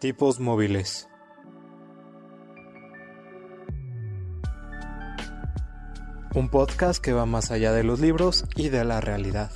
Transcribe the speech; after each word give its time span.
Tipos 0.00 0.40
móviles. 0.40 1.10
Un 6.34 6.48
podcast 6.48 7.04
que 7.04 7.12
va 7.12 7.26
más 7.26 7.50
allá 7.50 7.72
de 7.72 7.84
los 7.84 8.00
libros 8.00 8.46
y 8.56 8.70
de 8.70 8.82
la 8.86 9.02
realidad. 9.02 9.50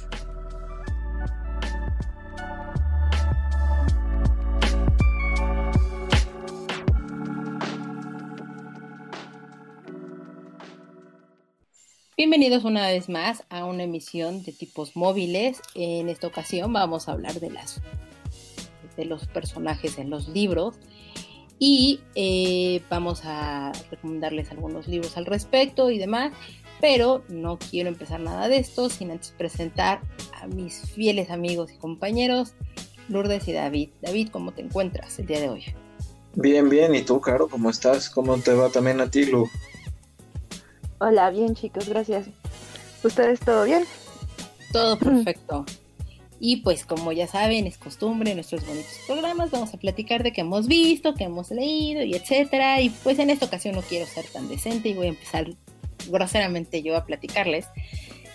Bienvenidos 12.19 12.65
una 12.65 12.89
vez 12.89 13.09
más 13.09 13.45
a 13.49 13.65
una 13.65 13.85
emisión 13.85 14.43
de 14.43 14.53
tipos 14.53 14.95
móviles. 14.95 15.63
En 15.75 16.11
esta 16.11 16.27
ocasión 16.27 16.71
vamos 16.71 17.09
a 17.09 17.13
hablar 17.13 17.41
de 17.41 17.51
las 17.51 17.81
de 18.97 19.05
los 19.05 19.27
personajes 19.27 19.99
en 19.99 20.11
los 20.11 20.29
libros 20.29 20.77
y 21.59 22.01
eh, 22.15 22.83
vamos 22.91 23.23
a 23.25 23.73
recomendarles 23.91 24.51
algunos 24.51 24.89
libros 24.89 25.17
al 25.17 25.27
respecto 25.27 25.91
y 25.91 25.99
demás, 25.99 26.33
pero 26.81 27.23
no 27.29 27.59
quiero 27.59 27.89
empezar 27.89 28.21
nada 28.21 28.49
de 28.49 28.59
esto 28.59 28.91
sin 28.91 29.11
antes 29.11 29.33
presentar 29.37 30.01
a 30.41 30.47
mis 30.47 30.81
fieles 30.91 31.31
amigos 31.31 31.73
y 31.73 31.77
compañeros, 31.77 32.55
Lourdes 33.09 33.47
y 33.49 33.53
David. 33.53 33.91
David, 34.03 34.29
¿cómo 34.31 34.53
te 34.53 34.63
encuentras 34.63 35.19
el 35.19 35.27
día 35.27 35.41
de 35.41 35.49
hoy? 35.49 35.65
Bien, 36.35 36.69
bien, 36.69 36.95
¿y 36.95 37.03
tú, 37.03 37.21
Caro? 37.21 37.49
¿Cómo 37.49 37.71
estás? 37.71 38.11
¿Cómo 38.11 38.37
te 38.39 38.53
va 38.55 38.69
también 38.69 39.01
a 39.01 39.09
ti, 39.09 39.27
Lu? 39.27 39.49
Hola, 40.99 41.31
bien 41.31 41.55
chicos, 41.55 41.89
gracias. 41.89 42.27
¿Ustedes 43.05 43.41
todo 43.41 43.65
bien? 43.65 43.85
Todo 44.73 44.99
perfecto. 44.99 45.65
Y 46.47 46.57
pues 46.57 46.85
como 46.85 47.11
ya 47.11 47.27
saben, 47.27 47.67
es 47.67 47.79
costumbre 47.79 48.33
en 48.33 48.37
nuestros 48.37 48.67
bonitos 48.67 48.99
programas, 49.07 49.51
vamos 49.51 49.73
a 49.73 49.79
platicar 49.79 50.23
de 50.23 50.31
qué 50.31 50.43
hemos 50.43 50.67
visto, 50.67 51.15
qué 51.15 51.25
hemos 51.25 51.51
leído 51.51 52.03
y 52.03 52.15
etcétera. 52.15 52.83
Y 52.83 52.91
pues 52.91 53.19
en 53.19 53.31
esta 53.31 53.47
ocasión 53.47 53.75
no 53.75 53.81
quiero 53.81 54.05
ser 54.05 54.27
tan 54.27 54.47
decente 54.47 54.91
y 54.91 54.93
voy 54.93 55.07
a 55.07 55.09
empezar 55.09 55.49
groseramente 56.11 56.83
yo 56.83 56.99
a 56.99 57.07
platicarles 57.07 57.65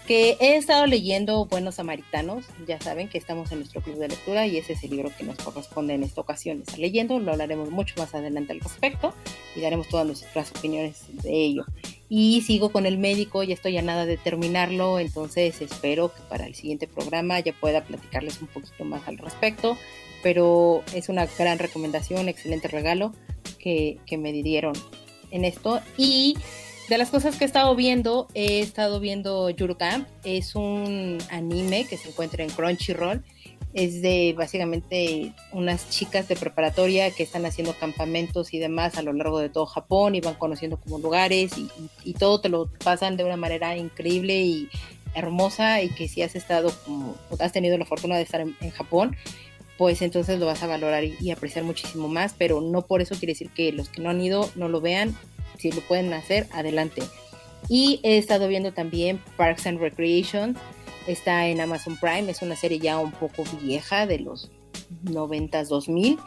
que 0.08 0.38
he 0.40 0.56
estado 0.56 0.88
leyendo 0.88 1.46
Buenos 1.46 1.76
Samaritanos, 1.76 2.46
ya 2.68 2.82
saben 2.82 3.10
que 3.10 3.20
estamos 3.20 3.52
en 3.52 3.60
nuestro 3.60 3.80
club 3.82 4.00
de 4.00 4.08
lectura 4.08 4.48
y 4.48 4.58
ese 4.58 4.74
es 4.74 4.84
el 4.84 4.90
libro 4.90 5.12
que 5.16 5.24
nos 5.24 5.38
corresponde 5.38 5.94
en 5.94 6.02
esta 6.02 6.20
ocasión 6.22 6.62
estar 6.62 6.80
leyendo, 6.80 7.20
lo 7.20 7.34
hablaremos 7.34 7.70
mucho 7.70 7.94
más 8.00 8.16
adelante 8.16 8.54
al 8.54 8.60
respecto 8.60 9.14
y 9.56 9.62
daremos 9.62 9.88
todas 9.88 10.08
nuestras 10.08 10.50
opiniones 10.50 11.04
de 11.22 11.32
ello. 11.32 11.64
Y 12.10 12.42
sigo 12.42 12.72
con 12.72 12.86
el 12.88 12.98
médico, 12.98 13.44
ya 13.44 13.54
estoy 13.54 13.78
a 13.78 13.84
nada 13.84 14.06
de 14.06 14.18
terminarlo, 14.18 15.00
entonces 15.00 15.62
espero 15.62 16.12
que 16.12 16.22
para 16.24 16.48
el 16.48 16.56
siguiente 16.56 16.88
programa 16.88 17.40
ya 17.40 17.54
pueda 17.54 17.84
platicarles 17.84 18.42
un 18.42 18.48
poquito 18.48 18.84
más 18.84 19.08
al 19.08 19.20
respecto, 19.20 19.78
pero 20.24 20.84
es 20.94 21.08
una 21.08 21.28
gran 21.38 21.60
recomendación, 21.60 22.28
excelente 22.28 22.68
regalo 22.68 23.14
que, 23.60 24.00
que 24.08 24.18
me 24.18 24.34
dieron 24.34 24.74
en 25.30 25.46
esto 25.46 25.82
y 25.98 26.36
de 26.90 26.98
las 26.98 27.12
cosas 27.12 27.36
que 27.36 27.44
he 27.44 27.48
estado 27.48 27.76
viendo, 27.76 28.28
he 28.34 28.62
estado 28.62 29.00
viendo 29.00 29.52
Yuru. 29.52 29.78
Es 30.24 30.56
un 30.56 31.20
anime 31.30 31.86
que 31.86 31.98
se 31.98 32.10
encuentra 32.10 32.44
en 32.44 32.50
Crunchyroll. 32.50 33.24
Es 33.74 34.02
de 34.02 34.34
básicamente 34.36 35.34
unas 35.54 35.90
chicas 35.90 36.28
de 36.28 36.36
preparatoria 36.36 37.12
que 37.12 37.24
están 37.24 37.46
haciendo 37.46 37.74
campamentos 37.74 38.54
y 38.54 38.60
demás 38.60 38.98
a 38.98 39.04
lo 39.04 39.14
largo 39.14 39.40
de 39.40 39.50
todo 39.50 39.68
Japón 39.68 40.16
y 40.16 40.22
van 40.22 40.34
conociendo 40.34 40.78
como 40.78 40.98
lugares 40.98 41.52
y, 42.04 42.14
todo 42.14 42.42
te 42.42 42.50
lo 42.50 42.68
pasan 42.84 43.16
de 43.16 43.24
una 43.24 43.38
manera 43.38 43.78
increíble 43.78 44.42
y 44.42 44.70
hermosa 45.14 45.82
y 45.82 45.90
que 45.90 46.08
si 46.08 46.24
has 46.24 46.36
estado 46.36 46.72
como, 46.84 47.16
has 47.40 47.52
tenido 47.52 47.78
la 47.78 47.86
fortuna 47.86 48.18
de 48.18 48.24
estar 48.24 48.42
en, 48.42 48.72
Japón, 48.72 49.16
pues 49.78 50.02
entonces 50.02 50.40
lo 50.40 50.48
vas 50.48 50.64
a 50.64 50.68
valorar 50.68 51.04
y, 51.04 51.16
y, 51.22 51.32
apreciar 51.32 51.64
muchísimo 51.64 52.08
más, 52.08 52.34
pero 52.38 52.62
no 52.62 52.82
por 52.82 53.02
eso 53.02 53.16
quiere 53.16 53.34
decir 53.34 53.52
que 53.52 53.72
los 53.72 53.90
que 53.90 54.02
no 54.02 54.10
han 54.10 54.20
ido 54.20 54.50
no 54.56 54.68
lo 54.68 54.82
vean, 54.82 55.16
si 55.58 55.72
lo 55.72 55.82
pueden 55.82 56.12
hacer, 56.14 56.48
adelante. 56.52 57.04
Y 57.68 58.00
he 58.04 58.18
estado 58.18 58.48
viendo 58.48 58.72
también 58.72 59.22
Parks 59.38 59.68
and 59.68 59.80
Recreation, 59.80 60.58
está 61.08 61.48
en 61.48 61.62
Amazon 61.62 61.98
Prime, 61.98 62.30
es 62.30 62.42
una 62.42 62.56
serie 62.56 62.80
ya 62.80 62.98
un 63.00 63.12
poco 63.12 63.44
vieja 63.62 64.06
de 64.06 64.20
los 64.20 64.52
90s, 65.04 65.68
2000, 65.68 66.18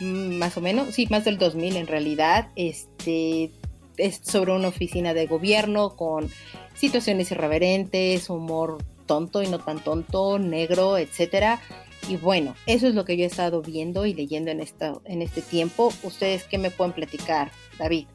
mm, 0.00 0.38
más 0.38 0.56
o 0.56 0.60
menos, 0.60 0.94
sí, 0.94 1.06
más 1.10 1.24
del 1.24 1.38
2000 1.38 1.76
en 1.76 1.86
realidad. 1.86 2.48
Este 2.56 3.50
es 3.96 4.20
sobre 4.22 4.52
una 4.52 4.68
oficina 4.68 5.14
de 5.14 5.26
gobierno 5.26 5.96
con 5.96 6.30
situaciones 6.74 7.30
irreverentes, 7.30 8.30
humor 8.30 8.78
tonto 9.06 9.42
y 9.42 9.48
no 9.48 9.58
tan 9.58 9.82
tonto, 9.82 10.38
negro, 10.38 10.98
etcétera. 10.98 11.60
Y 12.08 12.16
bueno, 12.16 12.54
eso 12.66 12.86
es 12.86 12.94
lo 12.94 13.04
que 13.04 13.16
yo 13.16 13.24
he 13.24 13.26
estado 13.26 13.60
viendo 13.60 14.06
y 14.06 14.14
leyendo 14.14 14.50
en, 14.50 14.60
esta, 14.60 14.94
en 15.04 15.20
este 15.20 15.42
tiempo. 15.42 15.92
¿Ustedes 16.02 16.44
qué 16.44 16.58
me 16.58 16.70
pueden 16.70 16.92
platicar, 16.92 17.50
David? 17.78 18.06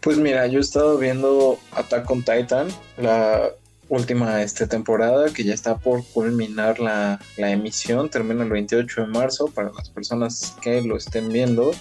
Pues 0.00 0.18
mira, 0.18 0.46
yo 0.46 0.58
he 0.58 0.62
estado 0.62 0.98
viendo 0.98 1.58
Attack 1.72 2.10
on 2.10 2.24
Titan, 2.24 2.68
la 2.96 3.50
última 3.92 4.42
este, 4.42 4.66
temporada 4.66 5.30
que 5.34 5.44
ya 5.44 5.52
está 5.52 5.76
por 5.76 6.02
culminar 6.02 6.80
la, 6.80 7.20
emisión, 7.36 8.08
termina 8.08 8.42
el 8.42 8.48
28 8.48 9.02
de 9.02 9.06
marzo 9.06 9.48
para 9.48 9.70
las 9.70 9.90
personas 9.90 10.56
que 10.62 10.80
lo 10.80 10.96
estén 10.96 11.28
viendo 11.28 11.72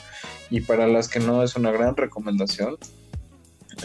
y 0.49 0.59
para 0.59 0.87
las 0.87 1.07
que 1.07 1.21
no 1.21 1.41
es 1.41 1.55
una 1.55 1.71
gran 1.71 1.95
recomendación. 1.95 2.77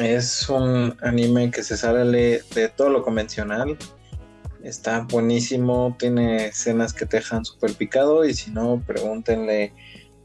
Es 0.00 0.48
un 0.48 0.96
anime 1.02 1.52
que 1.52 1.62
se 1.62 1.76
sale 1.76 2.42
de 2.52 2.68
todo 2.68 2.90
lo 2.90 3.04
convencional, 3.04 3.78
está 4.64 5.06
buenísimo, 5.08 5.94
tiene 5.96 6.46
escenas 6.46 6.92
que 6.92 7.06
te 7.06 7.18
dejan 7.18 7.44
súper 7.44 7.74
picado 7.74 8.24
y 8.24 8.34
si 8.34 8.50
no, 8.50 8.82
pregúntenle 8.84 9.72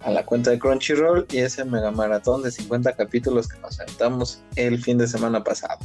a 0.03 0.11
la 0.11 0.25
cuenta 0.25 0.51
de 0.51 0.59
Crunchyroll 0.59 1.25
y 1.31 1.37
ese 1.39 1.63
mega 1.65 1.91
maratón 1.91 2.41
de 2.43 2.51
50 2.51 2.93
capítulos 2.93 3.47
que 3.47 3.59
nos 3.59 3.75
sentamos 3.75 4.41
el 4.55 4.81
fin 4.81 4.97
de 4.97 5.07
semana 5.07 5.43
pasado. 5.43 5.79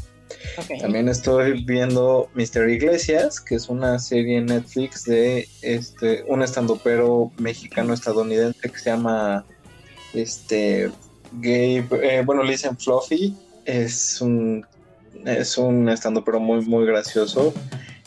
También 0.80 1.08
estoy 1.08 1.64
viendo 1.64 2.28
Mister 2.34 2.68
Iglesias, 2.68 3.40
que 3.40 3.56
es 3.56 3.68
una 3.68 3.98
serie 3.98 4.38
en 4.38 4.46
Netflix 4.46 5.04
de 5.04 5.48
este 5.62 6.24
un 6.28 6.42
estandopero 6.42 7.30
mexicano 7.38 7.92
estadounidense 7.92 8.58
que 8.70 8.78
se 8.78 8.90
llama 8.90 9.44
este 10.14 10.90
Gabe, 11.32 11.86
eh, 12.02 12.22
bueno 12.24 12.42
le 12.42 12.52
dicen 12.52 12.76
Fluffy, 12.76 13.36
es 13.64 14.20
un 14.20 14.66
es 15.24 15.58
un 15.58 15.88
estandopero 15.88 16.40
muy 16.40 16.64
muy 16.64 16.86
gracioso 16.86 17.52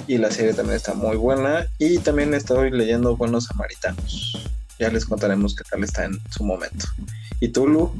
y 0.07 0.17
la 0.17 0.31
serie 0.31 0.53
también 0.53 0.77
está 0.77 0.95
muy 0.95 1.17
buena. 1.17 1.67
Y 1.77 1.99
también 1.99 2.33
estoy 2.33 2.71
leyendo 2.71 3.15
Buenos 3.15 3.45
Samaritanos 3.45 4.49
ya 4.79 4.89
les 4.89 5.05
contaremos 5.05 5.55
qué 5.55 5.63
tal 5.69 5.83
está 5.83 6.05
en 6.05 6.19
su 6.31 6.43
momento. 6.43 6.85
¿Y 7.39 7.49
tú, 7.49 7.67
Lu? 7.67 7.91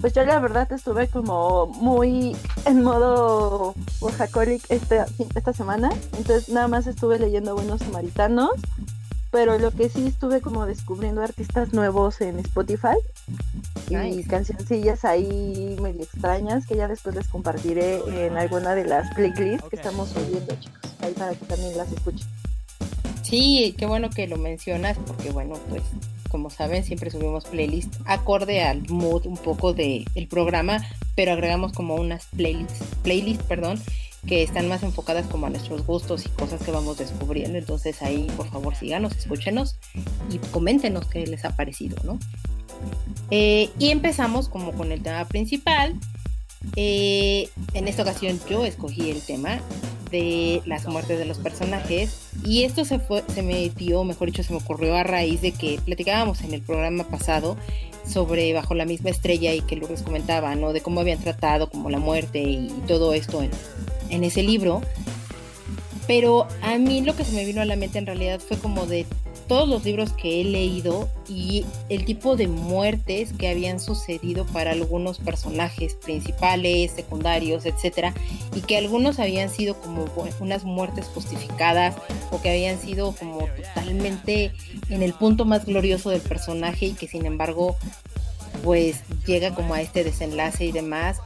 Pues 0.00 0.12
yo 0.12 0.24
la 0.24 0.38
verdad 0.38 0.70
estuve 0.72 1.08
como 1.08 1.66
muy 1.66 2.36
en 2.66 2.82
modo 2.82 3.74
workaholic 4.00 4.62
esta, 4.70 5.06
esta 5.34 5.52
semana, 5.54 5.90
entonces 6.18 6.50
nada 6.50 6.68
más 6.68 6.86
estuve 6.86 7.18
leyendo 7.18 7.54
Buenos 7.54 7.80
Samaritanos, 7.80 8.50
pero 9.30 9.58
lo 9.58 9.70
que 9.70 9.88
sí 9.88 10.06
estuve 10.06 10.42
como 10.42 10.66
descubriendo 10.66 11.22
artistas 11.22 11.72
nuevos 11.72 12.20
en 12.20 12.38
Spotify 12.40 12.96
y 13.88 14.22
cancioncillas 14.24 15.04
ahí 15.06 15.76
medio 15.80 16.02
extrañas 16.02 16.66
que 16.66 16.76
ya 16.76 16.88
después 16.88 17.14
les 17.14 17.28
compartiré 17.28 18.00
en 18.26 18.36
alguna 18.36 18.74
de 18.74 18.84
las 18.84 19.14
playlists 19.14 19.66
que 19.68 19.76
estamos 19.76 20.10
subiendo, 20.10 20.54
chicos, 20.56 20.92
ahí 21.00 21.14
para 21.14 21.34
que 21.34 21.46
también 21.46 21.76
las 21.76 21.90
escuchen. 21.90 22.26
Sí, 23.28 23.74
qué 23.76 23.86
bueno 23.86 24.08
que 24.08 24.28
lo 24.28 24.36
mencionas 24.36 24.96
porque 25.04 25.30
bueno, 25.30 25.54
pues 25.68 25.82
como 26.30 26.48
saben 26.48 26.84
siempre 26.84 27.10
subimos 27.10 27.44
playlist 27.44 27.92
acorde 28.04 28.62
al 28.62 28.88
mood 28.88 29.26
un 29.26 29.36
poco 29.36 29.72
del 29.72 30.06
el 30.14 30.28
programa, 30.28 30.86
pero 31.16 31.32
agregamos 31.32 31.72
como 31.72 31.96
unas 31.96 32.26
playlists, 32.26 32.84
playlist, 33.02 33.42
perdón, 33.42 33.80
que 34.28 34.44
están 34.44 34.68
más 34.68 34.84
enfocadas 34.84 35.26
como 35.26 35.46
a 35.46 35.50
nuestros 35.50 35.84
gustos 35.84 36.24
y 36.24 36.28
cosas 36.28 36.62
que 36.62 36.70
vamos 36.70 36.98
descubriendo. 36.98 37.58
Entonces 37.58 38.00
ahí 38.00 38.28
por 38.36 38.48
favor 38.48 38.76
síganos, 38.76 39.16
escúchenos 39.16 39.76
y 40.30 40.38
coméntenos 40.52 41.08
qué 41.08 41.26
les 41.26 41.44
ha 41.44 41.56
parecido, 41.56 41.96
¿no? 42.04 42.20
Eh, 43.32 43.70
y 43.80 43.90
empezamos 43.90 44.48
como 44.48 44.70
con 44.70 44.92
el 44.92 45.02
tema 45.02 45.24
principal. 45.24 45.94
Eh, 46.74 47.48
en 47.74 47.88
esta 47.88 48.02
ocasión 48.02 48.40
yo 48.48 48.64
escogí 48.64 49.10
el 49.10 49.22
tema 49.22 49.60
de 50.10 50.62
las 50.66 50.86
muertes 50.86 51.18
de 51.18 51.24
los 51.24 51.38
personajes 51.38 52.28
y 52.44 52.64
esto 52.64 52.84
se, 52.84 52.98
fue, 52.98 53.24
se 53.34 53.42
me 53.42 53.70
dio, 53.70 54.04
mejor 54.04 54.28
dicho, 54.28 54.42
se 54.42 54.52
me 54.52 54.58
ocurrió 54.58 54.94
a 54.94 55.02
raíz 55.02 55.40
de 55.40 55.52
que 55.52 55.80
platicábamos 55.84 56.42
en 56.42 56.54
el 56.54 56.62
programa 56.62 57.04
pasado 57.04 57.56
sobre 58.06 58.52
Bajo 58.52 58.74
la 58.74 58.84
misma 58.84 59.10
estrella 59.10 59.52
y 59.52 59.62
que 59.62 59.76
Lourdes 59.76 60.02
comentaba, 60.02 60.54
¿no? 60.54 60.72
De 60.72 60.80
cómo 60.80 61.00
habían 61.00 61.18
tratado 61.18 61.68
como 61.68 61.90
la 61.90 61.98
muerte 61.98 62.40
y, 62.40 62.68
todo 62.86 63.14
esto 63.14 63.42
en, 63.42 63.50
en 64.10 64.24
ese 64.24 64.42
libro. 64.42 64.80
Pero 66.06 66.46
a 66.62 66.78
mí 66.78 67.00
lo 67.00 67.16
que 67.16 67.24
se 67.24 67.32
me 67.32 67.44
vino 67.44 67.60
a 67.60 67.64
la 67.64 67.74
mente 67.74 67.98
en 67.98 68.06
realidad 68.06 68.40
fue 68.40 68.56
como 68.58 68.86
de 68.86 69.06
todos 69.46 69.68
los 69.68 69.84
libros 69.84 70.12
que 70.12 70.40
he 70.40 70.44
leído 70.44 71.08
y 71.28 71.64
el 71.88 72.04
tipo 72.04 72.36
de 72.36 72.48
muertes 72.48 73.32
que 73.32 73.48
habían 73.48 73.80
sucedido 73.80 74.44
para 74.46 74.72
algunos 74.72 75.18
personajes 75.18 75.94
principales, 75.94 76.92
secundarios, 76.92 77.66
etcétera, 77.66 78.14
y 78.54 78.60
que 78.60 78.76
algunos 78.76 79.18
habían 79.18 79.48
sido 79.48 79.74
como 79.80 80.06
unas 80.40 80.64
muertes 80.64 81.06
justificadas 81.06 81.94
o 82.30 82.40
que 82.40 82.50
habían 82.50 82.80
sido 82.80 83.12
como 83.12 83.46
totalmente 83.56 84.52
en 84.88 85.02
el 85.02 85.12
punto 85.12 85.44
más 85.44 85.64
glorioso 85.64 86.10
del 86.10 86.20
personaje 86.20 86.86
y 86.86 86.92
que 86.92 87.06
sin 87.06 87.26
embargo 87.26 87.76
pues 88.62 89.02
llega 89.26 89.54
como 89.54 89.74
a 89.74 89.80
este 89.80 90.04
desenlace 90.04 90.64
y 90.64 90.72
demás, 90.72 91.18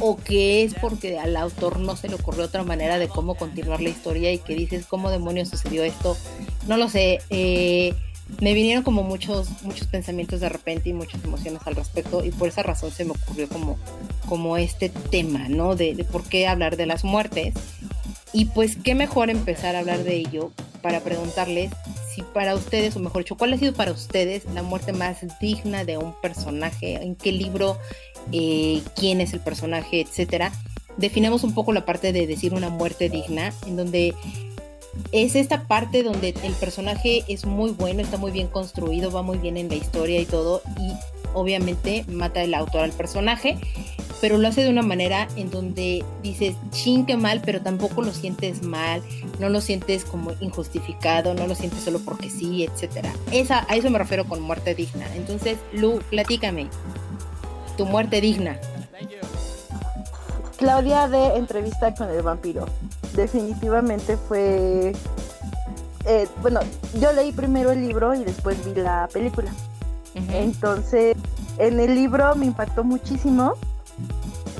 o 0.00 0.16
que 0.16 0.62
es 0.62 0.74
porque 0.74 1.18
al 1.18 1.36
autor 1.36 1.78
no 1.78 1.96
se 1.96 2.08
le 2.08 2.14
ocurrió 2.14 2.44
otra 2.44 2.62
manera 2.62 2.98
de 2.98 3.08
cómo 3.08 3.34
continuar 3.34 3.80
la 3.80 3.88
historia 3.88 4.32
y 4.32 4.38
que 4.38 4.54
dices, 4.54 4.86
¿cómo 4.86 5.10
demonios 5.10 5.48
sucedió 5.48 5.84
esto? 5.84 6.16
No 6.66 6.76
lo 6.76 6.88
sé, 6.88 7.20
eh, 7.30 7.94
me 8.40 8.52
vinieron 8.52 8.84
como 8.84 9.02
muchos, 9.02 9.48
muchos 9.62 9.86
pensamientos 9.86 10.40
de 10.40 10.48
repente 10.48 10.90
y 10.90 10.92
muchas 10.92 11.24
emociones 11.24 11.62
al 11.64 11.74
respecto 11.74 12.24
y 12.24 12.30
por 12.30 12.48
esa 12.48 12.62
razón 12.62 12.90
se 12.90 13.04
me 13.04 13.12
ocurrió 13.12 13.48
como, 13.48 13.78
como 14.28 14.56
este 14.56 14.90
tema, 14.90 15.48
¿no? 15.48 15.74
De, 15.74 15.94
de 15.94 16.04
por 16.04 16.22
qué 16.24 16.46
hablar 16.46 16.76
de 16.76 16.86
las 16.86 17.04
muertes. 17.04 17.54
Y 18.32 18.44
pues 18.46 18.76
qué 18.76 18.94
mejor 18.94 19.30
empezar 19.30 19.74
a 19.74 19.78
hablar 19.78 20.04
de 20.04 20.16
ello 20.16 20.52
para 20.82 21.00
preguntarles 21.00 21.72
si 22.18 22.24
para 22.32 22.54
ustedes, 22.54 22.96
o 22.96 23.00
mejor 23.00 23.22
dicho, 23.22 23.36
cuál 23.36 23.52
ha 23.52 23.58
sido 23.58 23.72
para 23.72 23.92
ustedes 23.92 24.44
la 24.52 24.62
muerte 24.62 24.92
más 24.92 25.18
digna 25.40 25.84
de 25.84 25.98
un 25.98 26.14
personaje, 26.20 26.94
en 26.94 27.14
qué 27.14 27.32
libro, 27.32 27.78
eh, 28.32 28.82
quién 28.96 29.20
es 29.20 29.32
el 29.32 29.40
personaje, 29.40 30.00
etcétera. 30.00 30.52
Definamos 30.96 31.44
un 31.44 31.54
poco 31.54 31.72
la 31.72 31.84
parte 31.84 32.12
de 32.12 32.26
decir 32.26 32.54
una 32.54 32.70
muerte 32.70 33.08
digna, 33.08 33.52
en 33.66 33.76
donde 33.76 34.14
es 35.12 35.36
esta 35.36 35.68
parte 35.68 36.02
donde 36.02 36.34
el 36.42 36.52
personaje 36.54 37.24
es 37.28 37.44
muy 37.44 37.70
bueno, 37.70 38.02
está 38.02 38.16
muy 38.16 38.32
bien 38.32 38.48
construido, 38.48 39.12
va 39.12 39.22
muy 39.22 39.38
bien 39.38 39.56
en 39.56 39.68
la 39.68 39.76
historia 39.76 40.20
y 40.20 40.26
todo, 40.26 40.62
y 40.80 40.92
obviamente 41.34 42.04
mata 42.08 42.42
el 42.42 42.54
autor 42.54 42.82
al 42.82 42.92
personaje, 42.92 43.58
pero 44.20 44.38
lo 44.38 44.48
hace 44.48 44.64
de 44.64 44.70
una 44.70 44.82
manera 44.82 45.28
en 45.36 45.50
donde 45.50 46.04
dices, 46.22 46.56
ching, 46.70 47.06
qué 47.06 47.16
mal, 47.16 47.40
pero 47.44 47.60
tampoco 47.60 48.02
lo 48.02 48.12
sientes 48.12 48.62
mal, 48.62 49.02
no 49.38 49.48
lo 49.48 49.60
sientes 49.60 50.04
como 50.04 50.32
injustificado, 50.40 51.34
no 51.34 51.46
lo 51.46 51.54
sientes 51.54 51.80
solo 51.80 52.00
porque 52.00 52.30
sí, 52.30 52.64
etcétera. 52.64 53.12
Esa, 53.30 53.66
a 53.68 53.76
eso 53.76 53.90
me 53.90 53.98
refiero 53.98 54.24
con 54.24 54.40
muerte 54.40 54.74
digna. 54.74 55.06
Entonces, 55.14 55.58
Lu, 55.72 56.00
platícame, 56.10 56.68
tu 57.76 57.86
muerte 57.86 58.20
digna. 58.20 58.58
Claudia 60.56 61.06
de 61.06 61.36
entrevista 61.36 61.94
con 61.94 62.10
el 62.10 62.22
vampiro. 62.22 62.66
Definitivamente 63.14 64.16
fue... 64.16 64.92
Eh, 66.04 66.26
bueno, 66.42 66.60
yo 67.00 67.12
leí 67.12 67.32
primero 67.32 67.70
el 67.70 67.86
libro 67.86 68.14
y 68.14 68.24
después 68.24 68.56
vi 68.64 68.80
la 68.80 69.08
película. 69.12 69.52
Entonces, 70.32 71.16
en 71.58 71.78
el 71.78 71.94
libro 71.94 72.34
me 72.34 72.46
impactó 72.46 72.82
muchísimo 72.82 73.54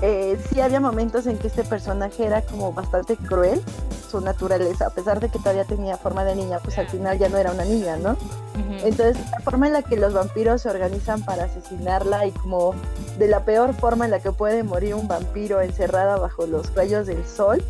eh, 0.00 0.38
sí 0.48 0.60
había 0.60 0.80
momentos 0.80 1.26
en 1.26 1.38
que 1.38 1.48
este 1.48 1.64
personaje 1.64 2.24
era 2.24 2.42
como 2.42 2.72
bastante 2.72 3.16
cruel, 3.16 3.60
su 4.08 4.20
naturaleza, 4.20 4.86
a 4.86 4.90
pesar 4.90 5.20
de 5.20 5.28
que 5.28 5.38
todavía 5.38 5.64
tenía 5.64 5.96
forma 5.96 6.24
de 6.24 6.34
niña, 6.34 6.60
pues 6.60 6.78
al 6.78 6.88
final 6.88 7.18
ya 7.18 7.28
no 7.28 7.36
era 7.36 7.52
una 7.52 7.64
niña, 7.64 7.96
¿no? 7.96 8.16
Entonces, 8.82 9.16
la 9.30 9.40
forma 9.40 9.66
en 9.66 9.72
la 9.72 9.82
que 9.82 9.96
los 9.96 10.12
vampiros 10.12 10.62
se 10.62 10.70
organizan 10.70 11.22
para 11.22 11.44
asesinarla 11.44 12.26
y 12.26 12.32
como 12.32 12.74
de 13.18 13.28
la 13.28 13.44
peor 13.44 13.74
forma 13.74 14.04
en 14.04 14.10
la 14.10 14.20
que 14.20 14.32
puede 14.32 14.62
morir 14.62 14.94
un 14.94 15.06
vampiro 15.06 15.60
encerrada 15.60 16.16
bajo 16.16 16.46
los 16.46 16.74
rayos 16.74 17.06
del 17.06 17.24
sol, 17.26 17.62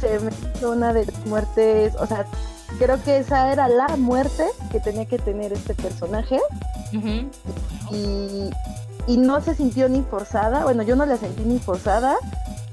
se 0.00 0.20
me 0.20 0.30
hizo 0.54 0.70
una 0.70 0.92
de 0.92 1.06
las 1.06 1.26
muertes, 1.26 1.94
o 1.96 2.06
sea, 2.06 2.26
creo 2.78 3.02
que 3.02 3.18
esa 3.18 3.52
era 3.52 3.68
la 3.68 3.96
muerte 3.96 4.46
que 4.70 4.80
tenía 4.80 5.06
que 5.06 5.18
tener 5.18 5.52
este 5.52 5.74
personaje. 5.74 6.38
Y 7.90 8.50
y 9.08 9.16
no 9.16 9.40
se 9.40 9.54
sintió 9.54 9.88
ni 9.88 10.02
forzada, 10.02 10.64
bueno, 10.64 10.82
yo 10.82 10.94
no 10.94 11.06
la 11.06 11.16
sentí 11.16 11.42
ni 11.42 11.58
forzada, 11.58 12.16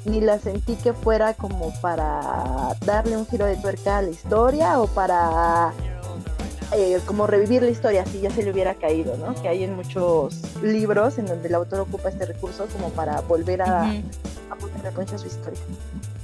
ni 0.03 0.19
la 0.19 0.37
sentí 0.37 0.75
que 0.75 0.91
fuera 0.91 1.33
como 1.33 1.73
para 1.79 2.75
darle 2.85 3.15
un 3.15 3.25
giro 3.25 3.45
de 3.45 3.55
tuerca 3.55 3.99
a 3.99 4.01
la 4.01 4.09
historia 4.09 4.81
o 4.81 4.87
para 4.87 5.71
eh, 6.73 6.99
como 7.05 7.25
revivir 7.25 7.63
la 7.63 7.69
historia 7.69 8.05
si 8.05 8.19
ya 8.19 8.29
se 8.31 8.43
le 8.43 8.51
hubiera 8.51 8.73
caído, 8.75 9.15
¿no? 9.15 9.33
Que 9.41 9.47
hay 9.47 9.63
en 9.63 9.77
muchos 9.77 10.41
libros 10.61 11.17
en 11.19 11.25
donde 11.25 11.47
el 11.47 11.55
autor 11.55 11.79
ocupa 11.79 12.09
este 12.09 12.25
recurso 12.25 12.67
como 12.73 12.89
para 12.89 13.21
volver 13.21 13.61
a, 13.61 13.93
poner 14.59 14.87
a 14.87 14.91
concha 14.91 15.17
su 15.17 15.27
historia. 15.27 15.61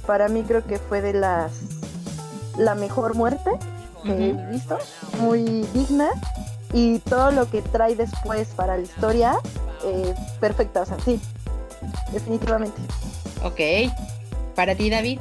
Para 0.06 0.28
mí 0.28 0.42
creo 0.42 0.62
que 0.66 0.78
fue 0.78 1.00
de 1.00 1.14
las 1.14 1.52
la 2.58 2.74
mejor 2.74 3.14
muerte 3.14 3.50
que 4.04 4.30
he 4.30 4.50
visto, 4.50 4.76
muy 5.20 5.66
digna 5.72 6.10
y 6.74 6.98
todo 6.98 7.30
lo 7.30 7.48
que 7.48 7.62
trae 7.62 7.96
después 7.96 8.48
para 8.48 8.76
la 8.76 8.82
historia 8.82 9.38
eh, 9.84 10.14
perfecta, 10.40 10.82
o 10.82 10.86
sea, 10.86 10.98
sí, 11.00 11.20
definitivamente. 12.12 12.80
Ok, 13.42 13.60
para 14.54 14.74
ti 14.74 14.90
David. 14.90 15.18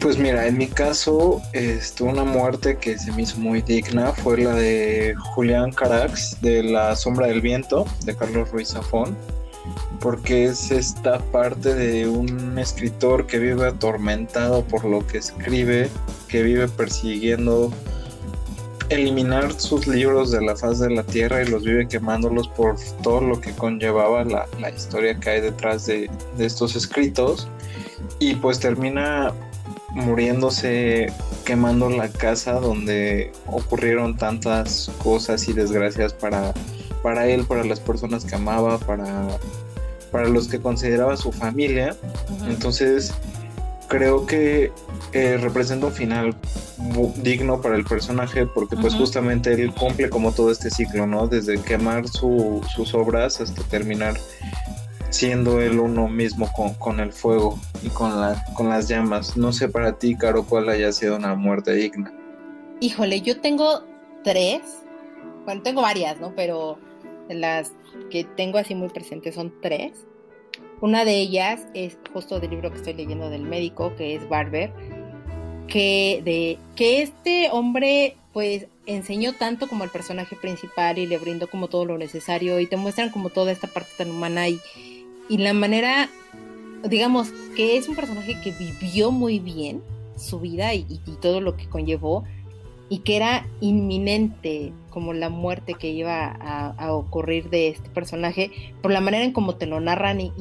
Pues 0.00 0.18
mira, 0.18 0.46
en 0.46 0.58
mi 0.58 0.66
caso, 0.66 1.40
este, 1.52 2.04
una 2.04 2.22
muerte 2.24 2.76
que 2.76 2.98
se 2.98 3.10
me 3.12 3.22
hizo 3.22 3.38
muy 3.38 3.62
digna 3.62 4.12
fue 4.12 4.38
la 4.38 4.54
de 4.54 5.14
Julián 5.34 5.72
Carax 5.72 6.40
de 6.42 6.62
La 6.62 6.94
Sombra 6.94 7.28
del 7.28 7.40
Viento, 7.40 7.86
de 8.04 8.14
Carlos 8.14 8.50
Ruiz 8.50 8.68
Zafón, 8.68 9.16
porque 10.00 10.44
es 10.44 10.70
esta 10.70 11.18
parte 11.18 11.74
de 11.74 12.06
un 12.08 12.58
escritor 12.58 13.26
que 13.26 13.38
vive 13.38 13.66
atormentado 13.66 14.62
por 14.64 14.84
lo 14.84 15.06
que 15.06 15.18
escribe, 15.18 15.88
que 16.28 16.42
vive 16.42 16.68
persiguiendo 16.68 17.72
eliminar 18.88 19.52
sus 19.58 19.86
libros 19.86 20.30
de 20.30 20.40
la 20.40 20.56
faz 20.56 20.78
de 20.78 20.90
la 20.90 21.02
tierra 21.02 21.42
y 21.42 21.46
los 21.46 21.64
vive 21.64 21.88
quemándolos 21.88 22.48
por 22.48 22.76
todo 23.02 23.20
lo 23.20 23.40
que 23.40 23.52
conllevaba 23.52 24.24
la, 24.24 24.46
historia 24.70 25.18
que 25.18 25.30
hay 25.30 25.40
detrás 25.40 25.86
de, 25.86 26.10
estos 26.38 26.76
escritos 26.76 27.48
y 28.18 28.34
pues 28.34 28.60
termina 28.60 29.32
muriéndose 29.90 31.12
quemando 31.44 31.88
la 31.88 32.08
casa 32.08 32.54
donde 32.54 33.32
ocurrieron 33.46 34.16
tantas 34.16 34.90
cosas 35.02 35.48
y 35.48 35.52
desgracias 35.52 36.12
para, 36.12 36.52
para 37.02 37.26
él, 37.26 37.44
para 37.44 37.64
las 37.64 37.80
personas 37.80 38.24
que 38.24 38.34
amaba, 38.34 38.78
para, 38.78 39.28
para 40.12 40.28
los 40.28 40.48
que 40.48 40.60
consideraba 40.60 41.16
su 41.16 41.32
familia. 41.32 41.96
Entonces 42.46 43.14
creo 43.88 44.26
que 44.26 44.72
eh, 45.12 45.36
representa 45.38 45.86
un 45.86 45.92
final 45.92 46.36
digno 47.22 47.60
para 47.60 47.76
el 47.76 47.84
personaje 47.84 48.46
porque 48.46 48.76
pues 48.76 48.94
justamente 48.94 49.52
él 49.52 49.72
cumple 49.72 50.10
como 50.10 50.32
todo 50.32 50.50
este 50.50 50.70
ciclo, 50.70 51.06
¿no? 51.06 51.26
Desde 51.26 51.60
quemar 51.60 52.08
sus 52.08 52.94
obras 52.94 53.40
hasta 53.40 53.62
terminar 53.64 54.14
siendo 55.10 55.60
él 55.60 55.78
uno 55.78 56.08
mismo 56.08 56.50
con, 56.78 57.00
el 57.00 57.12
fuego 57.12 57.58
y 57.82 57.88
con, 57.88 58.20
la, 58.20 58.44
con 58.54 58.68
las 58.68 58.88
llamas. 58.88 59.36
No 59.36 59.52
sé 59.52 59.68
para 59.68 59.98
ti, 59.98 60.14
Caro, 60.16 60.44
cuál 60.44 60.68
haya 60.68 60.92
sido 60.92 61.16
una 61.16 61.34
muerte 61.34 61.72
digna. 61.72 62.12
Híjole, 62.80 63.22
yo 63.22 63.40
tengo 63.40 63.84
tres, 64.22 64.60
bueno, 65.44 65.62
tengo 65.62 65.80
varias, 65.80 66.20
¿no? 66.20 66.34
Pero 66.34 66.78
las 67.28 67.72
que 68.10 68.24
tengo 68.24 68.58
así 68.58 68.74
muy 68.74 68.88
presentes 68.88 69.34
son 69.34 69.52
tres. 69.62 70.06
Una 70.80 71.04
de 71.04 71.20
ellas 71.20 71.66
es 71.74 71.96
justo 72.12 72.38
del 72.38 72.50
libro 72.50 72.70
que 72.70 72.76
estoy 72.76 72.94
leyendo 72.94 73.30
del 73.30 73.42
médico, 73.42 73.94
que 73.96 74.14
es 74.14 74.28
Barber, 74.28 74.70
que, 75.68 76.20
de, 76.24 76.58
que 76.74 77.02
este 77.02 77.50
hombre 77.50 78.16
pues 78.32 78.66
enseñó 78.84 79.32
tanto 79.32 79.68
como 79.68 79.84
el 79.84 79.90
personaje 79.90 80.36
principal 80.36 80.98
y 80.98 81.06
le 81.06 81.18
brindó 81.18 81.48
como 81.48 81.68
todo 81.68 81.86
lo 81.86 81.96
necesario 81.96 82.60
y 82.60 82.66
te 82.66 82.76
muestran 82.76 83.10
como 83.10 83.30
toda 83.30 83.50
esta 83.50 83.66
parte 83.66 83.90
tan 83.96 84.10
humana 84.10 84.48
y, 84.48 84.60
y 85.30 85.38
la 85.38 85.54
manera, 85.54 86.10
digamos, 86.84 87.30
que 87.56 87.78
es 87.78 87.88
un 87.88 87.96
personaje 87.96 88.38
que 88.42 88.52
vivió 88.52 89.10
muy 89.10 89.38
bien 89.38 89.82
su 90.16 90.40
vida 90.40 90.74
y 90.74 91.00
todo 91.20 91.40
lo 91.40 91.56
que 91.56 91.68
conllevó 91.68 92.24
y 92.88 92.98
que 93.00 93.16
era 93.16 93.46
inminente 93.60 94.72
como 94.90 95.12
la 95.12 95.28
muerte 95.28 95.74
que 95.74 95.88
iba 95.88 96.26
a, 96.26 96.92
ocurrir 96.92 97.50
de 97.50 97.68
este 97.68 97.90
personaje 97.90 98.50
por 98.80 98.92
la 98.92 99.00
manera 99.00 99.24
en 99.24 99.32
cómo 99.32 99.56
te 99.56 99.66
lo 99.66 99.80
narran 99.80 100.20
y, 100.20 100.32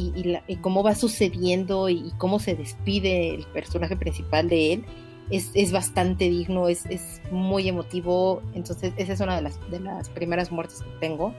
cómo 0.61 0.83
va 0.83 0.95
sucediendo 0.95 1.89
y, 1.89 2.13
cómo 2.17 2.39
se 2.39 2.55
despide 2.55 3.35
el 3.35 3.45
personaje 3.47 3.95
principal 3.97 4.47
de 4.47 4.73
él 4.73 4.85
es, 5.31 5.51
es 5.55 5.71
bastante 5.71 6.29
digno, 6.29 6.67
es, 6.67 6.85
es, 6.85 7.21
muy 7.31 7.67
emotivo, 7.67 8.43
entonces 8.53 8.93
esa 8.97 9.13
es 9.13 9.19
una 9.19 9.35
de 9.35 9.41
las, 9.41 9.71
de 9.71 9.79
las 9.79 10.09
primeras 10.09 10.51
muertes 10.51 10.81
que 10.81 10.99
tengo. 10.99 11.33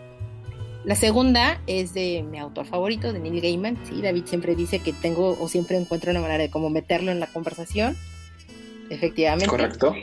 La 0.84 0.94
segunda 0.94 1.60
es 1.66 1.94
de 1.94 2.22
mi 2.22 2.38
autor 2.38 2.66
favorito, 2.66 3.12
de 3.12 3.18
Neil 3.18 3.40
Gaiman. 3.40 3.76
Sí, 3.88 4.02
David 4.02 4.24
siempre 4.26 4.54
dice 4.54 4.78
que 4.78 4.92
tengo 4.92 5.36
o 5.40 5.48
siempre 5.48 5.76
encuentro 5.76 6.12
una 6.12 6.20
manera 6.20 6.42
de 6.42 6.50
cómo 6.50 6.70
meterlo 6.70 7.10
en 7.10 7.18
la 7.18 7.26
conversación. 7.26 7.96
Efectivamente. 8.88 9.48
Correcto. 9.48 9.94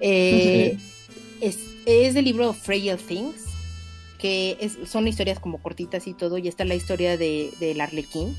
Eh, 0.00 0.76
es, 1.40 1.58
es, 1.86 2.14
del 2.14 2.24
libro 2.24 2.52
Frail 2.52 2.96
Things, 2.96 3.44
que 4.18 4.56
es, 4.60 4.78
son 4.86 5.08
historias 5.08 5.40
como 5.40 5.62
cortitas 5.62 6.06
y 6.06 6.14
todo, 6.14 6.38
y 6.38 6.48
está 6.48 6.64
la 6.64 6.74
historia 6.74 7.16
de, 7.16 7.50
del 7.60 7.80
arlequín. 7.80 8.36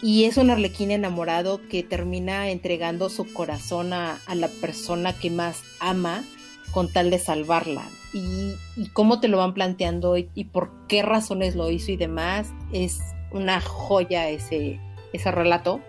Y 0.00 0.24
es 0.24 0.36
un 0.36 0.50
arlequín 0.50 0.92
enamorado 0.92 1.60
que 1.68 1.82
termina 1.82 2.50
entregando 2.50 3.08
su 3.08 3.32
corazón 3.32 3.92
a, 3.92 4.20
a 4.26 4.34
la 4.36 4.48
persona 4.48 5.12
que 5.12 5.30
más 5.30 5.62
ama 5.80 6.24
con 6.70 6.92
tal 6.92 7.10
de 7.10 7.18
salvarla. 7.18 7.84
Y, 8.12 8.54
cómo 8.92 9.20
te 9.20 9.28
lo 9.28 9.38
van 9.38 9.54
planteando 9.54 10.16
y, 10.16 10.44
por 10.44 10.70
qué 10.86 11.02
razones 11.02 11.54
lo 11.54 11.70
hizo 11.70 11.92
y 11.92 11.96
demás, 11.96 12.52
es 12.72 12.98
una 13.32 13.60
joya 13.60 14.28
ese, 14.28 14.80
ese 15.12 15.30
relato. 15.30 15.80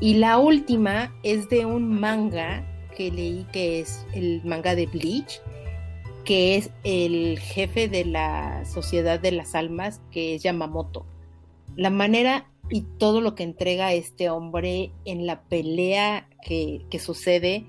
Y 0.00 0.14
la 0.14 0.38
última 0.38 1.14
es 1.22 1.48
de 1.48 1.66
un 1.66 1.98
manga 1.98 2.64
que 2.96 3.10
leí 3.10 3.46
que 3.52 3.80
es 3.80 4.06
el 4.12 4.42
manga 4.44 4.74
de 4.74 4.86
Bleach, 4.86 5.40
que 6.24 6.56
es 6.56 6.70
el 6.82 7.38
jefe 7.38 7.88
de 7.88 8.04
la 8.04 8.64
Sociedad 8.64 9.20
de 9.20 9.32
las 9.32 9.54
Almas, 9.54 10.00
que 10.10 10.34
es 10.34 10.42
Yamamoto. 10.42 11.06
La 11.76 11.90
manera 11.90 12.50
y 12.70 12.82
todo 12.98 13.20
lo 13.20 13.34
que 13.34 13.44
entrega 13.44 13.92
este 13.92 14.30
hombre 14.30 14.90
en 15.04 15.26
la 15.26 15.42
pelea 15.42 16.28
que, 16.42 16.84
que 16.90 16.98
sucede 16.98 17.66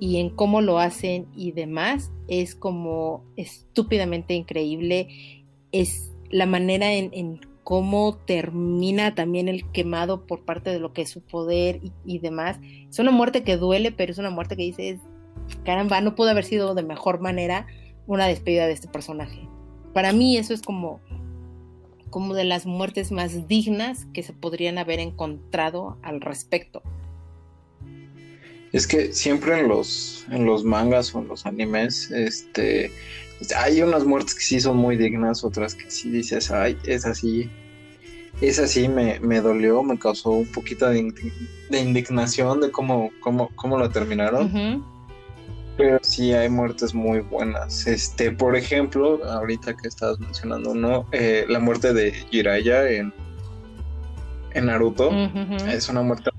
y 0.00 0.16
en 0.18 0.30
cómo 0.30 0.60
lo 0.62 0.78
hacen 0.78 1.28
y 1.36 1.52
demás 1.52 2.10
es 2.26 2.54
como 2.54 3.24
estúpidamente 3.36 4.34
increíble. 4.34 5.44
Es 5.70 6.12
la 6.28 6.46
manera 6.46 6.92
en, 6.92 7.40
cómo 7.64 8.16
termina 8.26 9.14
también 9.14 9.48
el 9.48 9.70
quemado 9.70 10.26
por 10.26 10.44
parte 10.44 10.70
de 10.70 10.80
lo 10.80 10.92
que 10.92 11.02
es 11.02 11.10
su 11.10 11.20
poder 11.20 11.80
y, 12.04 12.18
demás. 12.18 12.58
Es 12.90 12.98
una 12.98 13.10
muerte 13.10 13.42
que 13.42 13.56
duele, 13.56 13.92
pero 13.92 14.12
es 14.12 14.18
una 14.18 14.30
muerte 14.30 14.56
que 14.56 14.62
dices, 14.62 15.00
caramba, 15.64 16.00
no 16.00 16.14
pudo 16.14 16.30
haber 16.30 16.44
sido 16.44 16.74
de 16.74 16.82
mejor 16.82 17.20
manera 17.20 17.66
una 18.06 18.26
despedida 18.26 18.66
de 18.66 18.72
este 18.72 18.88
personaje. 18.88 19.48
Para 19.92 20.12
mí 20.12 20.36
eso 20.36 20.54
es 20.54 20.62
como 20.62 21.00
como 22.12 22.34
de 22.34 22.44
las 22.44 22.66
muertes 22.66 23.10
más 23.10 23.48
dignas 23.48 24.06
que 24.12 24.22
se 24.22 24.34
podrían 24.34 24.78
haber 24.78 25.00
encontrado 25.00 25.96
al 26.02 26.20
respecto. 26.20 26.82
Es 28.72 28.86
que 28.86 29.12
siempre 29.12 29.58
en 29.58 29.68
los, 29.68 30.24
en 30.30 30.46
los 30.46 30.62
mangas 30.62 31.14
o 31.14 31.20
en 31.20 31.28
los 31.28 31.44
animes, 31.44 32.10
este, 32.10 32.92
hay 33.56 33.82
unas 33.82 34.04
muertes 34.04 34.34
que 34.34 34.42
sí 34.42 34.60
son 34.60 34.76
muy 34.76 34.96
dignas, 34.96 35.44
otras 35.44 35.74
que 35.74 35.90
sí 35.90 36.10
dices, 36.10 36.50
ay, 36.50 36.78
es 36.84 37.06
así, 37.06 37.50
es 38.40 38.58
así, 38.58 38.88
me, 38.88 39.20
me 39.20 39.40
dolió, 39.40 39.82
me 39.82 39.98
causó 39.98 40.30
un 40.30 40.46
poquito 40.46 40.88
de, 40.88 41.12
indignación 41.70 42.60
de 42.60 42.70
cómo, 42.70 43.10
cómo, 43.20 43.50
cómo 43.56 43.78
lo 43.78 43.90
terminaron. 43.90 44.84
Pero 45.76 45.98
sí 46.02 46.32
hay 46.32 46.50
muertes 46.50 46.94
muy 46.94 47.20
buenas. 47.20 47.86
Este, 47.86 48.30
por 48.30 48.56
ejemplo, 48.56 49.24
ahorita 49.24 49.74
que 49.74 49.88
estabas 49.88 50.20
mencionando 50.20 50.72
uno, 50.72 51.06
eh, 51.12 51.46
la 51.48 51.60
muerte 51.60 51.94
de 51.94 52.12
Jiraiya 52.12 52.90
en, 52.90 53.12
en 54.52 54.66
Naruto 54.66 55.10
es 55.66 55.88
una 55.88 56.02
muerte 56.02 56.30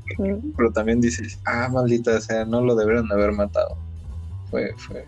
pero 0.57 0.71
también 0.71 1.01
dices, 1.01 1.39
ah, 1.45 1.69
maldita 1.71 2.19
sea, 2.21 2.45
no 2.45 2.61
lo 2.61 2.75
deberían 2.75 3.11
haber 3.11 3.31
matado. 3.31 3.77
Fue, 4.49 4.73
fue. 4.77 5.05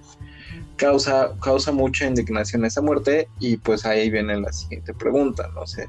Causa, 0.75 1.31
causa 1.41 1.71
mucha 1.71 2.05
indignación 2.05 2.65
esa 2.65 2.81
muerte, 2.81 3.27
y 3.39 3.57
pues 3.57 3.85
ahí 3.85 4.09
viene 4.09 4.39
la 4.39 4.51
siguiente 4.51 4.93
pregunta, 4.93 5.49
no 5.53 5.65
sé. 5.65 5.87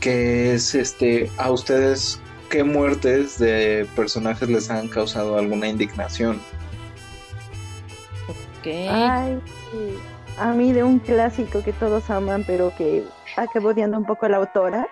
Que 0.00 0.54
es 0.54 0.74
este, 0.74 1.30
a 1.38 1.50
ustedes, 1.50 2.20
¿qué 2.50 2.64
muertes 2.64 3.38
de 3.38 3.86
personajes 3.94 4.48
les 4.48 4.70
han 4.70 4.88
causado 4.88 5.38
alguna 5.38 5.68
indignación? 5.68 6.40
Ay, 8.64 9.40
a 10.38 10.52
mí 10.52 10.72
de 10.72 10.82
un 10.82 10.98
clásico 10.98 11.62
que 11.62 11.72
todos 11.72 12.10
aman, 12.10 12.44
pero 12.46 12.72
que 12.76 13.04
acabo 13.36 13.68
odiando 13.68 13.96
un 13.96 14.04
poco 14.04 14.26
a 14.26 14.28
la 14.28 14.38
autora 14.38 14.88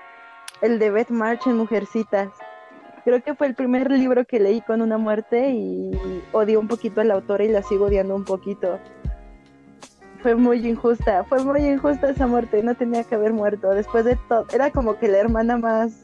el 0.61 0.79
de 0.79 0.91
Beth 0.91 1.11
March 1.11 1.47
en 1.47 1.57
Mujercitas. 1.57 2.29
Creo 3.05 3.23
que 3.23 3.35
fue 3.35 3.47
el 3.47 3.55
primer 3.55 3.91
libro 3.91 4.25
que 4.25 4.41
leí 4.41 4.63
con 4.63 4.81
una 4.81 4.97
muerte 4.97 5.51
y 5.51 5.91
odié 6.33 6.57
un 6.57 6.69
poquito 6.69 7.03
a 7.03 7.05
la 7.05 7.15
autora 7.15 7.45
y 7.45 7.49
la 7.49 7.63
sigo 7.63 7.87
odiando 7.87 8.17
un 8.17 8.25
poquito. 8.25 8.81
Fue 10.23 10.35
muy 10.35 10.67
injusta, 10.67 11.23
fue 11.25 11.45
muy 11.45 11.67
injusta 11.67 12.09
esa 12.09 12.27
muerte, 12.27 12.63
no 12.63 12.75
tenía 12.75 13.05
que 13.05 13.15
haber 13.15 13.35
muerto. 13.35 13.71
Después 13.71 14.07
de 14.07 14.17
todo, 14.29 14.47
era 14.55 14.71
como 14.71 14.99
que 14.99 15.09
la 15.09 15.19
hermana 15.19 15.59
más 15.59 16.03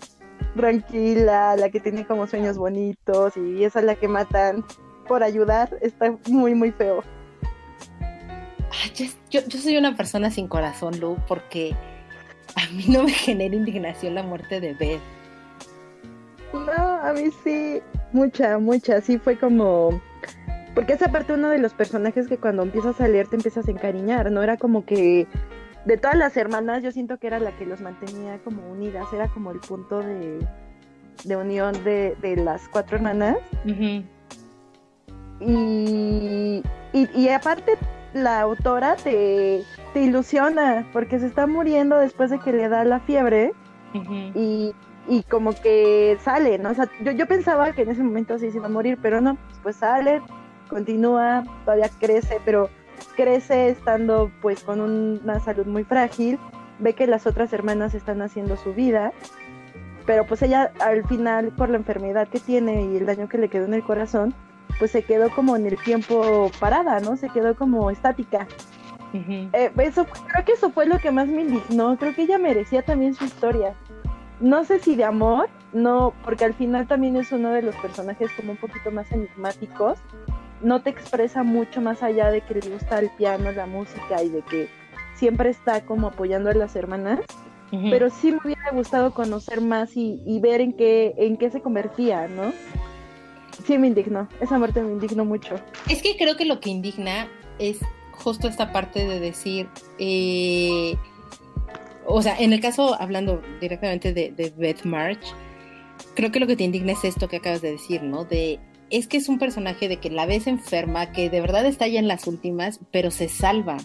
tranquila, 0.54 1.56
la 1.56 1.70
que 1.70 1.80
tiene 1.80 2.06
como 2.06 2.26
sueños 2.26 2.58
bonitos 2.58 3.34
y 3.36 3.64
esa 3.64 3.78
es 3.80 3.84
la 3.86 3.94
que 3.94 4.08
matan 4.08 4.64
por 5.08 5.22
ayudar, 5.22 5.76
está 5.80 6.14
muy, 6.28 6.54
muy 6.54 6.70
feo. 6.70 7.02
yo, 9.30 9.40
soy 9.40 9.76
una 9.76 9.96
persona 9.96 10.30
sin 10.30 10.48
corazón, 10.48 11.00
Lu, 11.00 11.16
porque 11.26 11.74
a 12.56 12.70
mí 12.72 12.84
no 12.88 13.04
me 13.04 13.12
genera 13.12 13.54
indignación 13.54 14.14
la 14.14 14.22
muerte 14.22 14.60
de 14.60 14.74
Beth. 14.74 15.19
No, 16.52 16.72
a 16.72 17.12
mí 17.12 17.30
sí, 17.44 17.80
mucha, 18.12 18.58
mucha, 18.58 19.00
sí 19.00 19.18
fue 19.18 19.38
como... 19.38 20.00
Porque 20.74 20.92
es 20.92 21.02
aparte 21.02 21.32
uno 21.32 21.48
de 21.48 21.58
los 21.58 21.74
personajes 21.74 22.28
que 22.28 22.38
cuando 22.38 22.62
empiezas 22.62 23.00
a 23.00 23.08
leer 23.08 23.26
te 23.26 23.36
empiezas 23.36 23.66
a 23.66 23.70
encariñar, 23.70 24.30
¿no? 24.30 24.42
Era 24.42 24.56
como 24.56 24.84
que 24.84 25.26
de 25.84 25.96
todas 25.96 26.16
las 26.16 26.36
hermanas 26.36 26.82
yo 26.82 26.92
siento 26.92 27.18
que 27.18 27.26
era 27.26 27.40
la 27.40 27.52
que 27.56 27.66
los 27.66 27.80
mantenía 27.80 28.38
como 28.44 28.70
unidas, 28.70 29.06
era 29.12 29.28
como 29.28 29.50
el 29.50 29.58
punto 29.58 29.98
de, 30.00 30.46
de 31.24 31.36
unión 31.36 31.72
de, 31.84 32.16
de, 32.22 32.36
las 32.36 32.68
cuatro 32.68 32.96
hermanas. 32.96 33.38
y, 35.40 36.62
y, 36.92 37.08
y 37.14 37.28
aparte 37.30 37.76
la 38.12 38.40
autora 38.40 38.96
te, 38.96 39.64
te 39.92 40.02
ilusiona 40.02 40.86
porque 40.92 41.18
se 41.18 41.26
está 41.26 41.46
muriendo 41.46 41.96
después 41.96 42.30
de 42.30 42.38
que 42.38 42.52
le 42.52 42.68
da 42.68 42.84
la 42.84 43.00
fiebre 43.00 43.52
y, 44.34 44.72
y, 45.10 45.22
como 45.24 45.52
que 45.52 46.16
sale, 46.22 46.58
¿no? 46.58 46.70
O 46.70 46.74
sea, 46.74 46.88
yo, 47.02 47.12
yo 47.12 47.26
pensaba 47.26 47.72
que 47.72 47.82
en 47.82 47.90
ese 47.90 48.02
momento 48.02 48.38
sí 48.38 48.50
se 48.50 48.58
iba 48.58 48.66
a 48.66 48.70
morir, 48.70 48.98
pero 49.02 49.20
no, 49.20 49.36
pues 49.62 49.76
sale, 49.76 50.22
continúa, 50.68 51.44
todavía 51.64 51.90
crece, 51.98 52.40
pero 52.44 52.70
crece 53.16 53.68
estando 53.68 54.30
pues 54.40 54.62
con 54.62 54.80
una 54.80 55.40
salud 55.40 55.66
muy 55.66 55.84
frágil, 55.84 56.38
ve 56.78 56.94
que 56.94 57.06
las 57.06 57.26
otras 57.26 57.52
hermanas 57.52 57.94
están 57.94 58.22
haciendo 58.22 58.56
su 58.56 58.72
vida, 58.72 59.12
pero 60.06 60.24
pues 60.26 60.42
ella 60.42 60.72
al 60.80 61.06
final 61.06 61.48
por 61.56 61.68
la 61.68 61.76
enfermedad 61.76 62.28
que 62.28 62.40
tiene 62.40 62.84
y 62.84 62.96
el 62.96 63.06
daño 63.06 63.28
que 63.28 63.38
le 63.38 63.48
quedó 63.48 63.64
en 63.66 63.74
el 63.74 63.82
corazón, 63.82 64.34
pues 64.78 64.92
se 64.92 65.02
quedó 65.02 65.30
como 65.30 65.56
en 65.56 65.66
el 65.66 65.76
tiempo 65.82 66.50
parada, 66.58 67.00
¿no? 67.00 67.16
Se 67.16 67.28
quedó 67.28 67.54
como 67.54 67.90
estática. 67.90 68.46
Eh, 69.12 69.72
eso, 69.78 70.06
creo 70.06 70.44
que 70.44 70.52
eso 70.52 70.70
fue 70.70 70.86
lo 70.86 70.98
que 70.98 71.10
más 71.10 71.26
me 71.26 71.42
indignó. 71.42 71.96
Creo 71.98 72.14
que 72.14 72.22
ella 72.22 72.38
merecía 72.38 72.82
también 72.82 73.14
su 73.14 73.24
historia. 73.24 73.74
No 74.40 74.64
sé 74.64 74.78
si 74.80 74.96
de 74.96 75.04
amor, 75.04 75.48
no, 75.72 76.14
porque 76.24 76.44
al 76.44 76.54
final 76.54 76.86
también 76.86 77.16
es 77.16 77.30
uno 77.32 77.50
de 77.50 77.62
los 77.62 77.76
personajes 77.76 78.30
como 78.36 78.52
un 78.52 78.58
poquito 78.58 78.90
más 78.90 79.10
enigmáticos. 79.12 79.98
No 80.62 80.82
te 80.82 80.90
expresa 80.90 81.42
mucho 81.42 81.80
más 81.80 82.02
allá 82.02 82.30
de 82.30 82.40
que 82.40 82.54
le 82.54 82.70
gusta 82.70 82.98
el 82.98 83.10
piano, 83.10 83.52
la 83.52 83.66
música 83.66 84.22
y 84.22 84.30
de 84.30 84.42
que 84.42 84.68
siempre 85.14 85.50
está 85.50 85.84
como 85.84 86.08
apoyando 86.08 86.50
a 86.50 86.54
las 86.54 86.74
hermanas. 86.76 87.20
Pero 87.70 88.10
sí 88.10 88.32
me 88.32 88.38
hubiera 88.44 88.72
gustado 88.72 89.14
conocer 89.14 89.60
más 89.60 89.96
y, 89.96 90.20
y, 90.26 90.40
ver 90.40 90.60
en 90.60 90.72
qué, 90.72 91.14
en 91.16 91.36
qué 91.36 91.50
se 91.50 91.60
convertía, 91.60 92.26
¿no? 92.26 92.52
Sí, 93.64 93.78
me 93.78 93.86
indignó. 93.86 94.26
Esa 94.40 94.58
muerte 94.58 94.82
me 94.82 94.90
indignó 94.90 95.24
mucho. 95.24 95.54
Es 95.88 96.02
que 96.02 96.16
creo 96.16 96.36
que 96.36 96.46
lo 96.46 96.58
que 96.58 96.70
indigna 96.70 97.28
es 97.60 97.78
justo 98.10 98.48
esta 98.48 98.72
parte 98.72 99.06
de 99.06 99.20
decir, 99.20 99.68
eh, 99.98 100.96
o 102.06 102.22
sea, 102.22 102.36
en 102.38 102.52
el 102.52 102.60
caso, 102.60 103.00
hablando 103.00 103.42
directamente 103.60 104.12
de, 104.12 104.52
Beth 104.56 104.84
March, 104.84 105.20
creo 106.14 106.32
que 106.32 106.40
lo 106.40 106.46
que 106.46 106.56
te 106.56 106.64
indigna 106.64 106.92
es 106.92 107.04
esto 107.04 107.28
que 107.28 107.36
acabas 107.36 107.62
de 107.62 107.72
decir, 107.72 108.02
¿no? 108.02 108.24
De, 108.24 108.58
es 108.90 109.06
que 109.06 109.16
es 109.16 109.28
un 109.28 109.38
personaje 109.38 109.88
de 109.88 109.98
que 109.98 110.10
la 110.10 110.26
ves 110.26 110.46
enferma, 110.46 111.12
que 111.12 111.30
de 111.30 111.40
verdad 111.40 111.66
está 111.66 111.86
ya 111.86 112.00
en 112.00 112.08
las 112.08 112.26
últimas, 112.26 112.80
pero 112.90 113.10
se 113.10 113.28
salva. 113.28 113.76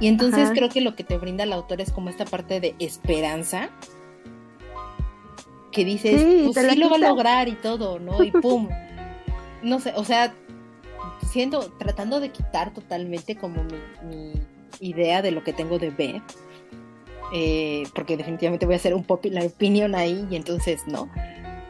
Y 0.00 0.08
entonces 0.08 0.50
creo 0.50 0.68
que 0.68 0.80
lo 0.80 0.94
que 0.94 1.04
te 1.04 1.16
brinda 1.16 1.44
el 1.44 1.52
autor 1.52 1.80
es 1.80 1.90
como 1.90 2.10
esta 2.10 2.24
parte 2.24 2.60
de 2.60 2.74
esperanza, 2.78 3.70
que 5.72 5.84
dices, 5.84 6.22
pues 6.52 6.70
sí 6.70 6.76
lo 6.76 6.90
va 6.90 6.96
a 6.96 6.98
lograr 6.98 7.48
y 7.48 7.54
todo, 7.54 7.98
¿no? 7.98 8.22
Y 8.22 8.30
pum. 8.42 8.68
no 9.62 9.78
sé, 9.78 9.92
o 9.96 10.04
sea, 10.04 10.34
siendo, 11.30 11.70
tratando 11.78 12.20
de 12.20 12.30
quitar 12.30 12.72
totalmente 12.72 13.36
como 13.36 13.62
mi, 13.64 14.32
idea 14.80 15.22
de 15.22 15.30
lo 15.30 15.42
que 15.42 15.54
tengo 15.54 15.78
de 15.78 15.90
ver, 15.90 16.22
eh, 17.32 17.84
porque 17.94 18.16
definitivamente 18.16 18.66
voy 18.66 18.74
a 18.74 18.78
hacer 18.78 18.94
un 18.94 19.04
popular 19.04 19.46
opinion 19.46 19.94
ahí 19.94 20.26
y 20.30 20.36
entonces 20.36 20.86
no, 20.86 21.10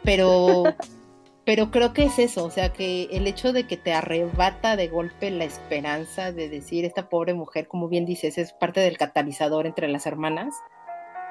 pero, 0.04 0.64
pero 1.44 1.70
creo 1.70 1.92
que 1.92 2.04
es 2.04 2.18
eso, 2.18 2.44
o 2.44 2.50
sea 2.50 2.72
que 2.72 3.08
el 3.10 3.26
hecho 3.26 3.52
de 3.52 3.66
que 3.66 3.76
te 3.76 3.92
arrebata 3.92 4.76
de 4.76 4.88
golpe 4.88 5.30
la 5.30 5.44
esperanza 5.44 6.32
de 6.32 6.48
decir 6.48 6.84
esta 6.84 7.08
pobre 7.08 7.34
mujer, 7.34 7.68
como 7.68 7.88
bien 7.88 8.06
dices, 8.06 8.38
es 8.38 8.52
parte 8.52 8.80
del 8.80 8.98
catalizador 8.98 9.66
entre 9.66 9.88
las 9.88 10.06
hermanas, 10.06 10.54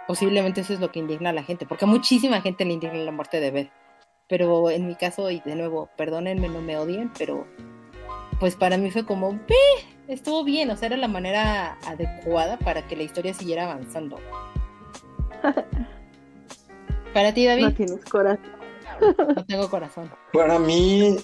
posiblemente 0.08 0.62
eso 0.62 0.74
es 0.74 0.80
lo 0.80 0.92
que 0.92 1.00
indigna 1.00 1.32
a 1.32 1.34
la 1.34 1.44
gente, 1.44 1.66
porque 1.66 1.86
a 1.86 1.88
muchísima 1.88 2.42
gente 2.42 2.66
le 2.66 2.74
indigna 2.74 2.98
la 3.00 3.12
muerte 3.12 3.40
de 3.40 3.52
Beth. 3.52 3.72
Pero 4.28 4.72
en 4.72 4.88
mi 4.88 4.96
caso, 4.96 5.30
y 5.30 5.40
de 5.42 5.56
nuevo, 5.56 5.90
perdónenme, 5.98 6.50
no 6.50 6.60
me 6.60 6.78
odien, 6.78 7.12
pero 7.18 7.46
pues 8.40 8.56
para 8.56 8.78
mí 8.78 8.90
fue 8.92 9.06
como, 9.06 9.40
estuvo 10.08 10.44
bien, 10.44 10.70
o 10.70 10.78
sea, 10.78 10.88
era 10.88 10.98
la 10.98 11.08
manera 11.08 11.78
adecuada 11.86 12.58
para 12.58 12.88
que 12.88 12.96
la 12.96 13.04
historia 13.04 13.34
siguiera 13.34 13.64
avanzando. 13.64 14.20
para 17.14 17.34
ti, 17.34 17.46
David. 17.46 17.64
No 17.64 17.74
tienes 17.74 18.06
corazón. 18.06 18.46
no 19.36 19.46
tengo 19.46 19.70
corazón. 19.70 20.12
Para 20.34 20.60
mí, 20.60 21.18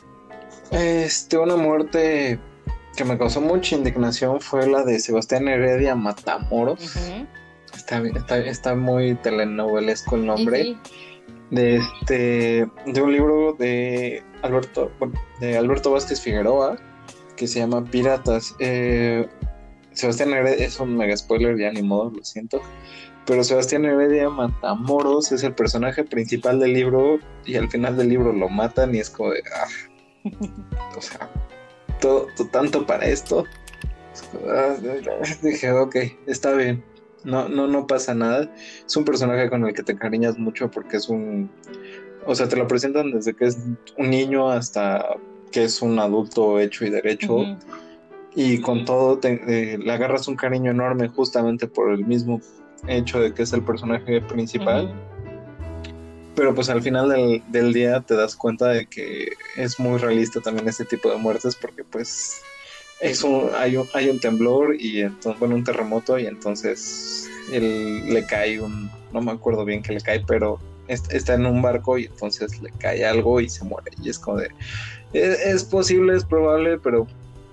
Este, 0.71 1.37
una 1.37 1.57
muerte 1.57 2.39
que 2.95 3.03
me 3.03 3.17
causó 3.17 3.41
mucha 3.41 3.75
indignación 3.75 4.41
fue 4.41 4.67
la 4.67 4.83
de 4.83 4.99
Sebastián 4.99 5.47
Heredia 5.47 5.95
Matamoros. 5.95 6.95
está, 7.73 8.01
está, 8.01 8.37
está, 8.37 8.75
muy 8.75 9.15
telenovelesco 9.15 10.15
el 10.15 10.25
nombre. 10.25 10.77
De 11.49 11.77
este, 11.77 12.69
de 12.85 13.01
un 13.01 13.11
libro 13.11 13.53
de 13.59 14.23
Alberto, 14.41 14.89
de 15.41 15.57
Alberto 15.57 15.91
Vázquez 15.91 16.21
Figueroa, 16.21 16.77
que 17.41 17.47
se 17.47 17.57
llama 17.57 17.83
Piratas. 17.83 18.55
Eh, 18.59 19.27
Sebastián 19.93 20.29
Heredia 20.29 20.63
es 20.63 20.79
un 20.79 20.95
mega 20.95 21.17
spoiler, 21.17 21.57
ya 21.57 21.71
ni 21.71 21.81
modo, 21.81 22.11
lo 22.11 22.23
siento. 22.23 22.61
Pero 23.25 23.43
Sebastián 23.43 23.83
Heredia 23.83 24.29
Matamoros 24.29 25.31
es 25.31 25.41
el 25.41 25.55
personaje 25.55 26.03
principal 26.03 26.59
del 26.59 26.73
libro 26.73 27.17
y 27.47 27.55
al 27.55 27.67
final 27.67 27.97
del 27.97 28.09
libro 28.09 28.31
lo 28.31 28.47
matan 28.47 28.93
y 28.93 28.99
es 28.99 29.09
como 29.09 29.31
de. 29.31 29.41
Ah, 29.55 30.29
o 30.95 31.01
sea, 31.01 31.31
todo, 31.99 32.27
tanto 32.51 32.85
para 32.85 33.07
esto. 33.07 33.43
Ah, 34.47 34.75
dije, 35.41 35.71
ok, 35.71 35.95
está 36.27 36.53
bien. 36.53 36.83
No, 37.23 37.49
no, 37.49 37.65
no 37.65 37.87
pasa 37.87 38.13
nada. 38.13 38.53
Es 38.85 38.95
un 38.95 39.03
personaje 39.03 39.49
con 39.49 39.65
el 39.65 39.73
que 39.73 39.81
te 39.81 39.97
cariñas 39.97 40.37
mucho 40.37 40.69
porque 40.69 40.97
es 40.97 41.09
un. 41.09 41.49
O 42.27 42.35
sea, 42.35 42.47
te 42.47 42.55
lo 42.55 42.67
presentan 42.67 43.09
desde 43.09 43.33
que 43.33 43.45
es 43.45 43.57
un 43.97 44.11
niño 44.11 44.51
hasta 44.51 45.17
que 45.51 45.63
es 45.63 45.81
un 45.81 45.99
adulto 45.99 46.59
hecho 46.59 46.85
y 46.85 46.89
derecho. 46.89 47.57
Y 48.33 48.61
con 48.61 48.85
todo 48.85 49.19
eh, 49.23 49.77
le 49.77 49.91
agarras 49.91 50.27
un 50.27 50.35
cariño 50.35 50.71
enorme 50.71 51.09
justamente 51.09 51.67
por 51.67 51.91
el 51.91 52.05
mismo 52.05 52.39
hecho 52.87 53.19
de 53.19 53.33
que 53.33 53.43
es 53.43 53.53
el 53.53 53.63
personaje 53.63 54.21
principal. 54.21 54.93
Pero 56.35 56.55
pues 56.55 56.69
al 56.69 56.81
final 56.81 57.41
del, 57.49 57.73
día 57.73 57.99
te 58.01 58.15
das 58.15 58.35
cuenta 58.35 58.69
de 58.69 58.85
que 58.85 59.33
es 59.57 59.79
muy 59.79 59.99
realista 59.99 60.39
también 60.39 60.67
este 60.69 60.85
tipo 60.85 61.11
de 61.11 61.17
muertes 61.17 61.55
porque 61.55 61.83
pues 61.83 62.41
es 63.01 63.23
un, 63.23 63.49
hay, 63.57 63.75
un, 63.75 63.87
hay 63.93 64.09
un 64.09 64.19
temblor 64.19 64.75
y 64.79 65.01
entonces, 65.01 65.39
bueno, 65.39 65.55
un 65.55 65.63
terremoto 65.63 66.17
y 66.17 66.27
entonces 66.27 67.29
él, 67.51 68.07
le 68.07 68.25
cae 68.25 68.61
un, 68.61 68.89
no 69.11 69.21
me 69.21 69.31
acuerdo 69.31 69.65
bien 69.65 69.81
que 69.81 69.93
le 69.93 70.01
cae, 70.01 70.23
pero 70.25 70.59
está 70.87 71.33
en 71.33 71.45
un 71.45 71.61
barco 71.61 71.97
y 71.97 72.05
entonces 72.05 72.61
le 72.61 72.71
cae 72.71 73.05
algo 73.05 73.41
y 73.41 73.49
se 73.49 73.65
muere. 73.65 73.91
Y 74.01 74.09
es 74.09 74.19
como 74.19 74.37
de, 74.37 74.49
es, 75.13 75.63
posible, 75.63 76.15
es 76.15 76.23
probable, 76.23 76.77
pero 76.79 77.07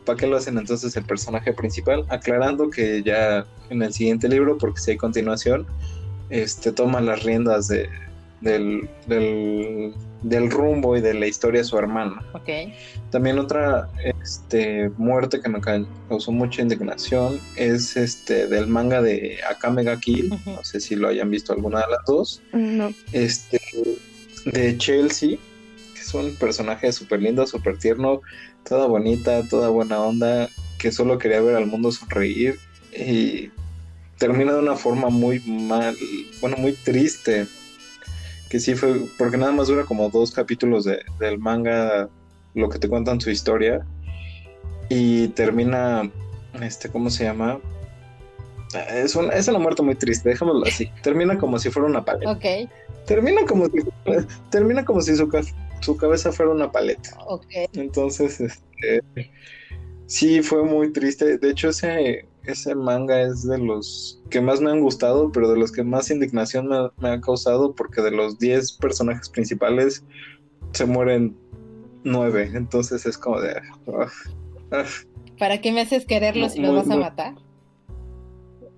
¿para 0.05 0.19
qué 0.19 0.27
lo 0.27 0.37
hacen 0.37 0.59
entonces 0.59 0.97
el 0.97 1.05
personaje 1.05 1.53
principal? 1.53 2.05
Aclarando 2.09 2.71
que 2.71 3.03
ya 3.03 3.47
en 3.71 3.83
el 3.83 3.93
siguiente 3.93 4.29
libro, 4.29 4.59
porque 4.59 4.81
si 4.81 4.93
hay 4.93 4.97
continuación, 4.97 5.67
este 6.31 6.73
toma 6.73 7.01
las 7.01 7.23
riendas 7.23 7.69
de, 7.69 7.89
del, 8.41 8.89
del, 10.23 10.51
rumbo 10.51 10.97
y 10.97 11.01
de 11.01 11.15
la 11.15 11.27
historia 11.27 11.61
de 11.61 11.65
su 11.65 11.79
hermano. 11.79 12.21
También 13.11 13.39
otra 13.39 13.89
este, 14.23 14.91
muerte 14.97 15.41
que 15.41 15.49
me 15.49 15.61
causó 15.61 16.33
mucha 16.33 16.63
indignación 16.63 17.41
es 17.57 17.97
este 17.97 18.47
del 18.47 18.67
manga 18.67 19.01
de 19.03 19.39
Akame 19.49 19.85
ga 19.85 19.99
Kill, 19.99 20.31
no 20.47 20.63
sé 20.63 20.81
si 20.81 20.97
lo 20.97 21.09
hayan 21.09 21.31
visto 21.31 21.53
alguna 21.53 21.81
de 21.81 21.87
las 21.91 22.05
dos. 22.07 22.43
No. 22.53 22.93
Este 23.13 23.61
de 24.45 24.77
Chelsea, 24.79 25.39
es 26.09 26.15
un 26.15 26.35
personaje 26.37 26.93
súper 26.93 27.23
lindo, 27.23 27.47
súper 27.47 27.79
tierno, 27.79 28.23
toda 28.67 28.87
bonita, 28.87 29.43
toda 29.49 29.69
buena 29.69 30.01
onda, 30.01 30.49
que 30.79 30.93
solo 30.93 31.19
quería 31.19 31.41
ver 31.41 31.57
al 31.57 31.67
mundo 31.67 31.93
sonreír 31.93 32.59
y 32.93 33.51
termina 34.19 34.53
de 34.53 34.61
una 34.61 34.77
forma 34.77 35.11
muy 35.11 35.41
mal, 35.41 35.97
bueno, 36.41 36.57
muy 36.57 36.73
triste 36.73 37.47
que 38.49 38.61
sí 38.61 38.75
fue, 38.75 39.03
porque 39.19 39.37
nada 39.37 39.53
más 39.53 39.69
dura 39.69 39.85
como 39.85 40.09
dos 40.09 40.33
capítulos 40.33 40.85
de, 40.85 41.01
del 41.21 41.39
manga, 41.39 42.09
lo 42.55 42.69
que 42.71 42.79
te 42.79 42.89
cuentan 42.89 43.21
su 43.21 43.31
historia, 43.31 43.85
y 44.89 45.29
termina, 45.29 46.11
este, 46.63 46.89
¿cómo 46.89 47.11
se 47.11 47.25
llama? 47.25 47.61
Es 48.91 49.15
una, 49.17 49.35
es 49.35 49.49
una 49.49 49.59
muerte 49.59 49.83
muy 49.83 49.95
triste, 49.95 50.31
déjamelo 50.31 50.65
así. 50.65 50.91
Termina 51.03 51.39
como 51.39 51.59
si 51.59 51.71
fuera 51.71 51.89
una 51.89 52.05
paleta. 52.05 52.33
Ok. 52.33 52.71
Termina 53.07 53.43
como 53.47 53.67
si, 53.67 53.79
termina 54.51 54.85
como 54.85 55.01
si 55.01 55.17
su, 55.17 55.29
su 55.81 55.97
cabeza 55.97 56.33
fuera 56.33 56.53
una 56.53 56.71
paleta. 56.71 57.17
Entonces, 57.73 58.41
este, 58.41 59.03
sí, 60.07 60.43
fue 60.43 60.65
muy 60.65 60.93
triste. 60.93 61.39
De 61.39 61.51
hecho, 61.51 61.69
ese, 61.69 62.27
ese 62.45 62.75
manga 62.75 63.21
es 63.23 63.47
de 63.47 63.59
los 63.59 64.23
que 64.31 64.41
más 64.41 64.61
me 64.61 64.71
han 64.71 64.81
gustado, 64.81 65.31
pero 65.33 65.51
de 65.51 65.59
los 65.59 65.73
que 65.73 65.83
más 65.83 66.11
indignación 66.11 66.69
me, 66.99 67.09
ha 67.09 67.21
causado, 67.21 67.75
porque 67.75 68.03
de 68.03 68.11
los 68.11 68.39
10 68.39 68.73
personajes 68.73 69.29
principales 69.29 70.05
se 70.73 70.87
mueren 70.87 71.37
9. 72.05 72.53
Entonces 72.55 73.07
es 73.07 73.19
como 73.19 73.41
de. 73.41 73.55
Ah, 73.89 74.07
ah. 74.73 74.85
¿Para 75.39 75.61
qué 75.61 75.73
me 75.73 75.83
haces 75.83 76.05
quererlos 76.05 76.53
si 76.53 76.61
los 76.61 76.75
vas 76.75 76.91
a 76.91 76.97
matar? 76.97 77.35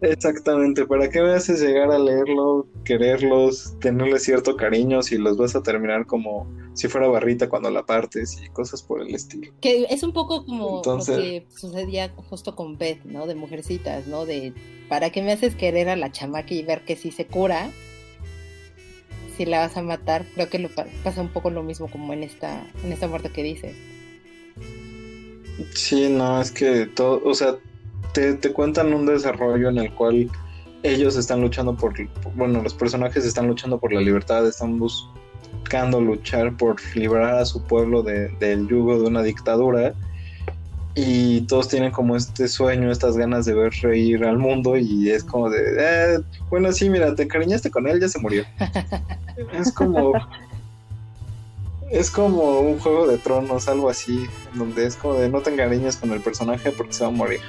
Exactamente, 0.03 0.87
¿para 0.87 1.11
qué 1.11 1.21
me 1.21 1.33
haces 1.33 1.61
llegar 1.61 1.91
a 1.91 1.99
leerlo, 1.99 2.67
quererlos, 2.85 3.75
tenerle 3.81 4.19
cierto 4.19 4.57
cariño 4.57 5.03
si 5.03 5.19
los 5.19 5.37
vas 5.37 5.55
a 5.55 5.63
terminar 5.63 6.07
como 6.07 6.51
si 6.75 6.89
fuera 6.89 7.07
barrita 7.09 7.51
cuando 7.51 7.71
la 7.71 7.85
partes 7.85 8.41
y 8.43 8.49
cosas 8.49 8.83
por 8.83 9.03
el 9.03 9.15
estilo? 9.15 9.53
Que 9.61 9.87
es 9.91 10.03
un 10.03 10.13
poco 10.13 10.47
como 10.47 10.83
lo 10.85 11.05
que 11.05 11.47
sucedía 11.55 12.15
justo 12.31 12.57
con 12.57 12.79
Beth, 12.79 13.05
¿no? 13.05 13.27
De 13.27 13.35
mujercitas, 13.35 14.07
¿no? 14.07 14.25
De 14.25 14.55
¿para 14.89 15.11
qué 15.11 15.23
me 15.23 15.33
haces 15.33 15.55
querer 15.55 15.89
a 15.89 15.97
la 15.97 16.11
chamaca 16.13 16.55
y 16.55 16.63
ver 16.63 16.85
que 16.85 16.97
si 16.97 17.11
se 17.11 17.27
cura? 17.27 17.71
Si 19.37 19.45
la 19.45 19.61
vas 19.61 19.77
a 19.77 19.83
matar, 19.83 20.25
creo 20.35 20.49
que 20.49 20.59
lo 20.59 20.69
pasa 21.05 21.21
un 21.21 21.29
poco 21.29 21.51
lo 21.51 21.63
mismo 21.63 21.91
como 21.91 22.13
en 22.13 22.23
esta, 22.23 22.67
en 22.85 22.93
esta 22.93 23.07
muerte 23.07 23.31
que 23.31 23.43
dices. 23.43 23.77
Sí, 25.75 26.09
no, 26.09 26.41
es 26.41 26.51
que 26.51 26.87
todo, 26.87 27.23
o 27.25 27.35
sea, 27.35 27.59
te, 28.12 28.53
cuentan 28.53 28.92
un 28.92 29.07
desarrollo 29.07 29.68
en 29.68 29.79
el 29.79 29.92
cual 29.92 30.31
ellos 30.83 31.16
están 31.16 31.40
luchando 31.40 31.77
por, 31.77 31.94
bueno, 32.35 32.62
los 32.62 32.75
personajes 32.75 33.25
están 33.25 33.46
luchando 33.46 33.79
por 33.79 33.92
la 33.92 34.01
libertad, 34.01 34.46
están 34.46 34.79
buscando 34.79 36.01
luchar 36.01 36.57
por 36.57 36.77
liberar 36.94 37.35
a 37.35 37.44
su 37.44 37.62
pueblo 37.62 38.03
del 38.03 38.68
yugo 38.68 39.01
de 39.01 39.07
una 39.07 39.23
dictadura 39.23 39.94
y 40.94 41.42
todos 41.42 41.68
tienen 41.68 41.92
como 41.92 42.16
este 42.16 42.49
sueño, 42.49 42.90
estas 42.90 43.16
ganas 43.16 43.46
de 43.46 43.55
ver 43.55 43.73
reír 43.81 44.25
al 44.25 44.38
mundo 44.38 44.77
y 44.77 45.11
es 45.11 45.23
como 45.23 45.49
de, 45.49 45.61
eh, 45.79 46.18
bueno, 46.49 46.73
sí, 46.73 46.90
mira, 46.90 47.14
te 47.14 47.23
encariñaste 47.25 47.70
con 47.70 47.87
él, 47.87 48.01
ya 48.01 48.09
se 48.09 48.18
murió. 48.18 48.44
es 49.53 49.73
como... 49.73 50.12
Es 51.90 52.09
como 52.09 52.61
un 52.61 52.79
juego 52.79 53.09
de 53.09 53.18
tronos, 53.18 53.66
algo 53.66 53.90
así, 53.90 54.25
donde 54.55 54.87
es 54.87 54.94
como 54.94 55.14
de 55.14 55.29
no 55.29 55.40
te 55.40 55.51
encariñes 55.51 55.96
con 55.96 56.12
el 56.12 56.20
personaje 56.20 56.70
porque 56.70 56.92
se 56.92 57.03
va 57.03 57.09
a 57.09 57.12
morir. 57.12 57.40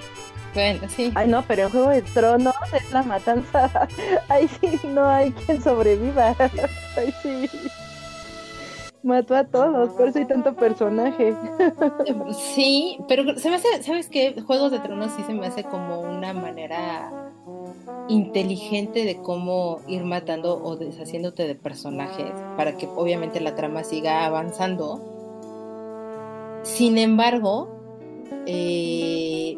Bueno, 0.54 0.82
sí. 0.90 1.12
Ay, 1.16 1.28
no, 1.28 1.44
pero 1.44 1.64
en 1.64 1.70
Juego 1.70 1.90
de 1.90 2.02
Tronos 2.02 2.56
es 2.74 2.92
la 2.92 3.04
matanza. 3.04 3.88
Ahí 4.30 4.48
sí 4.48 4.80
no 4.88 5.06
hay 5.06 5.32
quien 5.32 5.62
sobreviva. 5.62 6.36
Ahí 6.98 7.14
sí. 7.22 7.50
Mató 9.04 9.36
a 9.36 9.46
todos, 9.46 9.90
por 9.94 10.10
eso 10.10 10.20
hay 10.20 10.26
tanto 10.26 10.56
personaje. 10.56 11.34
Sí, 12.54 12.98
pero 13.08 13.36
se 13.38 13.50
me 13.50 13.56
hace, 13.56 13.82
¿sabes 13.82 14.10
qué? 14.10 14.40
Juegos 14.46 14.72
de 14.72 14.80
Tronos 14.80 15.12
sí 15.16 15.24
se 15.24 15.34
me 15.34 15.48
hace 15.48 15.64
como 15.64 16.02
una 16.02 16.34
manera 16.34 17.32
inteligente 18.10 19.06
de 19.06 19.18
cómo 19.18 19.82
ir 19.88 20.04
matando 20.04 20.62
o 20.64 20.76
deshaciéndote 20.76 21.48
de 21.48 21.56
personajes 21.56 22.32
para 22.58 22.78
que 22.78 22.88
obviamente 22.88 23.40
la 23.40 23.56
trama 23.56 23.84
siga 23.84 24.26
avanzando. 24.26 25.02
Sin 26.64 26.98
embargo, 26.98 27.70
eh, 28.46 29.58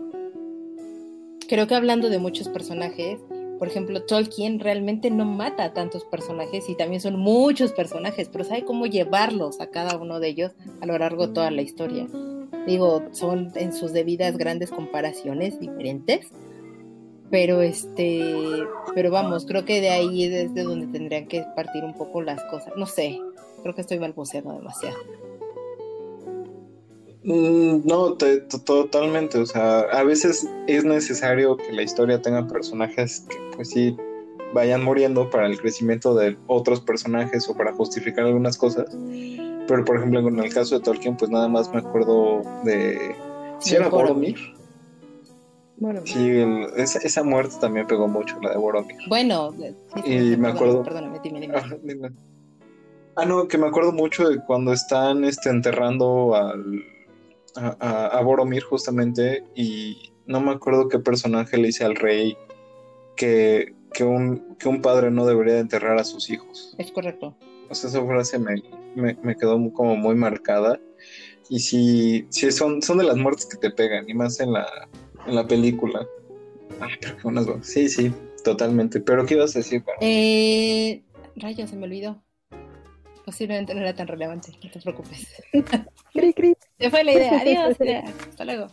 creo 1.53 1.67
que 1.67 1.75
hablando 1.75 2.09
de 2.09 2.17
muchos 2.17 2.49
personajes, 2.49 3.19
por 3.59 3.67
ejemplo, 3.67 4.01
Tolkien 4.01 4.59
realmente 4.59 5.11
no 5.11 5.23
mata 5.23 5.65
a 5.65 5.73
tantos 5.75 6.03
personajes 6.03 6.67
y 6.67 6.73
también 6.73 6.99
son 6.99 7.19
muchos 7.19 7.73
personajes, 7.73 8.27
pero 8.27 8.43
sabe 8.43 8.65
cómo 8.65 8.87
llevarlos 8.87 9.61
a 9.61 9.67
cada 9.67 9.95
uno 9.97 10.19
de 10.19 10.29
ellos 10.29 10.53
a 10.81 10.87
lo 10.87 10.97
largo 10.97 11.27
de 11.27 11.33
toda 11.33 11.51
la 11.51 11.61
historia. 11.61 12.07
Digo, 12.65 13.03
son 13.11 13.51
en 13.53 13.71
sus 13.71 13.93
debidas 13.93 14.35
grandes 14.35 14.71
comparaciones 14.71 15.59
diferentes, 15.59 16.25
pero 17.29 17.61
este, 17.61 18.63
pero 18.95 19.11
vamos, 19.11 19.45
creo 19.45 19.63
que 19.63 19.79
de 19.79 19.91
ahí 19.91 20.23
es 20.23 20.55
de 20.55 20.63
donde 20.63 20.87
tendrían 20.87 21.27
que 21.27 21.45
partir 21.55 21.83
un 21.83 21.93
poco 21.93 22.23
las 22.23 22.43
cosas. 22.45 22.73
No 22.77 22.87
sé, 22.87 23.19
creo 23.61 23.75
que 23.75 23.81
estoy 23.81 23.99
balbuceando 23.99 24.53
demasiado. 24.53 24.97
Mm, 27.23 27.88
no, 27.88 28.17
totalmente. 28.65 29.38
O 29.39 29.45
sea, 29.45 29.81
a 29.81 30.03
veces 30.03 30.47
es 30.67 30.83
necesario 30.83 31.57
que 31.57 31.71
la 31.71 31.83
historia 31.83 32.21
tenga 32.21 32.47
personajes 32.47 33.25
que, 33.29 33.38
pues 33.55 33.69
sí, 33.69 33.95
vayan 34.53 34.83
muriendo 34.83 35.29
para 35.29 35.47
el 35.47 35.59
crecimiento 35.59 36.15
de 36.15 36.38
otros 36.47 36.81
personajes 36.81 37.47
o 37.47 37.55
para 37.55 37.73
justificar 37.73 38.25
algunas 38.25 38.57
cosas. 38.57 38.86
Pero, 39.67 39.86
por 39.86 39.97
ejemplo, 39.97 40.19
en 40.19 40.39
el 40.39 40.53
caso 40.53 40.77
de 40.77 40.83
Tolkien, 40.83 41.15
pues 41.15 41.31
nada 41.31 41.47
más 41.47 41.71
me 41.73 41.79
acuerdo 41.79 42.41
de. 42.63 43.15
¿Sí 43.59 43.75
era 43.75 43.88
Boromir? 43.88 44.38
Sí, 46.05 46.41
esa, 46.77 47.23
muerte 47.23 47.55
también 47.59 47.88
pegó 47.88 48.07
mucho, 48.07 48.39
la 48.41 48.51
de 48.51 48.57
Boromir. 48.57 48.95
Bueno, 49.07 49.53
y 50.05 50.38
me 50.38 50.49
acuerdo. 50.49 50.83
Perdóname, 50.83 51.19
dime, 51.23 52.12
Ah, 53.15 53.25
no, 53.25 53.47
que 53.47 53.59
me 53.59 53.67
acuerdo 53.67 53.91
mucho 53.91 54.27
de 54.27 54.43
cuando 54.43 54.73
están 54.73 55.23
este, 55.23 55.49
enterrando 55.49 56.36
al 56.36 56.83
a, 57.55 58.21
Boromir 58.21 58.63
justamente 58.63 59.43
y 59.55 60.11
no 60.25 60.39
me 60.41 60.51
acuerdo 60.51 60.87
qué 60.89 60.99
personaje 60.99 61.57
le 61.57 61.67
dice 61.67 61.83
al 61.83 61.95
rey 61.95 62.37
que, 63.15 63.73
que, 63.93 64.03
un, 64.03 64.55
que 64.57 64.69
un 64.69 64.81
padre 64.81 65.11
no 65.11 65.25
debería 65.25 65.59
enterrar 65.59 65.97
a 65.99 66.03
sus 66.03 66.29
hijos. 66.29 66.75
Es 66.77 66.91
correcto. 66.91 67.35
O 67.69 67.75
sea, 67.75 67.89
esa 67.89 68.05
frase 68.05 68.39
me, 68.39 68.61
me, 68.95 69.35
quedó 69.35 69.57
como 69.73 69.95
muy 69.95 70.15
marcada. 70.15 70.79
Y 71.49 71.59
sí, 71.59 72.25
sí 72.29 72.51
son, 72.51 72.81
son 72.81 72.97
de 72.97 73.03
las 73.03 73.17
muertes 73.17 73.45
que 73.45 73.57
te 73.57 73.69
pegan, 73.69 74.09
y 74.09 74.13
más 74.13 74.39
en 74.39 74.53
la, 74.53 74.67
en 75.27 75.35
la 75.35 75.45
película. 75.45 76.07
Ay, 76.79 76.93
pero 77.01 77.17
qué 77.17 77.23
buenas 77.23 77.47
Sí, 77.61 77.89
sí, 77.89 78.13
totalmente. 78.43 78.99
Pero 79.01 79.25
¿qué 79.25 79.35
ibas 79.35 79.55
a 79.55 79.59
decir? 79.59 79.83
Eh, 80.01 81.03
rayo, 81.35 81.67
se 81.67 81.75
me 81.75 81.85
olvidó. 81.85 82.23
Posiblemente 83.25 83.73
no 83.73 83.81
era 83.81 83.95
tan 83.95 84.07
relevante, 84.07 84.51
no 84.63 84.69
te 84.69 84.79
preocupes. 84.79 85.27
Se 86.83 86.89
fue 86.89 87.05
la 87.05 87.13
idea, 87.13 87.39
adiós, 87.41 87.77
hasta 88.29 88.43
luego. 88.43 88.67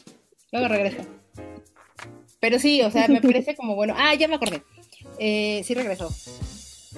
Luego 0.50 0.66
regreso. 0.66 1.02
Pero 2.40 2.58
sí, 2.58 2.82
o 2.82 2.90
sea, 2.90 3.06
me 3.06 3.20
parece 3.20 3.54
como 3.54 3.76
bueno. 3.76 3.94
Ah, 3.96 4.14
ya 4.16 4.26
me 4.26 4.34
acordé. 4.34 4.62
Eh, 5.20 5.62
sí 5.62 5.74
regresó. 5.74 6.12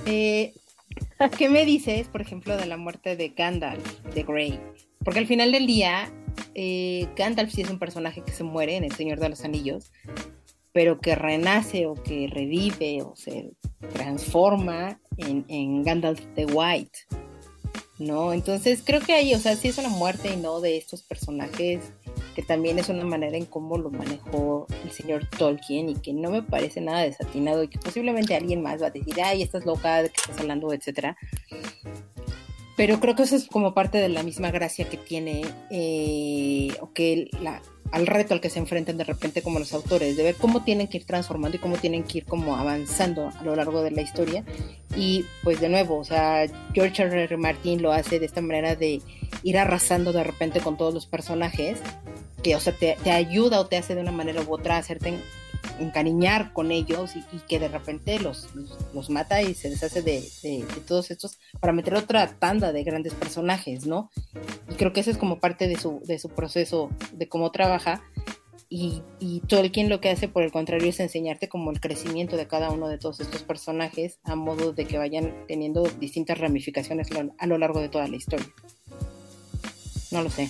Eh, 0.07 0.55
¿Qué 1.37 1.51
me 1.51 1.67
dices, 1.67 2.09
por 2.09 2.23
ejemplo, 2.23 2.57
de 2.57 2.65
la 2.65 2.79
muerte 2.79 3.15
de 3.15 3.29
Gandalf, 3.29 4.01
de 4.15 4.23
Grey? 4.23 4.59
Porque 5.05 5.19
al 5.19 5.27
final 5.27 5.53
del 5.53 5.67
día, 5.67 6.11
eh, 6.55 7.07
Gandalf 7.15 7.53
sí 7.53 7.61
es 7.61 7.69
un 7.69 7.79
personaje 7.79 8.23
que 8.23 8.33
se 8.33 8.45
muere 8.45 8.77
en 8.77 8.85
El 8.85 8.93
Señor 8.93 9.21
de 9.21 9.29
los 9.29 9.45
Anillos, 9.45 9.93
pero 10.73 10.99
que 10.99 11.15
renace 11.15 11.85
o 11.85 11.95
que 11.95 12.27
revive 12.27 13.03
o 13.03 13.15
se 13.17 13.51
transforma 13.93 14.99
en, 15.19 15.45
en 15.49 15.83
Gandalf 15.83 16.25
the 16.37 16.47
White. 16.47 17.01
¿No? 18.03 18.33
Entonces 18.33 18.83
creo 18.85 19.01
que 19.01 19.13
ahí, 19.13 19.35
o 19.35 19.39
sea, 19.39 19.57
sí 19.57 19.69
es 19.69 19.79
una 19.79 19.89
muerte 19.89 20.33
y 20.33 20.37
no 20.37 20.61
de 20.61 20.77
estos 20.77 21.03
personajes, 21.03 21.81
que 22.35 22.43
también 22.43 22.79
es 22.79 22.89
una 22.89 23.05
manera 23.05 23.37
en 23.37 23.47
cómo 23.47 23.79
lo 23.79 23.91
manejó 23.91 24.67
el 24.85 24.91
señor 24.91 25.29
Tolkien 25.39 25.89
y 25.89 25.95
que 25.97 26.13
no 26.13 26.31
me 26.31 26.43
parece 26.43 26.81
nada 26.81 27.01
desatinado 27.01 27.63
y 27.63 27.69
que 27.69 27.79
posiblemente 27.79 28.35
alguien 28.35 28.63
más 28.63 28.83
va 28.83 28.87
a 28.87 28.91
decir, 28.91 29.15
ay, 29.23 29.43
estás 29.43 29.65
loca, 29.65 30.03
de 30.03 30.11
qué 30.11 30.17
estás 30.17 30.41
hablando, 30.41 30.73
etcétera. 30.73 31.17
Pero 32.77 33.01
creo 33.01 33.15
que 33.15 33.25
eso 33.25 33.37
es 33.37 33.47
como 33.47 33.75
parte 33.75 33.99
de 33.99 34.09
la 34.09 34.23
misma 34.23 34.51
gracia 34.51 34.89
que 34.89 34.97
tiene, 34.97 35.43
eh, 35.71 36.75
o 36.81 36.93
que 36.93 37.29
la, 37.41 37.61
al 37.93 38.07
reto 38.07 38.33
al 38.33 38.41
que 38.41 38.49
se 38.49 38.59
enfrentan 38.59 38.97
de 38.97 39.05
repente 39.05 39.43
como 39.43 39.59
los 39.59 39.75
autores, 39.75 40.17
de 40.17 40.23
ver 40.23 40.35
cómo 40.37 40.65
tienen 40.65 40.89
que 40.89 40.97
ir 40.97 41.05
transformando 41.05 41.57
y 41.57 41.61
cómo 41.61 41.77
tienen 41.77 42.05
que 42.05 42.19
ir 42.19 42.25
como 42.25 42.57
avanzando 42.57 43.29
a 43.29 43.43
lo 43.45 43.55
largo 43.55 43.83
de 43.83 43.91
la 43.91 44.01
historia. 44.01 44.45
Y 44.97 45.27
pues 45.43 45.61
de 45.61 45.69
nuevo, 45.69 45.99
o 45.99 46.05
sea, 46.05 46.47
George 46.73 47.03
R. 47.03 47.25
R. 47.25 47.37
Martin 47.37 47.83
lo 47.83 47.93
hace 47.93 48.19
de 48.19 48.27
esta 48.27 48.41
manera 48.41 48.75
de 48.75 49.03
ir 49.43 49.59
arrasando 49.59 50.13
de 50.13 50.25
repente 50.25 50.61
con 50.61 50.79
todos 50.79 50.95
los 50.95 51.07
personajes, 51.07 51.79
que 52.43 52.57
o 52.57 52.61
sea, 52.61 52.73
te, 52.73 52.97
te 53.05 53.11
ayuda 53.11 53.61
o 53.61 53.67
te 53.67 53.77
hace 53.77 53.95
de 53.95 54.01
una 54.01 54.13
manera 54.13 54.41
u 54.43 54.53
otra 54.53 54.79
hacerte 54.79 55.15
encariñar 55.79 56.53
con 56.53 56.71
ellos 56.71 57.15
y, 57.17 57.39
que 57.49 57.59
de 57.59 57.69
repente 57.69 58.19
los, 58.19 58.49
los, 58.95 59.11
mata 59.11 59.43
y 59.43 59.55
se 59.55 59.71
deshace 59.71 60.03
de, 60.03 60.23
todos 60.87 61.11
estos 61.11 61.39
para 61.61 61.73
meter 61.73 61.95
otra 61.95 62.27
tanda 62.39 62.73
de 62.73 62.85
grandes 62.85 63.15
personajes, 63.15 63.87
¿no? 63.87 64.11
Y 64.71 64.75
creo 64.75 64.93
que 64.93 65.01
eso 65.01 65.11
es 65.11 65.19
como 65.19 65.41
parte 65.41 65.69
de 65.69 65.77
su, 65.77 66.01
de 66.05 66.19
su 66.19 66.29
proceso, 66.29 66.91
de 67.13 67.29
cómo 67.29 67.51
trabaja. 67.51 68.03
Y, 68.69 69.03
y 69.21 69.41
Tolkien 69.41 69.91
lo 69.91 70.01
que 70.01 70.09
hace, 70.09 70.29
por 70.29 70.43
el 70.43 70.51
contrario, 70.51 70.89
es 70.89 70.99
enseñarte 70.99 71.49
como 71.49 71.71
el 71.71 71.81
crecimiento 71.81 72.39
de 72.39 72.47
cada 72.47 72.71
uno 72.71 72.89
de 72.89 72.97
todos 72.97 73.21
estos 73.21 73.43
personajes 73.43 74.19
a 74.25 74.35
modo 74.35 74.73
de 74.73 74.87
que 74.87 74.97
vayan 74.97 75.45
teniendo 75.47 75.83
distintas 75.83 76.39
ramificaciones 76.39 77.09
a 77.39 77.47
lo 77.47 77.59
largo 77.59 77.81
de 77.81 77.91
toda 77.91 78.09
la 78.09 78.17
historia. 78.17 78.47
No 80.11 80.23
lo 80.23 80.31
sé. 80.31 80.49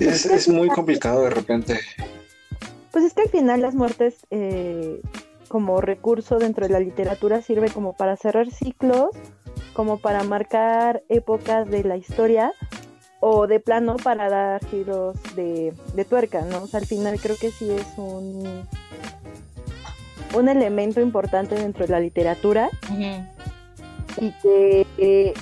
Es, 0.00 0.26
es 0.26 0.48
muy 0.48 0.68
complicado 0.68 1.22
de 1.22 1.30
repente 1.30 1.78
pues 2.92 3.04
es 3.04 3.14
que 3.14 3.22
al 3.22 3.28
final 3.28 3.60
las 3.60 3.74
muertes 3.74 4.26
eh, 4.30 5.00
como 5.48 5.80
recurso 5.80 6.38
dentro 6.38 6.66
de 6.66 6.72
la 6.72 6.80
literatura 6.80 7.42
sirve 7.42 7.70
como 7.70 7.94
para 7.94 8.16
cerrar 8.16 8.50
ciclos, 8.50 9.10
como 9.72 9.98
para 9.98 10.22
marcar 10.24 11.02
épocas 11.08 11.68
de 11.68 11.84
la 11.84 11.96
historia 11.96 12.52
o 13.20 13.46
de 13.46 13.58
plano 13.58 13.96
para 13.96 14.28
dar 14.28 14.64
giros 14.66 15.16
de, 15.34 15.72
tuerca, 16.08 16.42
¿no? 16.42 16.62
O 16.62 16.66
sea, 16.66 16.80
al 16.80 16.86
final 16.86 17.18
creo 17.20 17.36
que 17.36 17.50
sí 17.50 17.70
es 17.70 17.86
un, 17.96 18.64
un 20.34 20.48
elemento 20.48 21.00
importante 21.00 21.56
dentro 21.56 21.86
de 21.86 21.92
la 21.92 22.00
literatura. 22.00 22.70
Y 24.20 24.32
que 24.42 24.86
eh, 24.98 25.34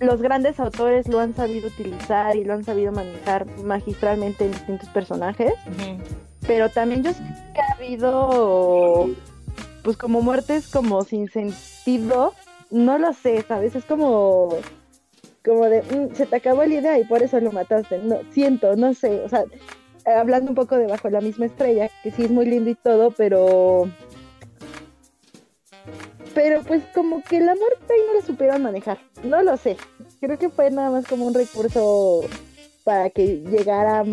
los 0.00 0.22
grandes 0.22 0.58
autores 0.60 1.08
lo 1.08 1.20
han 1.20 1.34
sabido 1.34 1.68
utilizar 1.68 2.36
y 2.36 2.44
lo 2.44 2.54
han 2.54 2.64
sabido 2.64 2.90
manejar 2.92 3.46
magistralmente 3.62 4.44
en 4.44 4.52
distintos 4.52 4.88
personajes 4.90 5.52
pero 6.50 6.68
también 6.68 7.04
yo 7.04 7.12
sé 7.12 7.22
que 7.54 7.60
ha 7.60 7.74
habido 7.76 9.08
pues 9.84 9.96
como 9.96 10.20
muertes 10.20 10.66
como 10.66 11.04
sin 11.04 11.28
sentido, 11.30 12.34
no 12.72 12.98
lo 12.98 13.12
sé, 13.12 13.44
¿sabes? 13.46 13.76
Es 13.76 13.84
como 13.84 14.56
como 15.44 15.66
de 15.66 15.82
mm, 15.82 16.16
se 16.16 16.26
te 16.26 16.34
acabó 16.34 16.64
la 16.64 16.74
idea 16.74 16.98
y 16.98 17.04
por 17.04 17.22
eso 17.22 17.38
lo 17.38 17.52
mataste. 17.52 17.98
No, 17.98 18.18
siento, 18.32 18.74
no 18.74 18.94
sé, 18.94 19.20
o 19.20 19.28
sea, 19.28 19.44
hablando 20.04 20.50
un 20.50 20.56
poco 20.56 20.76
de 20.76 20.88
la 20.88 21.20
misma 21.20 21.46
estrella, 21.46 21.88
que 22.02 22.10
sí 22.10 22.24
es 22.24 22.32
muy 22.32 22.46
lindo 22.46 22.68
y 22.68 22.74
todo, 22.74 23.12
pero 23.12 23.88
pero 26.34 26.62
pues 26.64 26.82
como 26.92 27.22
que 27.22 27.38
la 27.38 27.54
muerte 27.54 27.92
ahí 27.92 28.00
no 28.08 28.14
la 28.14 28.26
supieron 28.26 28.62
manejar. 28.64 28.98
No 29.22 29.40
lo 29.44 29.56
sé. 29.56 29.76
Creo 30.20 30.36
que 30.36 30.48
fue 30.48 30.72
nada 30.72 30.90
más 30.90 31.06
como 31.06 31.26
un 31.26 31.34
recurso 31.34 32.22
para 32.84 33.10
que 33.10 33.42
llegara 33.50 34.04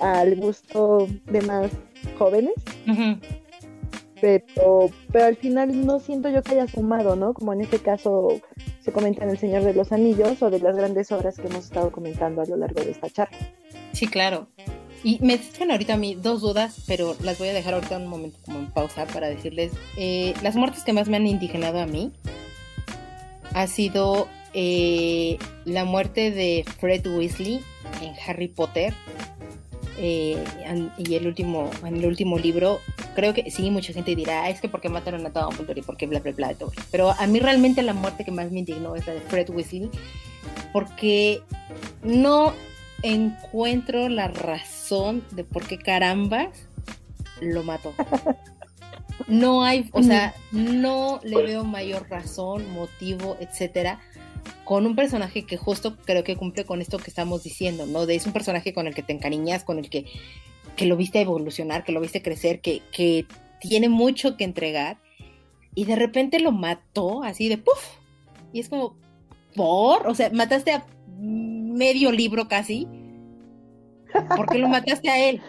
al 0.00 0.36
gusto 0.36 1.06
de 1.26 1.40
más 1.42 1.70
jóvenes. 2.18 2.54
pero, 4.20 4.90
pero 5.12 5.24
al 5.24 5.36
final 5.36 5.86
no 5.86 5.98
siento 6.00 6.28
yo 6.28 6.42
que 6.42 6.52
haya 6.52 6.66
sumado, 6.66 7.16
¿no? 7.16 7.34
Como 7.34 7.52
en 7.52 7.62
este 7.62 7.78
caso 7.78 8.40
se 8.80 8.92
comenta 8.92 9.24
en 9.24 9.30
El 9.30 9.38
Señor 9.38 9.62
de 9.62 9.74
los 9.74 9.92
Anillos 9.92 10.42
o 10.42 10.50
de 10.50 10.60
las 10.60 10.76
grandes 10.76 11.10
obras 11.12 11.36
que 11.36 11.46
hemos 11.46 11.64
estado 11.64 11.90
comentando 11.90 12.42
a 12.42 12.46
lo 12.46 12.56
largo 12.56 12.82
de 12.82 12.90
esta 12.90 13.08
charla. 13.08 13.38
Sí, 13.92 14.06
claro. 14.06 14.48
Y 15.02 15.18
me 15.22 15.38
dicen 15.38 15.70
ahorita 15.70 15.94
a 15.94 15.96
mí 15.96 16.14
dos 16.14 16.42
dudas, 16.42 16.84
pero 16.86 17.16
las 17.22 17.38
voy 17.38 17.48
a 17.48 17.54
dejar 17.54 17.74
ahorita 17.74 17.96
un 17.96 18.06
momento 18.06 18.38
como 18.44 18.58
en 18.58 18.70
pausa 18.70 19.06
para 19.06 19.28
decirles. 19.28 19.72
Eh, 19.96 20.34
las 20.42 20.56
muertes 20.56 20.84
que 20.84 20.92
más 20.92 21.08
me 21.08 21.16
han 21.16 21.26
indignado 21.26 21.80
a 21.80 21.86
mí 21.86 22.12
ha 23.54 23.66
sido 23.66 24.28
eh, 24.52 25.38
la 25.64 25.84
muerte 25.84 26.30
de 26.30 26.64
Fred 26.78 27.06
Weasley 27.06 27.60
en 28.00 28.14
Harry 28.26 28.48
Potter 28.48 28.94
eh, 30.02 30.42
y 30.96 31.14
el 31.14 31.26
último, 31.26 31.70
en 31.84 31.96
el 31.96 32.06
último 32.06 32.38
libro, 32.38 32.80
creo 33.14 33.34
que 33.34 33.50
sí, 33.50 33.70
mucha 33.70 33.92
gente 33.92 34.16
dirá, 34.16 34.48
es 34.48 34.60
que 34.60 34.68
porque 34.68 34.88
mataron 34.88 35.26
a 35.26 35.28
Dumbledore 35.28 35.80
y 35.80 35.82
porque 35.82 36.06
bla, 36.06 36.20
bla, 36.20 36.32
bla, 36.32 36.54
todo. 36.54 36.72
Pero 36.90 37.10
a 37.10 37.26
mí 37.26 37.38
realmente 37.38 37.82
la 37.82 37.92
muerte 37.92 38.24
que 38.24 38.30
más 38.30 38.50
me 38.50 38.60
indignó 38.60 38.96
es 38.96 39.06
la 39.06 39.12
de 39.12 39.20
Fred 39.20 39.50
Weasley, 39.50 39.90
porque 40.72 41.42
no 42.02 42.54
encuentro 43.02 44.08
la 44.08 44.28
razón 44.28 45.22
de 45.32 45.44
por 45.44 45.66
qué 45.66 45.76
carambas 45.76 46.48
lo 47.42 47.62
mató. 47.62 47.92
No 49.26 49.64
hay, 49.64 49.88
o 49.92 50.02
sea, 50.02 50.34
no 50.50 51.20
le 51.22 51.42
veo 51.42 51.62
mayor 51.64 52.08
razón, 52.08 52.72
motivo, 52.72 53.36
etcétera, 53.38 54.00
con 54.64 54.86
un 54.86 54.94
personaje 54.94 55.44
que 55.44 55.56
justo 55.56 55.96
creo 56.04 56.22
que 56.22 56.36
cumple 56.36 56.64
con 56.64 56.80
esto 56.80 56.98
que 56.98 57.10
estamos 57.10 57.42
diciendo, 57.42 57.86
¿no? 57.86 58.06
De 58.06 58.14
es 58.14 58.26
un 58.26 58.32
personaje 58.32 58.72
con 58.72 58.86
el 58.86 58.94
que 58.94 59.02
te 59.02 59.12
encariñas, 59.12 59.64
con 59.64 59.78
el 59.78 59.90
que, 59.90 60.04
que 60.76 60.86
lo 60.86 60.96
viste 60.96 61.20
evolucionar, 61.20 61.84
que 61.84 61.92
lo 61.92 62.00
viste 62.00 62.22
crecer, 62.22 62.60
que, 62.60 62.82
que 62.92 63.26
tiene 63.60 63.88
mucho 63.88 64.36
que 64.36 64.44
entregar, 64.44 64.98
y 65.74 65.84
de 65.84 65.96
repente 65.96 66.40
lo 66.40 66.52
mató 66.52 67.22
así 67.22 67.48
de 67.48 67.58
puff. 67.58 67.96
Y 68.52 68.60
es 68.60 68.68
como, 68.68 68.96
¿por? 69.54 70.06
O 70.06 70.14
sea, 70.14 70.30
mataste 70.30 70.72
a 70.72 70.86
medio 71.18 72.12
libro 72.12 72.48
casi. 72.48 72.86
¿Por 74.36 74.48
qué 74.48 74.58
lo 74.58 74.68
mataste 74.68 75.08
a 75.08 75.28
él? 75.28 75.40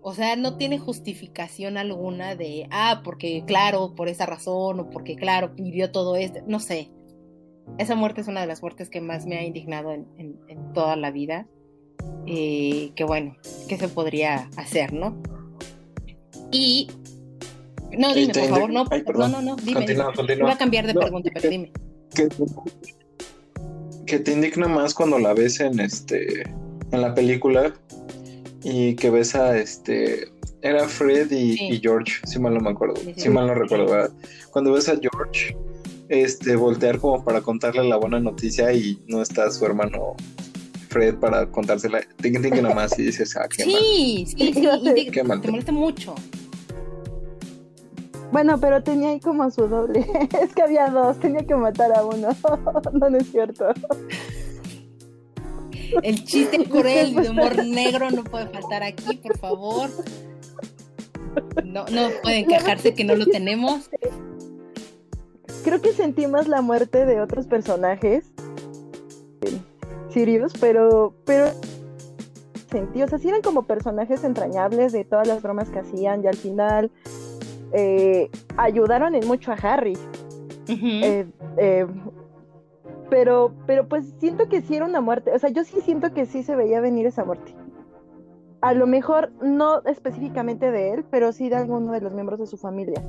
O 0.00 0.14
sea, 0.14 0.36
no 0.36 0.56
tiene 0.56 0.78
justificación 0.78 1.76
alguna 1.76 2.34
de, 2.34 2.66
ah, 2.70 3.02
porque 3.04 3.44
claro, 3.46 3.94
por 3.94 4.08
esa 4.08 4.26
razón, 4.26 4.80
o 4.80 4.90
porque 4.90 5.16
claro, 5.16 5.50
vivió 5.54 5.90
todo 5.90 6.16
esto, 6.16 6.40
no 6.46 6.60
sé 6.60 6.90
esa 7.78 7.94
muerte 7.94 8.20
es 8.20 8.28
una 8.28 8.40
de 8.40 8.46
las 8.46 8.62
muertes 8.62 8.88
que 8.90 9.00
más 9.00 9.26
me 9.26 9.38
ha 9.38 9.44
indignado 9.44 9.92
en, 9.92 10.38
toda 10.74 10.96
la 10.96 11.10
vida. 11.10 11.46
Y 12.26 12.90
que 12.90 13.04
bueno, 13.04 13.36
¿qué 13.68 13.76
se 13.76 13.88
podría 13.88 14.48
hacer, 14.56 14.92
no? 14.92 15.16
Y. 16.50 16.88
No, 17.96 18.14
dime, 18.14 18.34
por 18.34 18.44
favor, 18.44 18.70
no, 18.70 18.84
no, 18.84 19.28
no, 19.28 19.42
no, 19.42 19.56
dime. 19.56 19.86
Voy 20.40 20.50
a 20.50 20.58
cambiar 20.58 20.86
de 20.86 20.94
pregunta, 20.94 21.30
pero 21.34 21.48
dime. 21.48 21.72
Que, 24.06 24.18
te 24.18 24.32
indigna 24.32 24.68
más 24.68 24.94
cuando 24.94 25.18
la 25.18 25.34
ves 25.34 25.60
en 25.60 25.80
este 25.80 26.42
en 26.92 27.02
la 27.02 27.14
película 27.14 27.74
y 28.62 28.94
que 28.94 29.10
ves 29.10 29.34
a 29.34 29.58
este 29.58 30.32
era 30.62 30.88
Fred 30.88 31.30
y, 31.30 31.78
George, 31.80 32.20
si 32.24 32.38
mal 32.38 32.54
no 32.54 32.60
me 32.60 32.70
acuerdo, 32.70 32.96
si 33.16 33.28
mal 33.28 33.46
no 33.46 33.54
recuerdo, 33.54 34.12
Cuando 34.50 34.72
ves 34.72 34.88
a 34.88 34.96
George 34.96 35.56
este, 36.08 36.56
voltear 36.56 36.98
como 36.98 37.24
para 37.24 37.40
contarle 37.40 37.84
la 37.88 37.96
buena 37.96 38.20
noticia 38.20 38.72
y 38.72 39.02
no 39.06 39.22
está 39.22 39.50
su 39.50 39.64
hermano 39.64 40.16
Fred 40.88 41.16
para 41.16 41.46
contársela. 41.50 42.00
Tiki 42.20 42.40
tiki 42.40 42.62
nomás 42.62 42.98
y 42.98 43.04
dices, 43.04 43.36
ah, 43.36 43.46
qué 43.48 43.64
Sí, 43.64 44.26
sí, 44.26 44.34
sí, 44.36 44.48
y 44.48 45.06
te, 45.06 45.10
Qué 45.12 45.22
mal. 45.22 45.40
te 45.40 45.50
molesta 45.50 45.72
mucho. 45.72 46.14
Bueno, 48.32 48.58
pero 48.60 48.82
tenía 48.82 49.10
ahí 49.10 49.20
como 49.20 49.50
su 49.50 49.68
doble. 49.68 50.06
es 50.42 50.54
que 50.54 50.62
había 50.62 50.88
dos, 50.88 51.18
tenía 51.20 51.46
que 51.46 51.54
matar 51.54 51.96
a 51.96 52.04
uno. 52.04 52.28
no, 52.92 53.10
no 53.10 53.16
es 53.16 53.30
cierto. 53.30 53.66
El 56.02 56.24
chiste 56.24 56.64
cruel 56.64 57.14
de 57.14 57.30
humor 57.30 57.64
negro 57.64 58.10
no 58.10 58.22
puede 58.24 58.46
faltar 58.48 58.82
aquí, 58.82 59.16
por 59.16 59.38
favor. 59.38 59.88
No, 61.64 61.86
no 61.86 62.10
pueden 62.22 62.46
quejarse 62.46 62.94
que 62.94 63.04
no 63.04 63.14
lo 63.14 63.24
tenemos. 63.26 63.88
Creo 65.64 65.80
que 65.80 65.92
sentí 65.92 66.26
más 66.26 66.48
la 66.48 66.62
muerte 66.62 67.06
de 67.06 67.20
otros 67.20 67.46
personajes. 67.46 68.32
Sirius, 70.10 70.52
pero, 70.58 71.14
pero 71.24 71.48
sentí, 72.70 73.02
o 73.02 73.08
sea, 73.08 73.18
sí 73.18 73.28
eran 73.28 73.42
como 73.42 73.64
personajes 73.64 74.24
entrañables 74.24 74.92
de 74.92 75.04
todas 75.04 75.26
las 75.26 75.42
bromas 75.42 75.68
que 75.70 75.80
hacían 75.80 76.24
y 76.24 76.26
al 76.26 76.36
final 76.36 76.90
eh, 77.72 78.30
ayudaron 78.56 79.14
en 79.14 79.26
mucho 79.26 79.52
a 79.52 79.54
Harry. 79.54 79.96
Eh, 80.68 81.26
eh, 81.56 81.86
pero, 83.08 83.54
pero 83.66 83.88
pues 83.88 84.12
siento 84.18 84.48
que 84.48 84.60
sí 84.60 84.76
era 84.76 84.84
una 84.84 85.00
muerte. 85.00 85.32
O 85.32 85.38
sea, 85.38 85.50
yo 85.50 85.64
sí 85.64 85.80
siento 85.80 86.12
que 86.12 86.26
sí 86.26 86.42
se 86.42 86.56
veía 86.56 86.80
venir 86.80 87.06
esa 87.06 87.24
muerte. 87.24 87.54
A 88.60 88.74
lo 88.74 88.86
mejor 88.86 89.30
no 89.40 89.82
específicamente 89.84 90.70
de 90.70 90.92
él, 90.92 91.04
pero 91.10 91.32
sí 91.32 91.48
de 91.48 91.56
alguno 91.56 91.92
de 91.92 92.00
los 92.00 92.12
miembros 92.12 92.40
de 92.40 92.46
su 92.46 92.56
familia. 92.56 93.02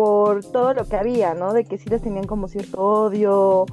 Por 0.00 0.42
todo 0.46 0.72
lo 0.72 0.86
que 0.88 0.96
había, 0.96 1.34
¿no? 1.34 1.52
De 1.52 1.64
que 1.64 1.76
sí 1.76 1.86
les 1.90 2.00
tenían 2.00 2.26
como 2.26 2.48
cierto 2.48 2.80
odio. 2.80 3.66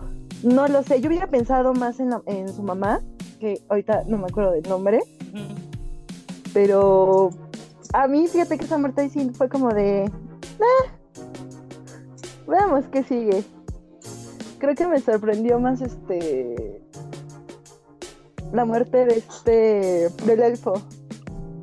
No 0.44 0.68
lo 0.68 0.84
sé. 0.84 1.00
Yo 1.00 1.08
hubiera 1.08 1.28
pensado 1.28 1.74
más 1.74 2.02
en, 2.02 2.10
la- 2.10 2.22
en 2.26 2.50
su 2.54 2.64
mamá, 2.64 3.00
que 3.40 3.62
ahorita 3.70 4.04
no 4.08 4.18
me 4.18 4.26
acuerdo 4.26 4.52
del 4.52 4.68
nombre. 4.68 5.00
Pero 6.54 7.30
a 7.94 8.08
mí, 8.10 8.28
fíjate 8.28 8.58
que 8.58 8.66
esa 8.66 8.78
muerte 8.78 9.02
ahí 9.02 9.10
sí 9.10 9.30
fue 9.36 9.48
como 9.48 9.70
de. 9.74 10.12
"Ah, 10.60 10.92
veamos 12.46 12.84
qué 12.92 13.04
sigue. 13.04 13.46
Creo 14.60 14.76
que 14.76 14.86
me 14.86 15.00
sorprendió 15.00 15.60
más 15.62 15.80
este. 15.80 16.82
La 18.52 18.66
muerte 18.66 19.06
de 19.06 19.16
este. 19.18 20.10
del 20.26 20.42
elfo 20.42 20.74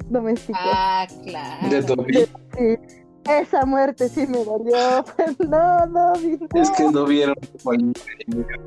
doméstico. 0.08 0.58
Ah, 0.58 1.06
claro. 1.22 1.68
De 1.68 1.82
Dobby. 1.82 2.14
Sí, 2.56 2.78
esa 3.28 3.64
muerte 3.64 4.08
sí 4.08 4.26
me 4.26 4.44
dolió. 4.44 5.04
no, 5.48 5.86
no, 5.86 6.12
no. 6.14 6.60
Es 6.60 6.70
que 6.70 6.84
no 6.84 7.04
vieron 7.06 7.34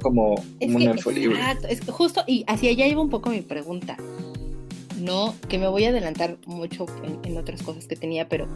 como, 0.02 0.36
Es 0.60 0.74
un 0.74 0.82
elfo 0.82 1.12
libre. 1.12 1.38
exacto, 1.40 1.68
es 1.68 1.82
que 1.82 1.92
justo, 1.92 2.24
y 2.28 2.44
hacia 2.48 2.72
allá 2.72 2.88
iba 2.88 3.02
un 3.02 3.10
poco 3.10 3.30
mi 3.30 3.42
pregunta. 3.42 3.98
No, 5.00 5.36
que 5.48 5.60
me 5.60 5.68
voy 5.68 5.86
a 5.86 5.90
adelantar 5.90 6.38
mucho 6.46 6.86
en, 7.04 7.20
en 7.24 7.38
otras 7.38 7.62
cosas 7.62 7.86
que 7.86 7.96
tenía, 7.96 8.28
pero 8.28 8.48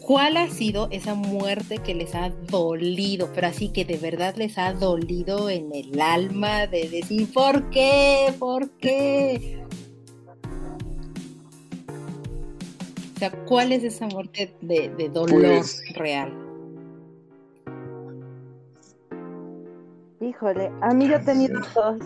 ¿cuál 0.00 0.36
ha 0.38 0.48
sido 0.48 0.88
esa 0.90 1.14
muerte 1.14 1.78
que 1.78 1.94
les 1.94 2.14
ha 2.14 2.30
dolido? 2.30 3.30
Pero 3.34 3.48
así 3.48 3.68
que 3.68 3.84
de 3.84 3.98
verdad 3.98 4.34
les 4.36 4.56
ha 4.56 4.72
dolido 4.72 5.50
en 5.50 5.68
el 5.74 6.00
alma 6.00 6.66
de 6.66 6.88
decir, 6.88 7.30
¿por 7.32 7.68
qué? 7.70 8.32
¿Por 8.38 8.70
qué? 8.78 9.62
Sea, 13.30 13.44
¿cuál 13.44 13.70
es 13.72 13.84
esa 13.84 14.06
muerte 14.06 14.52
de, 14.62 14.88
de 14.96 15.08
dolor 15.08 15.40
Pues- 15.40 15.82
real? 15.94 16.32
Híjole, 20.20 20.70
a 20.80 20.94
mí 20.94 21.08
yo 21.08 21.16
he 21.16 21.20
tenido 21.20 21.60
dos. 21.74 21.98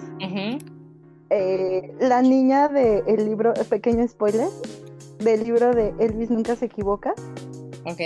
Eh, 1.29 1.95
la 2.01 2.23
niña 2.23 2.69
del 2.69 3.25
libro, 3.27 3.53
pequeño 3.69 4.07
spoiler, 4.09 4.49
del 5.19 5.43
libro 5.45 5.75
de 5.75 5.93
Elvis 5.99 6.31
nunca 6.31 6.55
se 6.57 6.67
equivoca. 6.67 7.15
Ok. 7.85 8.01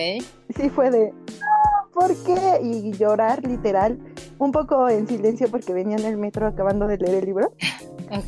sí 0.56 0.68
fue 0.68 0.90
de 0.90 1.10
"No, 1.12 1.90
¿por 1.92 2.14
qué? 2.24 2.60
y 2.62 2.92
llorar 2.92 3.46
literal, 3.46 3.98
un 4.38 4.52
poco 4.52 4.88
en 4.88 5.06
silencio 5.08 5.48
porque 5.50 5.72
venía 5.72 5.96
en 5.96 6.04
el 6.04 6.16
metro 6.16 6.46
acabando 6.46 6.86
de 6.86 6.98
leer 6.98 7.16
el 7.16 7.24
libro. 7.26 7.52
Ok. 8.12 8.26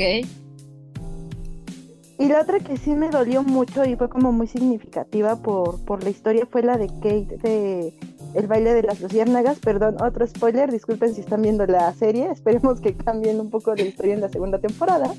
Y 2.22 2.28
la 2.28 2.42
otra 2.42 2.60
que 2.60 2.76
sí 2.76 2.94
me 2.94 3.10
dolió 3.10 3.42
mucho 3.42 3.84
y 3.84 3.96
fue 3.96 4.08
como 4.08 4.30
muy 4.30 4.46
significativa 4.46 5.34
por, 5.34 5.84
por 5.84 6.04
la 6.04 6.10
historia 6.10 6.46
fue 6.48 6.62
la 6.62 6.78
de 6.78 6.86
Kate 6.86 7.36
de 7.42 7.92
El 8.34 8.46
baile 8.46 8.74
de 8.74 8.84
las 8.84 9.00
luciérnagas, 9.00 9.58
perdón, 9.58 9.96
otro 10.00 10.24
spoiler, 10.24 10.70
disculpen 10.70 11.16
si 11.16 11.22
están 11.22 11.42
viendo 11.42 11.66
la 11.66 11.92
serie, 11.94 12.30
esperemos 12.32 12.80
que 12.80 12.94
cambien 12.94 13.40
un 13.40 13.50
poco 13.50 13.74
la 13.74 13.82
historia 13.82 14.14
en 14.14 14.20
la 14.20 14.28
segunda 14.28 14.60
temporada. 14.60 15.12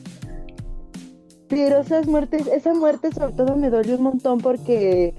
Pero 1.49 1.79
esas 1.79 2.07
muertes, 2.07 2.47
esa 2.47 2.73
muerte 2.73 3.11
sobre 3.11 3.33
todo 3.33 3.57
me 3.57 3.69
dolió 3.69 3.97
un 3.97 4.03
montón 4.03 4.37
porque 4.39 5.13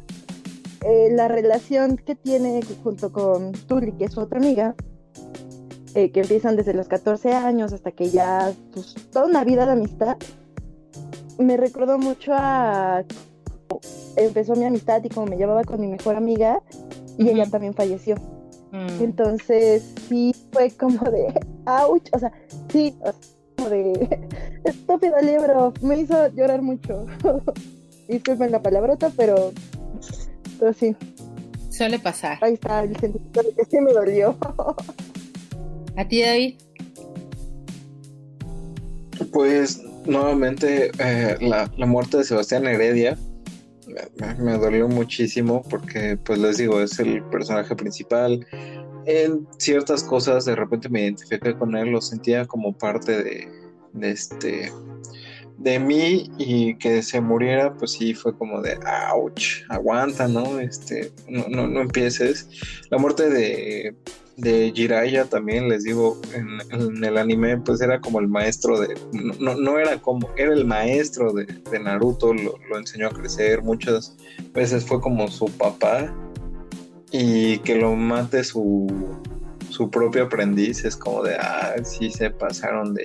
eh, 0.87 1.09
la 1.11 1.29
relación 1.29 1.99
que 1.99 2.15
tiene 2.15 2.63
junto 2.83 3.13
con 3.13 3.53
Tully, 3.53 3.93
que 3.93 4.07
es 4.07 4.13
su 4.15 4.21
otra 4.21 4.39
amiga, 4.39 4.75
eh, 5.95 6.13
que 6.13 6.21
empiezan 6.21 6.57
desde 6.57 6.73
los 6.73 6.89
14 6.89 7.35
años 7.35 7.75
hasta 7.75 7.91
que 7.91 8.09
ya, 8.09 8.55
pues, 8.73 8.95
toda 9.13 9.27
una 9.27 9.45
vida 9.45 9.67
de 9.67 9.73
amistad, 9.73 10.17
me 11.39 11.57
recordó 11.57 11.99
mucho 11.99 12.33
a 12.35 13.05
cómo 13.69 13.81
empezó 14.17 14.55
mi 14.55 14.65
amistad 14.65 15.03
y 15.05 15.09
como 15.09 15.27
me 15.27 15.37
llevaba 15.37 15.65
con 15.65 15.81
mi 15.81 15.89
mejor 15.89 16.17
amiga 16.17 16.61
y 17.19 17.29
ella 17.29 17.47
también 17.47 17.75
falleció. 17.75 18.17
Mm. 18.73 19.03
Entonces 19.03 19.95
sí 20.09 20.35
fue 20.53 20.71
como 20.73 20.99
de 21.11 21.33
ouch, 21.67 22.09
o 22.13 22.19
sea, 22.19 22.33
sí, 22.71 22.95
o 23.01 23.05
sea, 23.05 23.15
como 23.57 23.71
de 23.71 24.29
estúpido 24.65 25.21
libro, 25.21 25.73
me 25.83 25.99
hizo 25.99 26.29
llorar 26.29 26.63
mucho. 26.63 27.07
Disculpen 28.09 28.51
la 28.51 28.63
palabrota, 28.63 29.11
pero, 29.17 29.53
pero 30.59 30.73
sí, 30.73 30.95
Suele 31.71 31.99
pasar. 31.99 32.39
ahí 32.43 32.55
está 32.55 32.83
el 32.83 32.97
sentimiento 32.99 33.43
de 33.43 33.53
que 33.53 33.65
sí 33.65 33.81
me 33.81 33.93
dolió. 33.93 34.37
¿A 35.97 36.07
ti, 36.07 36.23
David? 36.23 36.55
Pues 39.33 39.81
nuevamente 40.07 40.91
eh, 40.99 41.37
la, 41.41 41.71
la 41.77 41.87
muerte 41.87 42.19
de 42.19 42.25
Sebastián 42.25 42.67
Heredia 42.67 43.17
me, 44.39 44.59
dolió 44.59 44.89
muchísimo 44.89 45.63
porque 45.69 46.19
pues 46.25 46.39
les 46.39 46.59
digo 46.59 46.81
es 46.81 46.99
el 46.99 47.23
personaje 47.25 47.75
principal. 47.77 48.47
En 49.07 49.47
ciertas 49.59 50.03
cosas 50.03 50.45
de 50.45 50.57
repente 50.57 50.89
me 50.89 51.03
identifiqué 51.03 51.55
con 51.55 51.77
él 51.77 51.91
lo 51.91 52.01
sentía 52.01 52.47
como 52.47 52.77
parte 52.77 53.23
de, 53.23 53.49
de 53.93 54.11
este 54.11 54.73
de 55.59 55.79
mí 55.79 56.31
y 56.37 56.77
que 56.79 57.03
se 57.03 57.21
muriera 57.21 57.75
pues 57.75 57.93
sí 57.93 58.13
fue 58.13 58.37
como 58.37 58.61
de 58.61 58.77
ouch 59.13 59.63
aguanta 59.69 60.27
no 60.27 60.59
este 60.59 61.13
no, 61.29 61.47
no, 61.49 61.67
no 61.67 61.81
empieces. 61.83 62.49
La 62.91 62.99
muerte 62.99 63.29
de 63.29 63.95
de 64.37 64.73
Jiraiya 64.75 65.27
también, 65.27 65.69
les 65.69 65.85
digo, 65.85 66.21
en, 66.35 66.49
en 66.81 67.05
el 67.05 67.19
anime, 67.19 67.57
pues 67.59 67.81
era 67.81 68.01
como 68.01 68.19
el 68.21 68.29
maestro 68.29 68.81
de. 68.81 68.95
No, 69.39 69.55
no, 69.55 69.79
era 69.79 70.01
como, 70.01 70.29
era 70.37 70.53
el 70.53 70.65
maestro 70.65 71.33
de, 71.33 71.45
de 71.45 71.79
Naruto, 71.79 72.35
lo, 72.35 72.55
lo 72.69 72.79
enseñó 72.79 73.07
a 73.09 73.11
crecer, 73.11 73.63
muchas 73.63 74.17
veces 74.53 74.85
fue 74.85 75.01
como 75.01 75.29
su 75.29 75.47
papá, 75.47 76.13
y 77.13 77.59
que 77.59 77.77
lo 77.77 77.95
mate 77.95 78.43
su, 78.43 78.87
su 79.71 79.89
propio 79.91 80.25
aprendiz, 80.25 80.85
es 80.85 80.97
como 80.97 81.23
de, 81.23 81.37
ah, 81.37 81.75
sí 81.85 82.11
se 82.11 82.31
pasaron 82.31 82.93
de, 82.95 83.05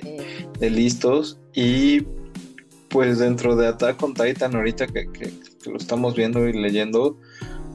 de 0.58 0.70
listos, 0.70 1.38
y 1.54 2.02
pues 2.88 3.20
dentro 3.20 3.54
de 3.54 3.68
Attack 3.68 4.02
on 4.02 4.14
Titan, 4.14 4.56
ahorita 4.56 4.88
que, 4.88 5.06
que- 5.12 5.32
que 5.62 5.70
lo 5.70 5.76
estamos 5.76 6.16
viendo 6.16 6.48
y 6.48 6.54
leyendo, 6.54 7.18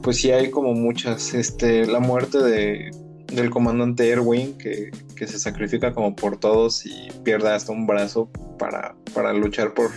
pues 0.02 0.18
sí 0.18 0.30
hay 0.30 0.50
como 0.50 0.74
muchas, 0.74 1.32
este, 1.32 1.86
la 1.86 2.00
muerte 2.00 2.38
de 2.42 2.90
del 3.32 3.50
comandante 3.50 4.08
Erwin 4.08 4.56
que, 4.58 4.90
que 5.16 5.26
se 5.26 5.38
sacrifica 5.38 5.92
como 5.92 6.14
por 6.14 6.38
todos 6.38 6.86
y 6.86 7.08
pierde 7.24 7.50
hasta 7.50 7.72
un 7.72 7.86
brazo 7.86 8.28
para, 8.58 8.94
para 9.14 9.32
luchar 9.32 9.74
por 9.74 9.90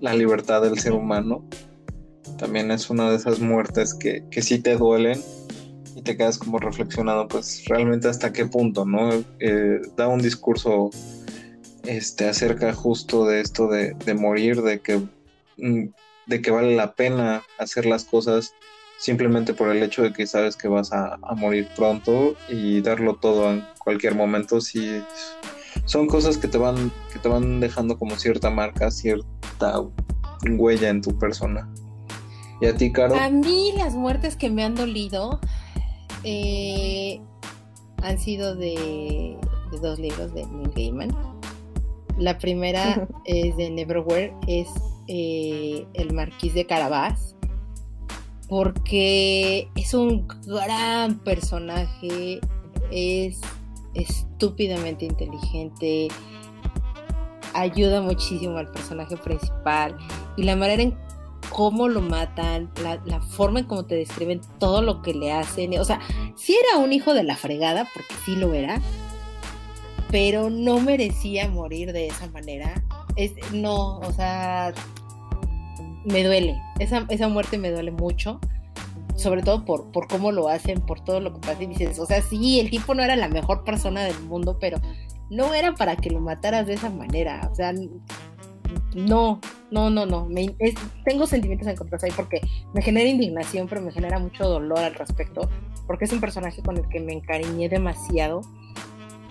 la 0.00 0.14
libertad 0.14 0.62
del 0.62 0.78
ser 0.78 0.92
humano. 0.92 1.44
También 2.38 2.70
es 2.70 2.90
una 2.90 3.10
de 3.10 3.16
esas 3.16 3.38
muertes 3.40 3.94
que, 3.94 4.24
que 4.30 4.42
sí 4.42 4.58
te 4.58 4.76
duelen 4.76 5.20
y 5.94 6.02
te 6.02 6.16
quedas 6.16 6.38
como 6.38 6.58
reflexionado, 6.58 7.28
pues 7.28 7.64
realmente 7.66 8.08
hasta 8.08 8.32
qué 8.32 8.46
punto, 8.46 8.84
¿no? 8.84 9.10
Eh, 9.38 9.80
da 9.96 10.08
un 10.08 10.20
discurso 10.20 10.90
este, 11.84 12.28
acerca 12.28 12.72
justo 12.72 13.26
de 13.26 13.40
esto 13.40 13.68
de, 13.68 13.94
de 14.04 14.14
morir, 14.14 14.62
de 14.62 14.80
que, 14.80 15.00
mm, 15.58 15.88
de 16.26 16.42
que 16.42 16.50
vale 16.50 16.74
la 16.74 16.94
pena 16.94 17.42
hacer 17.58 17.86
las 17.86 18.04
cosas 18.04 18.54
simplemente 19.02 19.52
por 19.52 19.68
el 19.68 19.82
hecho 19.82 20.02
de 20.02 20.12
que 20.12 20.28
sabes 20.28 20.56
que 20.56 20.68
vas 20.68 20.92
a, 20.92 21.18
a 21.20 21.34
morir 21.34 21.68
pronto 21.74 22.36
y 22.48 22.80
darlo 22.82 23.16
todo 23.16 23.50
en 23.50 23.64
cualquier 23.78 24.14
momento, 24.14 24.60
sí 24.60 25.02
son 25.86 26.06
cosas 26.06 26.38
que 26.38 26.46
te 26.46 26.58
van, 26.58 26.92
que 27.12 27.18
te 27.18 27.28
van 27.28 27.58
dejando 27.58 27.98
como 27.98 28.16
cierta 28.16 28.50
marca, 28.50 28.90
cierta 28.90 29.80
huella 30.48 30.88
en 30.88 31.02
tu 31.02 31.18
persona. 31.18 31.68
¿Y 32.60 32.66
a 32.66 32.76
ti, 32.76 32.92
Caro? 32.92 33.16
A 33.16 33.28
mí 33.28 33.72
las 33.76 33.94
muertes 33.94 34.36
que 34.36 34.48
me 34.48 34.62
han 34.62 34.76
dolido 34.76 35.40
eh, 36.22 37.20
han 38.02 38.18
sido 38.20 38.54
de, 38.54 39.36
de 39.72 39.78
dos 39.80 39.98
libros 39.98 40.32
de 40.32 40.46
Neil 40.46 40.70
Gaiman. 40.74 41.16
La 42.18 42.38
primera 42.38 43.08
es 43.24 43.56
de 43.56 43.70
Neverwhere, 43.70 44.32
es 44.46 44.68
eh, 45.08 45.84
el 45.94 46.12
Marquís 46.12 46.54
de 46.54 46.66
Carabás, 46.66 47.31
porque 48.52 49.70
es 49.76 49.94
un 49.94 50.28
gran 50.28 51.20
personaje, 51.20 52.38
es 52.90 53.40
estúpidamente 53.94 55.06
inteligente, 55.06 56.08
ayuda 57.54 58.02
muchísimo 58.02 58.58
al 58.58 58.70
personaje 58.70 59.16
principal 59.16 59.96
y 60.36 60.42
la 60.42 60.54
manera 60.54 60.82
en 60.82 60.94
cómo 61.48 61.88
lo 61.88 62.02
matan, 62.02 62.70
la, 63.06 63.22
forma 63.22 63.60
en 63.60 63.64
cómo 63.64 63.86
te 63.86 63.94
describen 63.94 64.42
todo 64.58 64.82
lo 64.82 65.00
que 65.00 65.14
le 65.14 65.32
hacen. 65.32 65.80
O 65.80 65.84
sea, 65.86 66.00
si 66.36 66.54
era 66.54 66.76
un 66.76 66.92
hijo 66.92 67.14
de 67.14 67.22
la 67.22 67.36
fregada, 67.36 67.88
porque 67.94 68.14
sí 68.26 68.36
lo 68.36 68.52
era, 68.52 68.82
pero 70.10 70.50
no 70.50 70.78
merecía 70.78 71.48
morir 71.48 71.94
de 71.94 72.08
esa 72.08 72.26
manera. 72.26 72.84
Es, 73.16 73.32
no, 73.54 74.00
o 74.00 74.12
sea, 74.12 74.74
me 76.04 76.24
duele. 76.24 76.60
Esa, 76.78 77.06
esa 77.08 77.28
muerte 77.28 77.58
me 77.58 77.70
duele 77.70 77.90
mucho. 77.90 78.40
Sobre 79.16 79.42
todo 79.42 79.64
por, 79.64 79.92
por 79.92 80.08
cómo 80.08 80.32
lo 80.32 80.48
hacen, 80.48 80.80
por 80.80 81.04
todo 81.04 81.20
lo 81.20 81.34
que 81.34 81.40
pasa. 81.40 81.62
Y 81.62 81.66
dices, 81.66 81.98
o 81.98 82.06
sea, 82.06 82.22
sí, 82.22 82.60
el 82.60 82.70
tipo 82.70 82.94
no 82.94 83.02
era 83.02 83.14
la 83.16 83.28
mejor 83.28 83.62
persona 83.64 84.02
del 84.02 84.18
mundo, 84.20 84.58
pero 84.58 84.78
no 85.30 85.54
era 85.54 85.74
para 85.74 85.96
que 85.96 86.10
lo 86.10 86.20
mataras 86.20 86.66
de 86.66 86.74
esa 86.74 86.90
manera. 86.90 87.48
O 87.50 87.54
sea, 87.54 87.72
no, 88.94 89.40
no, 89.70 89.90
no, 89.90 90.06
no. 90.06 90.28
tengo 91.04 91.26
sentimientos 91.26 91.68
encontrados 91.68 92.04
ahí 92.04 92.12
porque 92.14 92.40
me 92.74 92.82
genera 92.82 93.08
indignación, 93.08 93.68
pero 93.68 93.80
me 93.80 93.92
genera 93.92 94.18
mucho 94.18 94.48
dolor 94.48 94.78
al 94.78 94.94
respecto. 94.94 95.48
Porque 95.86 96.04
es 96.04 96.12
un 96.12 96.20
personaje 96.20 96.62
con 96.62 96.76
el 96.76 96.88
que 96.88 97.00
me 97.00 97.12
encariñé 97.12 97.68
demasiado 97.68 98.42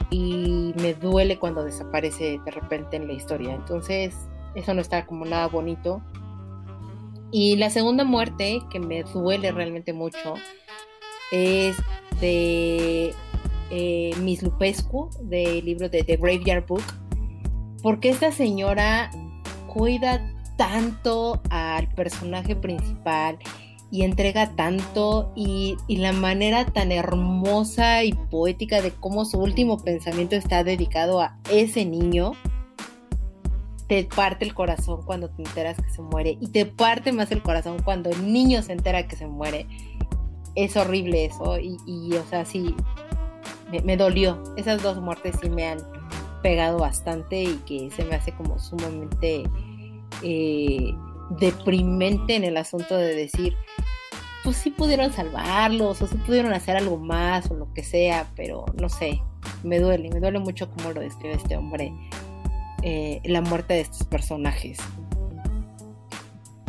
y 0.10 0.73
me 0.81 0.93
duele 0.93 1.39
cuando 1.39 1.63
desaparece 1.63 2.39
de 2.43 2.51
repente 2.51 2.97
en 2.97 3.07
la 3.07 3.13
historia. 3.13 3.55
Entonces, 3.55 4.15
eso 4.55 4.73
no 4.73 4.81
está 4.81 5.05
como 5.05 5.25
nada 5.25 5.47
bonito. 5.47 6.01
Y 7.31 7.55
la 7.55 7.69
segunda 7.69 8.03
muerte, 8.03 8.61
que 8.69 8.79
me 8.79 9.03
duele 9.03 9.51
realmente 9.51 9.93
mucho, 9.93 10.35
es 11.31 11.77
de 12.19 13.13
eh, 13.69 14.11
Miss 14.21 14.43
Lupescu, 14.43 15.09
del 15.21 15.63
libro 15.65 15.89
de 15.89 16.03
The 16.03 16.17
Graveyard 16.17 16.67
Book, 16.67 16.83
porque 17.81 18.09
esta 18.09 18.31
señora 18.31 19.09
cuida 19.73 20.21
tanto 20.57 21.41
al 21.49 21.87
personaje 21.95 22.55
principal 22.55 23.39
y 23.91 24.03
entrega 24.03 24.55
tanto 24.55 25.31
y, 25.35 25.75
la 25.89 26.13
manera 26.13 26.65
tan 26.65 26.91
hermosa 26.91 28.03
y 28.03 28.13
poética 28.13 28.81
de 28.81 28.91
cómo 28.91 29.25
su 29.25 29.39
último 29.39 29.77
pensamiento 29.77 30.35
está 30.35 30.63
dedicado 30.63 31.19
a 31.19 31.37
ese 31.49 31.85
niño, 31.85 32.33
te 33.91 34.06
parte 34.06 34.45
el 34.45 34.54
corazón 34.54 35.01
cuando 35.04 35.30
te 35.30 35.43
enteras 35.43 35.75
que 35.75 35.89
se 35.89 36.01
muere 36.01 36.38
y 36.39 36.47
te 36.47 36.65
parte 36.65 37.12
más 37.12 37.30
el 37.34 37.41
corazón 37.41 37.75
cuando 37.84 38.10
el 38.10 38.32
niño 38.32 38.63
se 38.63 38.71
entera 38.71 39.06
que 39.06 39.17
se 39.17 39.27
muere. 39.27 39.67
Es 40.56 40.77
horrible 40.77 41.25
eso 41.25 41.60
y, 41.60 42.13
o 42.13 42.23
sea, 42.23 42.45
sí, 42.45 42.73
me, 43.84 43.97
dolió. 43.97 44.41
Esas 44.56 44.82
dos 44.82 45.01
muertes 45.01 45.36
sí 45.41 45.49
me 45.49 45.67
han 45.67 45.80
pegado 46.41 46.80
bastante 46.80 47.43
y 47.43 47.56
que 47.65 47.91
se 47.91 48.06
me 48.06 48.15
hace 48.15 48.32
como 48.32 48.60
sumamente 48.60 49.43
eh, 50.23 50.95
deprimente 51.41 52.38
en 52.38 52.45
el 52.45 52.56
asunto 52.56 52.95
de 52.95 53.13
decir, 53.13 53.58
pues 54.45 54.56
sí 54.56 54.69
pudieron 54.69 55.12
salvarlos 55.12 56.01
o 56.01 56.08
sí 56.08 56.15
pudieron 56.25 56.54
hacer 56.54 56.77
algo 56.77 56.95
más 56.95 57.51
o 57.51 57.56
lo 57.56 57.73
que 57.73 57.84
sea, 57.84 58.32
pero 58.38 58.63
no 58.80 58.88
sé, 58.88 59.21
me 59.63 59.80
duele, 59.82 60.10
me 60.12 60.21
duele 60.21 60.39
mucho 60.39 60.71
cómo 60.71 60.93
lo 60.93 61.01
describe 61.01 61.34
este 61.34 61.58
hombre, 61.58 61.93
eh, 62.83 63.21
la 63.25 63.41
muerte 63.41 63.75
de 63.75 63.81
estos 63.81 64.07
personajes. 64.07 64.77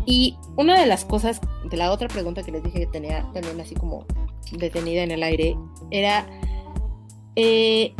Y 0.04 0.36
una 0.56 0.80
de 0.80 0.86
las 0.86 1.04
cosas, 1.04 1.40
de 1.70 1.76
la 1.76 1.92
otra 1.92 2.08
pregunta 2.08 2.42
que 2.42 2.50
les 2.50 2.62
dije 2.62 2.80
que 2.80 2.86
tenía 2.86 3.22
también 3.32 3.60
así 3.60 3.74
como 3.74 4.04
detenida 4.50 5.02
en 5.02 5.12
el 5.12 5.22
aire, 5.22 5.56
era 5.90 6.26
eh, 7.36 7.94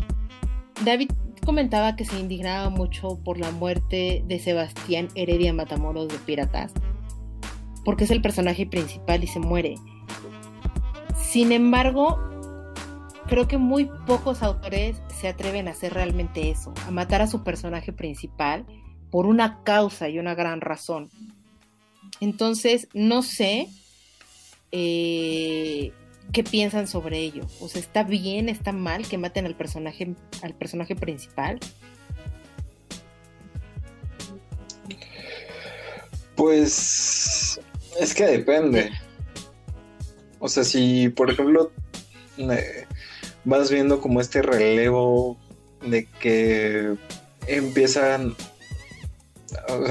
David 0.85 1.11
comentaba 1.45 1.97
que 1.97 2.05
se 2.05 2.19
indignaba 2.19 2.71
mucho 2.71 3.19
por 3.25 3.39
la 3.39 3.51
muerte 3.51 4.25
de 4.27 4.39
Sebastián 4.39 5.09
Heredia 5.15 5.53
Matamoros 5.53 6.09
de 6.09 6.19
Piratas, 6.19 6.73
porque 7.85 8.05
es 8.05 8.11
el 8.11 8.23
personaje 8.23 8.67
principal 8.67 9.25
y 9.25 9.27
se 9.27 9.41
muere. 9.41 9.75
Sin 11.17 11.53
embargo, 11.53 12.19
creo 13.27 13.49
que 13.49 13.59
muy 13.59 13.91
pocos 14.07 14.43
autores 14.43 15.01
se 15.23 15.29
atreven 15.29 15.69
a 15.69 15.71
hacer 15.71 15.95
realmente 15.95 16.51
eso, 16.51 16.75
a 16.85 16.91
matar 16.91 17.23
a 17.23 17.29
su 17.29 17.45
personaje 17.45 17.93
principal 17.93 18.67
por 19.09 19.27
una 19.27 19.63
causa 19.63 20.09
y 20.09 20.19
una 20.19 20.35
gran 20.35 20.61
razón. 20.61 21.11
Entonces, 22.19 22.89
no 22.93 23.23
sé 23.23 23.69
eh, 24.73 25.93
qué 26.33 26.43
piensan 26.43 26.89
sobre 26.89 27.21
ello. 27.21 27.47
O 27.61 27.69
sea, 27.69 27.81
¿está 27.81 28.03
bien, 28.03 28.49
está 28.49 28.73
mal 28.73 29.07
que 29.07 29.17
maten 29.17 29.47
al 29.47 29.55
personaje, 29.55 30.13
al 30.43 30.55
personaje 30.55 30.97
principal? 30.97 31.61
Pues 36.35 37.61
es 38.01 38.13
que 38.13 38.27
depende. 38.27 38.91
O 40.41 40.49
sea, 40.49 40.65
si 40.65 41.11
por 41.11 41.31
ejemplo 41.31 41.71
vas 43.45 43.71
viendo 43.71 44.01
como 44.01 44.21
este 44.21 44.43
relevo 44.43 45.39
de 45.85 46.07
que 46.21 46.95
empiezan, 47.47 48.35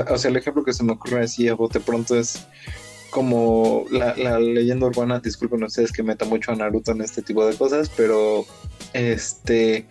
o 0.10 0.18
sea, 0.18 0.32
el 0.32 0.38
ejemplo 0.38 0.64
que 0.64 0.74
se 0.74 0.84
me 0.84 0.94
ocurre 0.94 1.24
así 1.24 1.48
a 1.48 1.56
bote 1.56 1.80
pronto 1.80 2.18
es 2.18 2.46
como 3.12 3.86
la, 3.92 4.16
leyenda 4.40 4.88
urbana, 4.88 5.20
disculpen 5.20 5.64
ustedes 5.64 5.92
que 5.92 6.02
meta 6.02 6.26
mucho 6.26 6.52
a 6.52 6.56
Naruto 6.56 6.92
en 6.92 7.02
este 7.02 7.22
tipo 7.22 7.46
de 7.46 7.56
cosas, 7.56 7.92
pero 7.96 8.46
este 8.94 9.86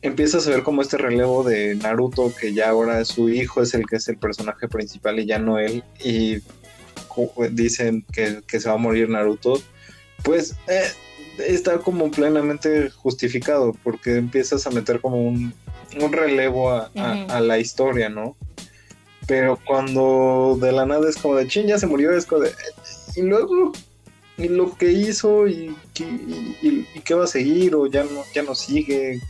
empiezas 0.00 0.46
a 0.46 0.50
ver 0.50 0.62
como 0.62 0.82
este 0.82 0.98
relevo 0.98 1.44
de 1.44 1.74
Naruto, 1.76 2.32
que 2.34 2.52
ya 2.52 2.70
ahora 2.70 3.04
su 3.04 3.28
hijo 3.28 3.62
es 3.62 3.74
el 3.74 3.86
que 3.86 3.96
es 3.96 4.08
el 4.08 4.16
personaje 4.16 4.68
principal 4.68 5.18
y 5.18 5.26
ya 5.26 5.38
no 5.38 5.58
él, 5.58 5.84
y 6.02 6.42
dicen 7.50 8.04
que, 8.12 8.42
se 8.60 8.68
va 8.68 8.74
a 8.74 8.78
morir 8.78 9.08
Naruto, 9.08 9.60
pues 10.22 10.56
eh, 10.66 10.88
está 11.38 11.78
como 11.78 12.10
plenamente 12.10 12.90
justificado, 12.90 13.74
porque 13.82 14.16
empiezas 14.16 14.66
a 14.66 14.70
meter 14.70 15.00
como 15.00 15.22
un, 15.22 15.54
relevo 16.10 16.70
a, 16.70 17.40
la 17.40 17.58
historia, 17.58 18.08
¿no? 18.08 18.36
Pero 19.26 19.58
cuando 19.64 20.58
de 20.60 20.72
la 20.72 20.86
nada 20.86 21.08
es 21.08 21.16
como 21.16 21.36
de 21.36 21.46
chin, 21.46 21.66
ya 21.66 21.78
se 21.78 21.86
murió, 21.86 22.16
es 22.16 22.26
como 22.26 22.42
de. 22.42 22.52
Y 23.16 23.22
luego, 23.22 23.72
y 24.36 24.48
lo 24.48 24.76
que 24.76 24.92
hizo, 24.92 25.48
y, 25.48 25.74
y, 26.62 27.00
qué 27.04 27.14
va 27.14 27.24
a 27.24 27.28
seguir, 27.28 27.74
o 27.74 27.86
ya 27.86 28.04
no, 28.04 28.22
ya 28.34 28.42
no 28.42 28.54
sigue. 28.54 29.20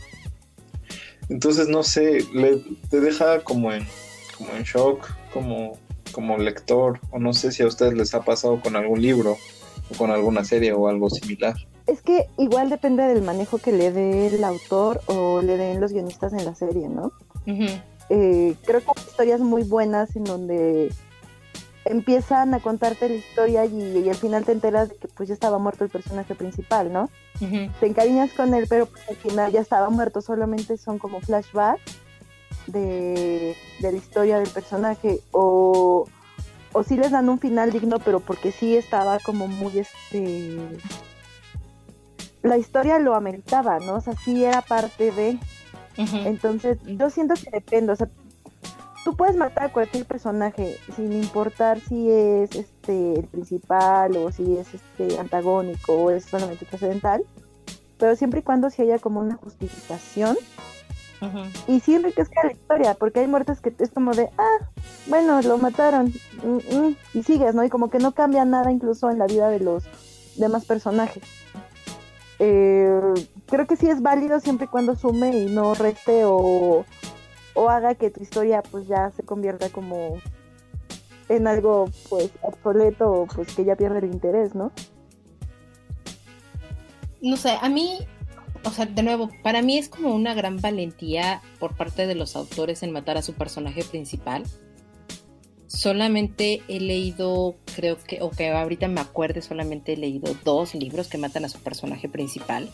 Entonces, 1.29 1.67
no 1.67 1.83
sé, 1.83 2.25
le, 2.33 2.61
te 2.89 2.99
deja 2.99 3.41
como 3.41 3.71
en, 3.71 3.87
como 4.37 4.51
en 4.55 4.63
shock, 4.63 5.09
como, 5.33 5.79
como 6.11 6.37
lector, 6.37 6.99
o 7.11 7.19
no 7.19 7.33
sé 7.33 7.51
si 7.51 7.63
a 7.63 7.67
ustedes 7.67 7.93
les 7.93 8.13
ha 8.13 8.23
pasado 8.23 8.59
con 8.61 8.75
algún 8.75 9.01
libro, 9.01 9.37
o 9.91 9.97
con 9.97 10.11
alguna 10.11 10.43
serie, 10.43 10.73
o 10.73 10.87
algo 10.87 11.09
similar. 11.09 11.55
Es 11.87 12.01
que 12.01 12.27
igual 12.37 12.69
depende 12.69 13.03
del 13.03 13.21
manejo 13.21 13.57
que 13.59 13.71
le 13.71 13.91
dé 13.91 14.27
el 14.27 14.43
autor 14.43 15.01
o 15.05 15.41
le 15.41 15.57
den 15.57 15.79
los 15.79 15.93
guionistas 15.93 16.33
en 16.33 16.45
la 16.45 16.55
serie, 16.55 16.89
¿no? 16.89 17.11
Eh, 18.09 18.55
creo 18.65 18.81
que 18.81 18.87
hay 18.87 19.03
historias 19.07 19.39
muy 19.39 19.63
buenas 19.63 20.15
en 20.15 20.23
donde 20.23 20.91
empiezan 21.85 22.53
a 22.55 22.59
contarte 22.59 23.07
la 23.07 23.15
historia 23.15 23.65
y, 23.65 24.09
al 24.09 24.15
final 24.15 24.43
te 24.43 24.51
enteras 24.51 24.89
de 24.89 24.95
que 24.95 25.07
pues 25.07 25.29
ya 25.29 25.33
estaba 25.33 25.59
muerto 25.59 25.83
el 25.83 25.91
personaje 25.91 26.33
principal, 26.33 26.91
¿no? 26.91 27.09
Te 27.39 27.85
encariñas 27.85 28.31
con 28.33 28.53
él, 28.55 28.65
pero 28.67 28.87
pues 28.87 29.07
al 29.07 29.15
final 29.17 29.51
ya 29.51 29.61
estaba 29.61 29.89
muerto, 29.89 30.21
solamente 30.21 30.77
son 30.77 30.97
como 30.97 31.21
flashbacks 31.21 31.99
de, 32.65 33.55
de 33.79 33.91
la 33.91 33.97
historia 33.97 34.39
del 34.39 34.49
personaje 34.49 35.19
o, 35.31 36.07
o 36.73 36.83
sí 36.83 36.97
les 36.97 37.11
dan 37.11 37.29
un 37.29 37.39
final 37.39 37.71
digno, 37.71 37.99
pero 37.99 38.19
porque 38.19 38.51
sí 38.51 38.75
estaba 38.75 39.19
como 39.19 39.47
muy 39.47 39.77
este... 39.77 40.59
La 42.45 42.57
historia 42.57 42.99
lo 42.99 43.15
ameritaba, 43.15 43.79
¿no? 43.79 43.95
O 43.95 44.01
sea, 44.01 44.13
sí 44.13 44.45
era 44.45 44.61
parte 44.61 45.11
de... 45.11 45.39
Entonces, 45.97 46.77
yo 46.83 47.09
siento 47.09 47.35
que 47.35 47.49
depende, 47.49 47.93
o 47.93 47.95
sea, 47.95 48.09
tú 49.05 49.15
puedes 49.15 49.37
matar 49.37 49.65
a 49.65 49.71
cualquier 49.71 50.05
personaje 50.05 50.77
sin 50.95 51.13
importar 51.13 51.79
si 51.79 52.11
es 52.11 52.53
este 52.53 53.19
el 53.19 53.25
principal 53.27 54.17
o 54.17 54.29
si 54.31 54.57
es 54.57 54.67
este 54.73 55.17
antagónico 55.17 55.93
o 55.93 56.11
es 56.11 56.25
solamente 56.25 56.65
trascendental, 56.65 57.23
pero 57.97 58.15
siempre 58.17 58.41
y 58.41 58.43
cuando 58.43 58.69
si 58.69 58.81
haya 58.81 58.99
como 58.99 59.21
una 59.21 59.35
justificación 59.35 60.35
y 61.67 61.79
sí 61.79 61.95
enriquezca 61.95 62.43
la 62.43 62.51
historia, 62.51 62.93
porque 62.93 63.21
hay 63.21 63.27
muertes 63.27 63.59
que 63.59 63.73
es 63.79 63.89
como 63.89 64.13
de, 64.13 64.29
ah, 64.37 64.69
bueno, 65.07 65.41
lo 65.41 65.57
mataron 65.57 66.13
mm, 66.43 66.75
mm", 66.77 66.95
y 67.15 67.23
sigues, 67.23 67.55
¿no? 67.55 67.63
Y 67.63 67.69
como 67.69 67.89
que 67.89 67.97
no 67.97 68.11
cambia 68.11 68.45
nada 68.45 68.71
incluso 68.71 69.09
en 69.09 69.17
la 69.17 69.25
vida 69.25 69.49
de 69.49 69.59
los 69.59 69.85
demás 70.35 70.65
personajes. 70.65 71.23
Eh, 72.39 73.13
creo 73.45 73.65
que 73.65 73.77
sí 73.77 73.89
es 73.89 74.01
válido 74.01 74.39
siempre 74.39 74.65
y 74.65 74.69
cuando 74.69 74.95
sume 74.95 75.37
y 75.37 75.45
no 75.45 75.73
reste 75.73 76.25
o, 76.25 76.85
o 77.53 77.69
haga 77.69 77.95
que 77.95 78.11
tu 78.11 78.21
historia 78.21 78.61
pues 78.61 78.87
ya 78.87 79.11
se 79.11 79.23
convierta 79.23 79.69
como 79.69 80.17
en 81.29 81.47
algo 81.47 81.85
pues 82.09 82.31
obsoleto 82.41 83.27
pues 83.33 83.53
que 83.55 83.65
ya 83.65 83.75
pierde 83.75 83.99
el 83.99 84.05
interés, 84.05 84.55
¿no? 84.55 84.71
No 87.21 87.37
sé, 87.37 87.57
a 87.59 87.69
mí, 87.69 87.97
o 88.63 88.69
sea, 88.69 88.85
de 88.85 89.01
nuevo, 89.01 89.29
para 89.41 89.61
mí 89.61 89.77
es 89.77 89.89
como 89.89 90.13
una 90.13 90.33
gran 90.33 90.57
valentía 90.57 91.41
por 91.59 91.75
parte 91.75 92.05
de 92.05 92.15
los 92.15 92.35
autores 92.35 92.83
en 92.83 92.91
matar 92.91 93.17
a 93.17 93.23
su 93.23 93.33
personaje 93.33 93.83
principal. 93.83 94.43
Solamente 95.65 96.61
he 96.67 96.79
leído, 96.79 97.55
creo 97.75 97.97
que, 97.97 98.21
o 98.21 98.29
que 98.29 98.49
ahorita 98.51 98.87
me 98.87 99.01
acuerde, 99.01 99.41
solamente 99.41 99.93
he 99.93 99.97
leído 99.97 100.35
dos 100.43 100.73
libros 100.73 101.07
que 101.07 101.17
matan 101.17 101.45
a 101.45 101.49
su 101.49 101.59
personaje 101.59 102.07
principal. 102.09 102.69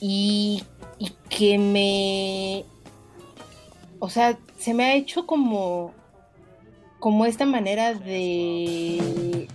Y, 0.00 0.62
y 0.98 1.10
que 1.28 1.58
me... 1.58 2.64
O 3.98 4.08
sea, 4.08 4.38
se 4.58 4.74
me 4.74 4.84
ha 4.84 4.94
hecho 4.94 5.26
como 5.26 5.92
como 6.98 7.26
esta 7.26 7.46
manera 7.46 7.94
de... 7.94 9.48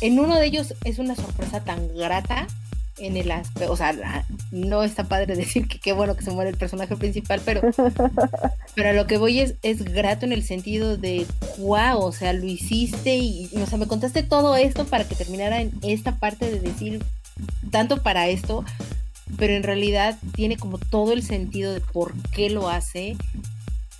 En 0.00 0.18
uno 0.18 0.38
de 0.38 0.46
ellos 0.46 0.74
es 0.84 0.98
una 0.98 1.14
sorpresa 1.14 1.64
tan 1.64 1.94
grata 1.94 2.46
en 3.02 3.16
el 3.16 3.30
aspecto, 3.30 3.72
o 3.72 3.76
sea, 3.76 4.24
no 4.50 4.82
está 4.82 5.04
padre 5.04 5.36
decir 5.36 5.68
que 5.68 5.78
qué 5.78 5.92
bueno 5.92 6.16
que 6.16 6.24
se 6.24 6.30
muere 6.30 6.50
el 6.50 6.56
personaje 6.56 6.96
principal, 6.96 7.40
pero, 7.44 7.60
pero 8.74 8.88
a 8.88 8.92
lo 8.92 9.06
que 9.06 9.18
voy 9.18 9.40
es, 9.40 9.54
es 9.62 9.84
grato 9.84 10.24
en 10.24 10.32
el 10.32 10.44
sentido 10.44 10.96
de, 10.96 11.26
wow, 11.58 11.98
o 11.98 12.12
sea, 12.12 12.32
lo 12.32 12.46
hiciste 12.46 13.16
y, 13.16 13.50
o 13.56 13.66
sea, 13.66 13.78
me 13.78 13.86
contaste 13.86 14.22
todo 14.22 14.56
esto 14.56 14.84
para 14.84 15.04
que 15.04 15.14
terminara 15.14 15.60
en 15.60 15.72
esta 15.82 16.16
parte 16.16 16.50
de 16.50 16.60
decir 16.60 17.02
tanto 17.70 18.02
para 18.02 18.28
esto, 18.28 18.64
pero 19.38 19.54
en 19.54 19.62
realidad 19.62 20.18
tiene 20.34 20.56
como 20.56 20.78
todo 20.78 21.12
el 21.12 21.22
sentido 21.22 21.72
de 21.72 21.80
por 21.80 22.14
qué 22.30 22.50
lo 22.50 22.68
hace 22.68 23.16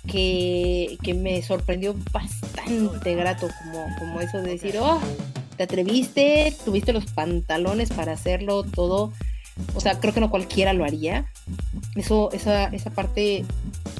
que, 0.07 0.97
me 1.15 1.41
sorprendió 1.41 1.95
bastante 2.11 3.15
grato, 3.15 3.47
como, 3.63 3.85
como 3.97 4.21
eso 4.21 4.41
de 4.41 4.51
decir, 4.51 4.77
oh, 4.79 4.99
te 5.55 5.63
atreviste, 5.63 6.53
tuviste 6.65 6.93
los 6.93 7.05
pantalones 7.05 7.89
para 7.91 8.13
hacerlo 8.13 8.63
todo. 8.63 9.13
O 9.75 9.79
sea, 9.79 9.99
creo 9.99 10.13
que 10.13 10.19
no 10.19 10.31
cualquiera 10.31 10.73
lo 10.73 10.83
haría. 10.83 11.31
Eso, 11.95 12.31
esa, 12.31 12.65
esa 12.65 12.89
parte 12.89 13.45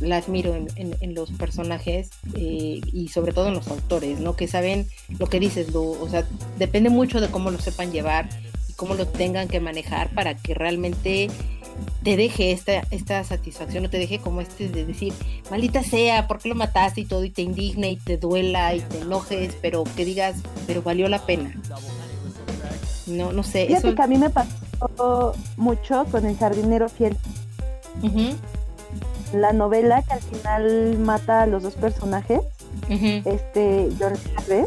la 0.01 0.17
admiro 0.17 0.55
en, 0.55 1.15
los 1.15 1.31
personajes 1.31 2.09
eh, 2.35 2.81
y 2.91 3.07
sobre 3.09 3.33
todo 3.33 3.49
en 3.49 3.53
los 3.53 3.67
autores, 3.67 4.19
¿no? 4.19 4.35
Que 4.35 4.47
saben 4.47 4.87
lo 5.19 5.27
que 5.27 5.39
dices, 5.39 5.71
lo, 5.71 5.83
o 5.83 6.09
sea, 6.09 6.27
depende 6.57 6.89
mucho 6.89 7.21
de 7.21 7.29
cómo 7.29 7.51
lo 7.51 7.59
sepan 7.59 7.91
llevar 7.91 8.29
y 8.67 8.73
cómo 8.73 8.95
lo 8.95 9.07
tengan 9.07 9.47
que 9.47 9.59
manejar 9.59 10.09
para 10.09 10.35
que 10.35 10.55
realmente 10.55 11.29
te 12.03 12.17
deje 12.17 12.51
esta, 12.51 12.84
esta 12.91 13.24
satisfacción, 13.24 13.84
no 13.84 13.89
te 13.89 13.97
deje 13.97 14.19
como 14.19 14.41
este 14.41 14.67
de 14.67 14.86
decir, 14.86 15.13
maldita 15.49 15.84
sea, 15.84 16.28
¿por 16.28 16.39
qué 16.39 16.49
lo 16.49 16.55
mataste 16.55 17.01
y 17.01 17.05
todo? 17.05 17.24
Y 17.24 17.30
te 17.30 17.41
indigna 17.41 17.88
y 17.88 17.95
te 17.95 18.17
duela 18.17 18.76
y 18.76 18.82
te 18.82 18.99
enojes, 18.99 19.55
pero 19.61 19.84
que 19.95 20.05
digas, 20.05 20.36
pero 20.67 20.82
valió 20.82 21.07
la 21.07 21.26
pena. 21.26 21.53
No, 23.07 23.32
no 23.32 23.43
sé. 23.43 23.67
Fíjate 23.67 23.95
que 23.95 24.01
a 24.01 24.07
mí 24.07 24.17
me 24.17 24.30
pasó 24.30 25.34
mucho 25.57 26.05
con 26.11 26.26
el 26.26 26.38
jardinero 26.38 26.89
fiel. 26.89 27.17
La 29.34 29.51
novela 29.51 30.03
que 30.03 30.13
al 30.13 30.21
final 30.21 30.99
mata 30.99 31.43
a 31.43 31.45
los 31.47 31.63
dos 31.63 31.74
personajes, 31.74 32.41
este 32.89 33.89
George 33.97 34.21
Harvey, 34.36 34.65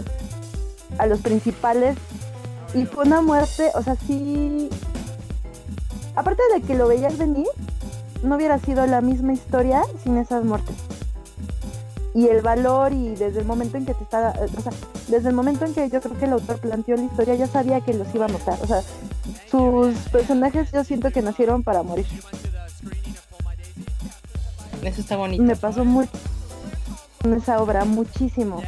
a 0.99 1.07
los 1.07 1.21
principales, 1.21 1.97
y 2.75 2.85
fue 2.85 3.05
una 3.05 3.21
muerte, 3.23 3.71
o 3.75 3.83
sea, 3.83 3.97
sí, 4.07 4.69
aparte 6.17 6.43
de 6.55 6.63
que 6.63 6.75
lo 6.75 6.89
veías 6.89 7.17
venir, 7.19 7.47
no 8.23 8.37
hubiera 8.37 8.59
sido 8.59 8.87
la 8.87 9.01
misma 9.01 9.33
historia 9.33 9.83
sin 10.03 10.17
esas 10.17 10.45
muertes. 10.45 10.77
Y 12.15 12.29
el 12.29 12.41
valor 12.41 12.93
y 12.93 13.11
desde 13.11 13.41
el 13.41 13.45
momento 13.45 13.77
en 13.77 13.85
que 13.85 13.93
te 13.93 14.03
está, 14.03 14.35
o 14.41 14.61
sea, 14.63 14.73
desde 15.09 15.29
el 15.29 15.35
momento 15.35 15.67
en 15.67 15.75
que 15.75 15.91
yo 15.91 16.01
creo 16.01 16.19
que 16.19 16.25
el 16.25 16.33
autor 16.33 16.59
planteó 16.59 16.97
la 16.97 17.05
historia, 17.05 17.35
ya 17.35 17.47
sabía 17.47 17.83
que 17.83 17.93
los 17.93 18.13
iba 18.15 18.25
a 18.25 18.29
matar. 18.29 18.59
O 18.63 18.67
sea, 18.67 18.81
sus 19.51 19.95
personajes 20.09 20.73
yo 20.73 20.83
siento 20.83 21.11
que 21.11 21.21
nacieron 21.21 21.63
para 21.63 21.83
morir. 21.83 22.07
Eso 24.83 25.01
está 25.01 25.17
bonito. 25.17 25.43
Me 25.43 25.57
pasó 25.57 25.85
mucho 25.85 26.11
con 27.23 27.35
esa 27.35 27.61
obra, 27.61 27.85
muchísimo. 27.85 28.63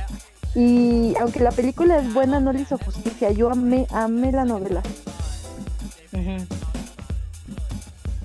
Y 0.55 1.15
aunque 1.21 1.41
la 1.41 1.53
película 1.53 1.99
es 1.99 2.13
buena, 2.13 2.41
no 2.41 2.53
le 2.53 2.63
hizo 2.63 2.77
justicia. 2.77 3.31
Yo 3.31 3.51
amé, 3.51 3.87
amé 3.91 4.33
la 4.33 4.45
novela. 4.45 4.83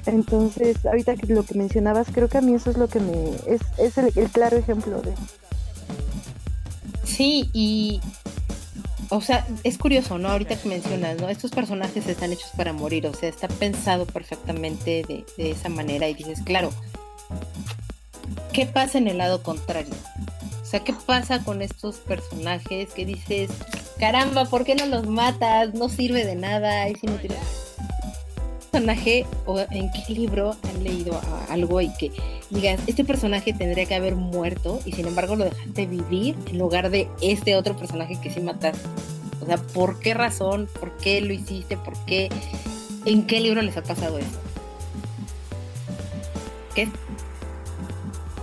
Entonces, 0.06 0.86
ahorita 0.86 1.16
que 1.16 1.28
lo 1.28 1.44
que 1.44 1.54
mencionabas, 1.56 2.08
creo 2.12 2.28
que 2.28 2.38
a 2.38 2.42
mí 2.42 2.54
eso 2.54 2.70
es 2.70 2.78
lo 2.78 2.88
que 2.88 3.00
me. 3.00 3.30
es, 3.48 3.62
es 3.78 3.98
el, 3.98 4.30
claro 4.30 4.58
ejemplo 4.58 5.02
de. 5.02 5.14
Sí, 7.06 7.50
y. 7.54 8.02
O 9.10 9.22
sea, 9.22 9.46
es 9.64 9.78
curioso, 9.78 10.18
¿no? 10.18 10.30
Ahorita 10.30 10.56
que 10.56 10.68
mencionas, 10.68 11.20
¿no? 11.20 11.30
Estos 11.30 11.52
personajes 11.52 12.08
están 12.08 12.34
hechos 12.34 12.50
para 12.58 12.74
morir, 12.74 13.06
o 13.06 13.14
sea, 13.14 13.30
está 13.30 13.48
pensado 13.48 14.08
perfectamente 14.08 15.06
de, 15.08 15.52
esa 15.52 15.70
manera 15.70 16.08
y 16.08 16.16
dices, 16.16 16.42
claro, 16.44 16.72
¿qué 18.54 18.66
pasa 18.66 18.98
en 18.98 19.08
el 19.08 19.20
lado 19.20 19.44
contrario? 19.44 19.94
O 20.64 20.66
sea, 20.66 20.80
¿qué 20.80 20.94
pasa 20.94 21.44
con 21.44 21.62
estos 21.62 21.98
personajes 21.98 22.92
que 22.94 23.06
dices, 23.06 23.52
caramba, 24.00 24.46
¿por 24.46 24.64
qué 24.64 24.74
no 24.74 24.88
los 24.88 25.06
matas? 25.06 25.76
No 25.76 25.90
sirve 25.90 26.26
de 26.26 26.36
nada, 26.36 26.88
es 26.88 27.04
inútil 27.04 27.34
personaje 28.74 29.28
o 29.46 29.60
en 29.60 29.92
qué 29.92 30.14
libro 30.14 30.56
han 30.64 30.84
leído 30.84 31.22
algo 31.50 31.80
y 31.80 31.94
que 31.94 32.12
digas, 32.50 32.80
este 32.88 33.06
personaje 33.06 33.54
tendría 33.54 33.86
que 33.86 33.94
haber 33.94 34.16
muerto 34.16 34.80
y 34.84 34.94
sin 34.94 35.08
embargo 35.08 35.36
lo 35.36 35.46
dejaste 35.46 35.86
vivir 35.86 36.36
en 36.48 36.58
lugar 36.58 36.90
de 36.90 37.08
este 37.22 37.56
otro 37.56 37.78
personaje 37.78 38.20
que 38.20 38.32
sí 38.32 38.40
mataste? 38.40 38.82
O 39.42 39.46
sea, 39.46 39.58
¿por 39.58 40.00
qué 40.00 40.16
razón? 40.16 40.68
¿Por 40.80 40.98
qué 40.98 41.22
lo 41.22 41.34
hiciste? 41.34 41.78
¿Por 41.78 41.94
qué? 42.06 42.30
¿En 43.06 43.28
qué 43.28 43.42
libro 43.42 43.62
les 43.62 43.78
ha 43.78 43.84
pasado 43.84 44.18
eso? 44.18 44.40
¿Qué? 46.74 46.90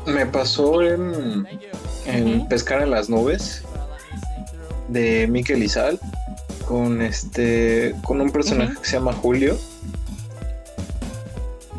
Me 0.06 0.26
pasó 0.26 0.80
en, 0.80 1.44
en 2.06 2.46
Pescar 2.46 2.82
en 2.82 2.90
las 2.92 3.10
Nubes 3.10 3.64
de 4.86 5.26
Miquel 5.26 5.62
Izal 5.64 5.98
con 6.68 7.02
este 7.02 7.96
con 8.04 8.20
un 8.20 8.30
personaje 8.30 8.74
que 8.80 8.84
se 8.84 8.92
llama 8.92 9.12
Julio 9.12 9.58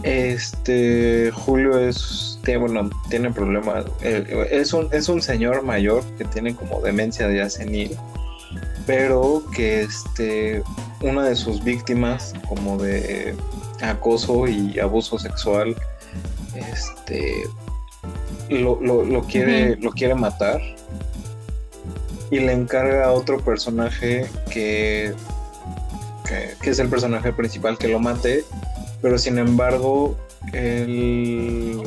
este 0.03 1.31
Julio 1.31 1.77
es 1.77 2.39
tiene, 2.43 2.59
bueno, 2.61 2.89
tiene 3.09 3.31
problemas. 3.31 3.85
Eh, 4.01 4.47
es 4.51 4.73
un, 4.73 4.87
es 4.91 5.09
un 5.09 5.21
señor 5.21 5.63
mayor 5.63 6.03
que 6.17 6.25
tiene 6.25 6.55
como 6.55 6.81
demencia 6.81 7.31
ya 7.31 7.49
senil, 7.49 7.95
pero 8.85 9.43
que 9.55 9.81
este 9.81 10.63
una 11.01 11.23
de 11.23 11.35
sus 11.35 11.63
víctimas 11.63 12.33
como 12.47 12.77
de 12.77 13.35
acoso 13.81 14.47
y 14.47 14.79
abuso 14.79 15.17
sexual 15.17 15.75
este 16.55 17.43
lo, 18.49 18.79
quiere 19.27 19.75
lo 19.77 19.91
quiere 19.91 20.15
matar 20.15 20.61
y 22.29 22.39
le 22.39 22.53
encarga 22.53 23.05
a 23.05 23.11
otro 23.11 23.39
personaje 23.39 24.27
que, 24.51 25.13
que 26.61 26.69
es 26.69 26.79
el 26.79 26.89
personaje 26.89 27.33
principal 27.33 27.77
que 27.77 27.87
lo 27.87 27.99
mate 27.99 28.45
pero 29.01 29.17
sin 29.17 29.37
embargo 29.37 30.15
el, 30.53 31.81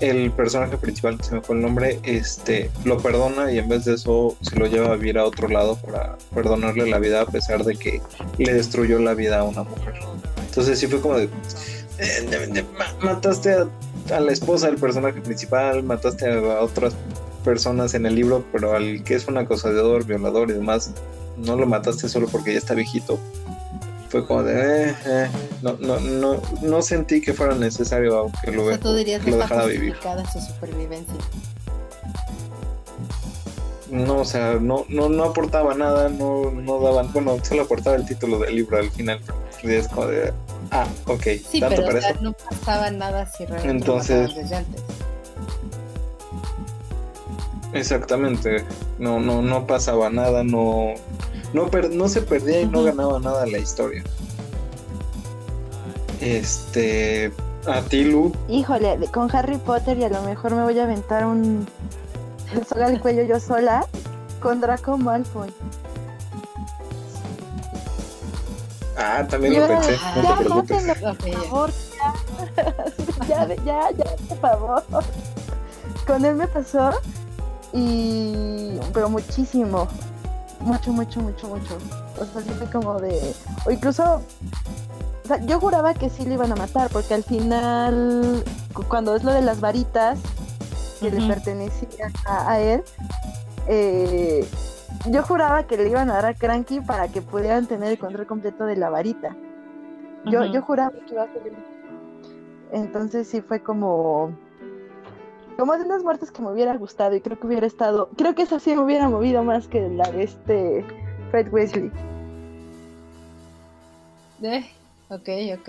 el 0.00 0.30
personaje 0.32 0.76
principal, 0.76 1.16
que 1.18 1.24
se 1.24 1.34
me 1.34 1.40
fue 1.40 1.56
el 1.56 1.62
nombre, 1.62 2.00
este, 2.02 2.70
lo 2.84 2.98
perdona 2.98 3.52
y 3.52 3.58
en 3.58 3.68
vez 3.68 3.84
de 3.84 3.94
eso 3.94 4.36
se 4.40 4.56
lo 4.56 4.66
lleva 4.66 4.92
a 4.92 4.96
vivir 4.96 5.18
a 5.18 5.24
otro 5.24 5.48
lado 5.48 5.76
para 5.76 6.16
perdonarle 6.34 6.88
la 6.88 6.98
vida 6.98 7.22
a 7.22 7.26
pesar 7.26 7.64
de 7.64 7.76
que 7.76 8.00
le 8.38 8.54
destruyó 8.54 8.98
la 8.98 9.14
vida 9.14 9.40
a 9.40 9.44
una 9.44 9.62
mujer. 9.62 9.94
Entonces 10.46 10.78
sí 10.78 10.86
fue 10.86 11.00
como 11.00 11.16
de, 11.16 11.28
eh, 11.98 12.64
mataste 13.02 13.52
a, 13.52 13.68
a, 14.14 14.20
la 14.20 14.32
esposa 14.32 14.66
del 14.66 14.76
personaje 14.76 15.20
principal, 15.20 15.82
mataste 15.82 16.30
a, 16.30 16.60
otras 16.60 16.94
personas 17.44 17.94
en 17.94 18.06
el 18.06 18.14
libro, 18.14 18.44
pero 18.52 18.74
al 18.74 19.02
que 19.04 19.14
es 19.14 19.26
un 19.28 19.36
acosador, 19.36 20.04
violador 20.04 20.50
y 20.50 20.54
demás, 20.54 20.92
no 21.36 21.56
lo 21.56 21.66
mataste 21.66 22.08
solo 22.08 22.28
porque 22.28 22.52
ya 22.52 22.58
está 22.58 22.74
viejito 22.74 23.18
fue 24.14 24.26
como 24.28 24.44
de, 24.44 24.90
eh, 24.90 24.94
eh, 25.06 25.28
no, 25.60 25.76
no, 25.80 25.98
no, 25.98 26.40
no 26.62 26.82
sentí 26.82 27.20
que 27.20 27.32
fuera 27.34 27.56
necesario 27.56 28.30
que 28.44 28.52
lo, 28.52 28.66
o 28.66 28.78
tú 28.78 28.94
dirías 28.94 29.24
que 29.24 29.32
lo 29.32 29.38
dejara 29.38 29.66
vivir. 29.66 29.96
su 30.32 30.40
supervivencia. 30.40 31.16
No, 33.90 34.18
o 34.18 34.24
sea, 34.24 34.54
no, 34.60 34.84
no, 34.88 35.08
no 35.08 35.24
aportaba 35.24 35.74
nada, 35.74 36.08
no, 36.10 36.52
no 36.52 36.80
daban, 36.80 37.12
bueno, 37.12 37.38
solo 37.42 37.62
aportaba 37.62 37.96
el 37.96 38.06
título 38.06 38.38
del 38.38 38.54
libro 38.54 38.78
al 38.78 38.88
final. 38.92 39.18
Y 39.64 39.72
es 39.72 39.88
como 39.88 40.06
de, 40.06 40.32
ah, 40.70 40.86
ok, 41.06 41.22
sí, 41.50 41.58
tanto 41.58 41.82
pero, 41.82 42.00
para 42.00 42.12
no 42.20 42.34
pasaba 42.34 42.92
nada 42.92 43.26
si 43.26 43.46
realmente 43.46 43.78
Entonces, 43.78 44.32
desde 44.32 44.54
antes. 44.54 44.80
Exactamente, 47.72 48.64
no, 49.00 49.18
no, 49.18 49.42
no 49.42 49.66
pasaba 49.66 50.08
nada, 50.08 50.44
no, 50.44 50.94
no, 51.54 51.70
no 51.92 52.08
se 52.08 52.20
perdía 52.20 52.60
y 52.62 52.66
no 52.66 52.82
ganaba 52.82 53.18
nada 53.20 53.46
la 53.46 53.58
historia. 53.58 54.04
Este, 56.20 57.32
A 57.66 57.80
ti, 57.82 58.04
Lu. 58.04 58.32
Híjole, 58.48 58.98
con 59.12 59.34
Harry 59.34 59.56
Potter 59.58 59.96
y 59.98 60.04
a 60.04 60.08
lo 60.08 60.22
mejor 60.22 60.54
me 60.54 60.62
voy 60.62 60.78
a 60.78 60.84
aventar 60.84 61.24
un 61.24 61.66
el 62.54 62.66
soga 62.66 62.86
al 62.86 63.00
cuello 63.00 63.22
yo 63.24 63.40
sola 63.40 63.86
con 64.40 64.60
Draco 64.60 64.96
Malfoy. 64.98 65.52
Ah, 68.96 69.26
también 69.28 69.60
lo 69.60 69.66
pensé, 69.66 69.96
no 70.16 70.22
ya, 70.22 70.36
te 70.38 70.44
preocupes. 70.44 70.86
mátenlo, 70.86 71.14
por 71.14 71.28
ya. 71.28 71.38
favor, 71.38 71.70
ya. 73.26 73.26
ya, 73.46 73.54
ya, 73.64 73.90
ya, 73.90 74.04
por 74.28 74.38
favor. 74.38 74.84
Con 76.06 76.24
él 76.24 76.34
me 76.36 76.46
pasó 76.46 76.90
y 77.72 78.78
pero 78.92 79.08
muchísimo, 79.08 79.88
mucho, 80.60 80.92
mucho, 80.92 81.20
mucho, 81.20 81.48
mucho. 81.48 81.78
O 82.20 82.24
sea, 82.24 82.42
sí 82.42 82.50
fue 82.50 82.66
como 82.70 82.98
de, 83.00 83.34
o 83.66 83.70
incluso, 83.70 84.02
o 85.24 85.26
sea, 85.28 85.40
yo 85.44 85.58
juraba 85.60 85.94
que 85.94 86.08
sí 86.10 86.24
lo 86.24 86.34
iban 86.34 86.52
a 86.52 86.56
matar 86.56 86.90
porque 86.90 87.14
al 87.14 87.22
final, 87.24 88.42
cu- 88.72 88.84
cuando 88.88 89.14
es 89.16 89.24
lo 89.24 89.32
de 89.32 89.42
las 89.42 89.60
varitas 89.60 90.18
que 91.00 91.10
le 91.10 91.20
pertenecía 91.28 92.10
a, 92.26 92.50
a 92.52 92.60
él, 92.60 92.82
eh, 93.68 94.46
yo 95.10 95.22
juraba 95.22 95.64
que 95.66 95.76
le 95.76 95.88
iban 95.88 96.10
a 96.10 96.14
dar 96.14 96.26
a 96.26 96.34
Cranky 96.34 96.80
para 96.80 97.08
que 97.08 97.20
pudieran 97.20 97.66
tener 97.66 97.90
el 97.92 97.98
control 97.98 98.26
completo 98.26 98.64
de 98.64 98.76
la 98.76 98.90
varita. 98.90 99.36
Yo, 100.26 100.40
yo 100.52 100.62
juraba 100.62 100.90
que 101.06 101.12
iba 101.12 101.22
a 101.24 101.26
ser. 101.26 101.52
Entonces 102.72 103.28
sí 103.28 103.40
fue 103.42 103.60
como. 103.62 104.30
Como 105.58 105.76
de 105.78 105.84
unas 105.84 106.02
muertes 106.02 106.30
que 106.32 106.42
me 106.42 106.50
hubiera 106.50 106.76
gustado 106.76 107.14
y 107.14 107.20
creo 107.20 107.38
que 107.38 107.46
hubiera 107.46 107.66
estado. 107.66 108.08
Creo 108.16 108.34
que 108.34 108.42
esa 108.42 108.58
sí 108.58 108.74
me 108.74 108.82
hubiera 108.82 109.08
movido 109.08 109.42
más 109.44 109.68
que 109.68 109.88
la 109.88 110.10
de 110.10 110.24
este 110.24 110.84
Fred 111.30 111.52
Weasley. 111.52 111.90
Eh, 114.42 114.68
ok, 115.10 115.28
ok. 115.58 115.68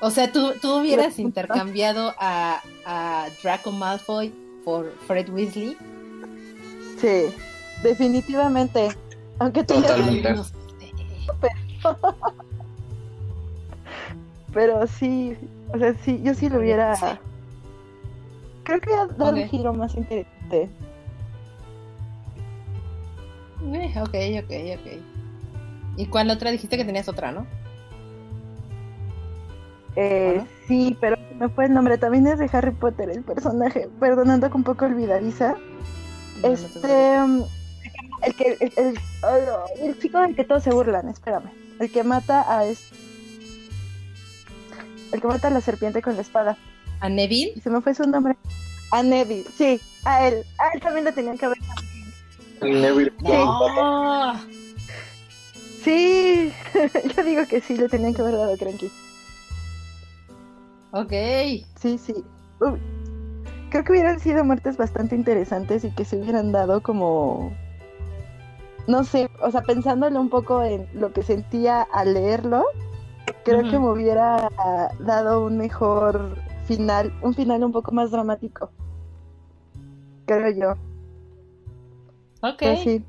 O 0.00 0.10
sea, 0.10 0.30
tú, 0.32 0.52
tú 0.60 0.80
hubieras 0.80 1.18
intercambiado 1.18 2.12
a, 2.18 2.60
a 2.84 3.26
Draco 3.42 3.70
Malfoy 3.70 4.30
por 4.64 4.92
Fred 5.06 5.28
Weasley. 5.30 5.76
Sí, 7.00 7.32
definitivamente. 7.82 8.88
Aunque 9.38 9.62
tú 9.64 9.74
ya- 9.74 9.82
Totalmente. 9.82 10.32
No 10.32 10.44
sé. 10.44 10.54
Pero 14.52 14.86
sí, 14.98 15.36
o 15.72 15.78
sea, 15.78 15.94
sí, 16.04 16.20
yo 16.22 16.34
sí 16.34 16.48
lo 16.48 16.58
hubiera. 16.58 16.96
Sí. 16.96 17.06
Creo 18.64 18.80
que 18.80 18.92
ha 18.94 19.06
dado 19.06 19.30
Ok. 19.32 19.36
un 19.42 19.48
giro 19.48 19.72
más 19.74 19.94
interesante. 19.94 20.68
Eh, 23.72 23.94
ok, 24.00 24.44
ok, 24.44 24.80
ok. 24.80 25.02
¿Y 25.96 26.06
cuál 26.06 26.30
otra? 26.30 26.50
Dijiste 26.50 26.76
que 26.76 26.84
tenías 26.84 27.08
otra, 27.08 27.32
¿no? 27.32 27.46
Eh. 29.96 30.44
Sí, 30.66 30.96
pero 31.00 31.16
me 31.38 31.48
fue 31.48 31.66
el 31.66 31.74
nombre. 31.74 31.98
También 31.98 32.26
es 32.26 32.38
de 32.38 32.48
Harry 32.52 32.72
Potter 32.72 33.10
el 33.10 33.22
personaje. 33.22 33.88
Perdonando 34.00 34.50
que 34.50 34.56
un 34.56 34.64
poco 34.64 34.86
olvidadiza. 34.86 35.52
No, 35.52 35.56
no 35.56 36.42
te 36.42 36.52
Este. 36.52 37.16
El 38.22 38.34
que. 38.36 38.56
El, 38.60 38.72
el- 38.76 38.94
no, 39.22 39.86
el 39.86 39.98
chico 39.98 40.18
del 40.20 40.34
que 40.34 40.44
todos 40.44 40.62
se 40.64 40.72
burlan, 40.72 41.08
espérame. 41.08 41.50
El 41.80 41.90
que 41.92 42.02
mata 42.02 42.44
a 42.58 42.64
es. 42.66 42.90
El 45.12 45.20
que 45.20 45.26
mata 45.28 45.48
a 45.48 45.50
la 45.50 45.60
serpiente 45.60 46.02
con 46.02 46.16
la 46.16 46.22
espada. 46.22 46.56
¿A 47.04 47.08
Neville? 47.10 47.60
Se 47.60 47.68
me 47.68 47.82
fue 47.82 47.94
su 47.94 48.08
nombre. 48.08 48.34
A 48.90 49.02
Neville, 49.02 49.44
sí, 49.58 49.78
a 50.06 50.26
él. 50.26 50.42
A 50.58 50.70
él 50.72 50.80
también 50.80 51.04
lo 51.04 51.12
tenían 51.12 51.36
que 51.36 51.44
haber. 51.44 51.58
Neville 52.62 53.12
No. 53.20 54.40
Sí, 55.82 56.50
yo 57.14 57.24
digo 57.24 57.42
que 57.46 57.60
sí, 57.60 57.76
le 57.76 57.90
tenían 57.90 58.14
que 58.14 58.22
haber 58.22 58.36
dado 58.36 58.54
a 58.54 58.56
Cranky. 58.56 58.90
Ok. 60.92 61.12
Sí, 61.78 61.98
sí. 61.98 62.14
Uy, 62.60 62.80
Creo 63.68 63.84
que 63.84 63.92
hubieran 63.92 64.18
sido 64.18 64.42
muertes 64.42 64.78
bastante 64.78 65.14
interesantes 65.14 65.84
y 65.84 65.90
que 65.90 66.06
se 66.06 66.16
hubieran 66.16 66.52
dado 66.52 66.82
como. 66.82 67.52
No 68.86 69.04
sé, 69.04 69.28
o 69.42 69.50
sea, 69.50 69.60
pensándolo 69.60 70.18
un 70.18 70.30
poco 70.30 70.62
en 70.62 70.88
lo 70.94 71.12
que 71.12 71.22
sentía 71.22 71.82
al 71.82 72.14
leerlo, 72.14 72.64
creo 73.44 73.60
que 73.60 73.78
me 73.78 73.90
hubiera 73.90 74.48
dado 75.00 75.44
un 75.44 75.58
mejor 75.58 76.38
final, 76.64 77.12
un 77.22 77.34
final 77.34 77.62
un 77.64 77.72
poco 77.72 77.92
más 77.92 78.10
dramático. 78.10 78.70
Creo 80.26 80.50
yo. 80.50 80.70
Ok. 82.48 82.56
Pero 82.58 82.76
sí, 82.82 83.04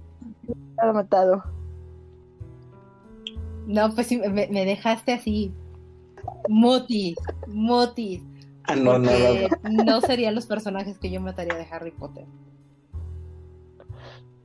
matado. 0.93 1.43
No, 3.67 3.93
pues 3.95 4.07
sí, 4.07 4.17
me, 4.17 4.47
me 4.47 4.65
dejaste 4.65 5.13
así. 5.13 5.53
Motis, 6.49 7.17
motis. 7.47 8.21
Ah, 8.67 8.75
no, 8.75 8.97
no, 8.97 9.11
no. 9.11 9.83
no 9.83 10.01
serían 10.01 10.35
los 10.35 10.45
personajes 10.45 10.97
que 10.97 11.11
yo 11.11 11.21
mataría 11.21 11.55
de 11.55 11.67
Harry 11.71 11.91
Potter. 11.91 12.25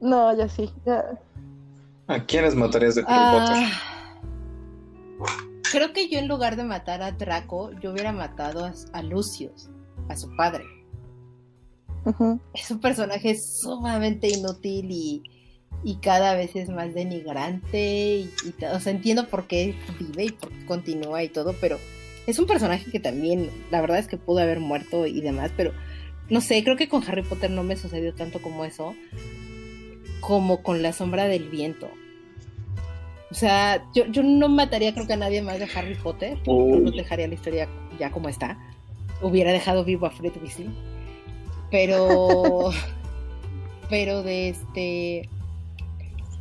No, 0.00 0.36
ya 0.36 0.48
sí. 0.48 0.70
ya. 0.84 1.18
¿A 2.06 2.20
quiénes 2.24 2.54
matarías 2.54 2.94
de 2.96 3.02
Harry 3.02 3.12
Ah, 3.14 3.30
Potter? 3.32 3.99
Creo 5.70 5.92
que 5.92 6.08
yo 6.08 6.18
en 6.18 6.28
lugar 6.28 6.56
de 6.56 6.64
matar 6.64 7.02
a 7.02 7.12
Draco, 7.12 7.70
yo 7.80 7.92
hubiera 7.92 8.12
matado 8.12 8.64
a, 8.64 8.72
a 8.92 9.02
Lucius, 9.02 9.70
a 10.08 10.16
su 10.16 10.34
padre. 10.36 10.64
Es 12.54 12.70
un 12.70 12.80
personaje 12.80 13.36
sumamente 13.38 14.28
inútil 14.28 14.90
y, 14.90 15.22
y 15.84 15.96
cada 15.96 16.34
vez 16.34 16.56
es 16.56 16.68
más 16.68 16.94
denigrante. 16.94 18.16
Y, 18.16 18.30
y 18.44 18.50
t- 18.52 18.68
o 18.68 18.80
sea, 18.80 18.92
entiendo 18.92 19.28
por 19.28 19.46
qué 19.46 19.74
vive 19.98 20.24
y 20.24 20.30
por 20.32 20.50
qué 20.50 20.66
continúa 20.66 21.22
y 21.22 21.28
todo, 21.28 21.54
pero 21.60 21.78
es 22.26 22.38
un 22.38 22.46
personaje 22.46 22.90
que 22.90 23.00
también, 23.00 23.50
la 23.70 23.80
verdad 23.80 23.98
es 23.98 24.06
que 24.06 24.16
pudo 24.16 24.38
haber 24.40 24.60
muerto 24.60 25.06
y 25.06 25.20
demás, 25.20 25.52
pero 25.56 25.72
no 26.28 26.40
sé, 26.40 26.62
creo 26.62 26.76
que 26.76 26.88
con 26.88 27.02
Harry 27.02 27.22
Potter 27.22 27.50
no 27.50 27.64
me 27.64 27.76
sucedió 27.76 28.14
tanto 28.14 28.40
como 28.40 28.64
eso, 28.64 28.94
como 30.20 30.62
con 30.62 30.80
la 30.82 30.92
sombra 30.92 31.26
del 31.26 31.48
viento. 31.48 31.90
O 33.30 33.34
sea, 33.34 33.84
yo, 33.94 34.06
yo 34.06 34.22
no 34.22 34.48
mataría 34.48 34.92
creo 34.92 35.06
que 35.06 35.12
a 35.12 35.16
nadie 35.16 35.40
más 35.40 35.58
de 35.58 35.68
Harry 35.74 35.94
Potter, 35.94 36.38
Uy. 36.46 36.80
no 36.80 36.90
dejaría 36.90 37.28
la 37.28 37.34
historia 37.34 37.68
ya 37.98 38.10
como 38.10 38.28
está. 38.28 38.58
Hubiera 39.22 39.52
dejado 39.52 39.84
vivo 39.84 40.06
a 40.06 40.10
Fred 40.10 40.32
Weasley. 40.42 40.70
Pero. 41.70 42.70
pero 43.90 44.22
de 44.22 44.48
este. 44.48 45.28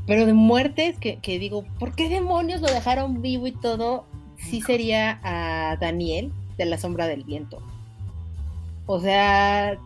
Pero 0.08 0.26
de 0.26 0.34
muertes 0.34 0.98
que, 0.98 1.18
que 1.18 1.38
digo, 1.38 1.64
¿por 1.78 1.94
qué 1.94 2.10
demonios 2.10 2.62
lo 2.62 2.68
dejaron 2.68 3.22
vivo 3.22 3.46
y 3.46 3.52
todo? 3.52 4.06
Sí 4.38 4.62
sería 4.62 5.20
a 5.22 5.76
Daniel 5.76 6.32
de 6.58 6.66
la 6.66 6.80
sombra 6.80 7.08
del 7.08 7.24
viento. 7.24 7.62
O 8.88 9.00
sea, 9.00 9.78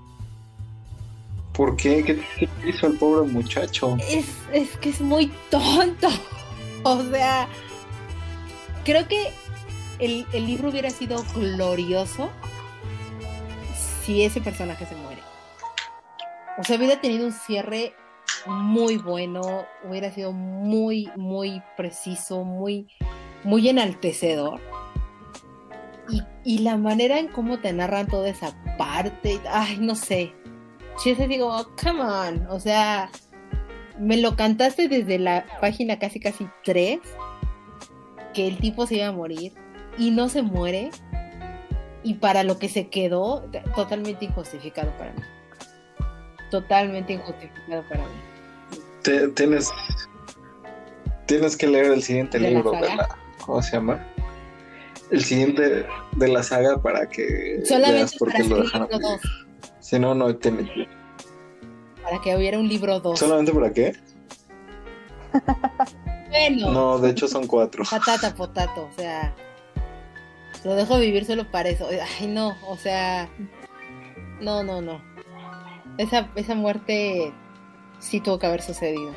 ¿Por 1.53 1.75
qué? 1.75 2.03
¿Qué, 2.03 2.19
qué 2.37 2.49
hizo 2.67 2.87
el 2.87 2.97
pobre 2.97 3.29
muchacho? 3.29 3.97
es, 4.09 4.25
es 4.51 4.75
que 4.77 4.89
es 4.89 5.01
muy 5.01 5.31
tonto. 5.49 6.07
O 6.83 7.01
sea, 7.03 7.47
creo 8.83 9.07
que 9.07 9.31
el, 9.99 10.25
el 10.33 10.45
libro 10.45 10.69
hubiera 10.69 10.89
sido 10.89 11.23
glorioso 11.33 12.29
si 14.03 14.23
ese 14.23 14.41
personaje 14.41 14.85
se 14.85 14.95
muere. 14.95 15.21
O 16.57 16.63
sea, 16.63 16.77
hubiera 16.77 16.99
tenido 16.99 17.25
un 17.25 17.31
cierre 17.31 17.95
muy 18.45 18.97
bueno, 18.97 19.65
hubiera 19.87 20.11
sido 20.11 20.33
muy, 20.33 21.09
muy 21.15 21.61
preciso, 21.77 22.43
muy, 22.43 22.87
muy 23.43 23.69
enaltecedor. 23.69 24.59
Y, 26.09 26.21
y 26.43 26.59
la 26.59 26.77
manera 26.77 27.17
en 27.17 27.29
cómo 27.29 27.59
te 27.59 27.71
narran 27.71 28.07
toda 28.07 28.29
esa 28.29 28.53
parte, 28.77 29.39
ay, 29.49 29.77
no 29.79 29.95
sé. 29.95 30.33
Yo 31.03 31.15
te 31.15 31.27
digo, 31.27 31.47
oh, 31.47 31.67
come 31.81 32.01
on, 32.01 32.47
o 32.49 32.59
sea, 32.59 33.09
me 33.99 34.17
lo 34.17 34.35
cantaste 34.35 34.87
desde 34.87 35.19
la 35.19 35.45
página 35.61 35.99
casi 35.99 36.19
casi 36.19 36.47
3, 36.63 36.99
que 38.33 38.47
el 38.47 38.57
tipo 38.57 38.87
se 38.87 38.95
iba 38.95 39.07
a 39.07 39.11
morir 39.11 39.53
y 39.97 40.11
no 40.11 40.29
se 40.29 40.41
muere. 40.41 40.89
Y 42.05 42.15
para 42.15 42.43
lo 42.43 42.59
que 42.59 42.67
se 42.67 42.89
quedó, 42.89 43.49
totalmente 43.75 44.25
injustificado 44.25 44.91
para 44.97 45.13
mí. 45.13 45.21
Totalmente 46.51 47.13
injustificado 47.13 47.83
para 47.87 48.01
mí. 48.01 48.13
Te- 49.03 49.29
tienes, 49.29 49.71
tienes 51.25 51.55
que 51.55 51.67
leer 51.67 51.85
el 51.93 52.03
siguiente 52.03 52.37
¿De 52.39 52.43
la 52.43 52.49
libro 52.49 52.71
de 52.71 52.95
la. 52.95 53.07
¿Cómo 53.45 53.61
se 53.61 53.71
llama? 53.77 54.05
El 55.11 55.23
siguiente 55.23 55.85
de 56.13 56.27
la 56.27 56.43
saga 56.43 56.81
para 56.81 57.07
que 57.07 57.23
veas 57.57 57.67
Solamente 57.69 58.17
por 58.17 58.31
para 58.31 58.43
qué 58.43 58.49
lo 58.49 58.63
dejaron. 58.63 58.87
libro 58.91 59.07
2. 59.09 59.21
Si 59.79 59.99
no, 59.99 60.13
no 60.15 60.35
tiene. 60.35 60.87
Para 62.13 62.21
que 62.21 62.35
hubiera 62.35 62.59
un 62.59 62.67
libro 62.69 62.99
2. 62.99 63.17
¿Solamente 63.17 63.51
para 63.51 63.73
qué? 63.73 63.95
Bueno, 66.29 66.71
No, 66.71 66.99
de 66.99 67.09
hecho 67.09 67.27
son 67.27 67.47
cuatro. 67.47 67.83
patata, 67.89 68.35
potato, 68.35 68.87
o 68.91 68.95
sea. 68.95 69.33
Lo 70.63 70.75
dejo 70.75 70.99
vivir 70.99 71.25
solo 71.25 71.49
para 71.49 71.69
eso. 71.69 71.87
Ay, 72.19 72.27
no, 72.27 72.55
o 72.67 72.77
sea. 72.77 73.27
No, 74.39 74.61
no, 74.61 74.79
no. 74.79 75.01
Esa, 75.97 76.29
esa 76.35 76.53
muerte 76.53 77.33
sí 77.97 78.19
tuvo 78.19 78.37
que 78.37 78.45
haber 78.45 78.61
sucedido. 78.61 79.11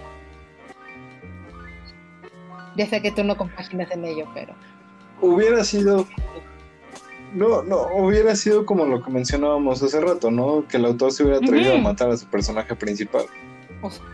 Ya 2.78 2.86
sé 2.86 3.02
que 3.02 3.10
tú 3.12 3.24
no 3.24 3.36
compaginas 3.36 3.90
en 3.90 4.06
ello, 4.06 4.26
pero. 4.32 4.54
Hubiera 5.20 5.64
sido. 5.64 6.06
No, 7.32 7.62
no, 7.62 7.88
hubiera 7.94 8.34
sido 8.36 8.64
como 8.64 8.86
lo 8.86 9.02
que 9.02 9.10
mencionábamos 9.10 9.82
hace 9.82 10.00
rato, 10.00 10.30
¿no? 10.30 10.66
Que 10.68 10.76
el 10.78 10.86
autor 10.86 11.12
se 11.12 11.22
hubiera 11.22 11.38
atrevido 11.38 11.74
a 11.74 11.78
matar 11.78 12.10
a 12.10 12.16
su 12.16 12.26
personaje 12.26 12.74
principal. 12.74 13.26
O 13.82 13.90
sea, 13.90 14.04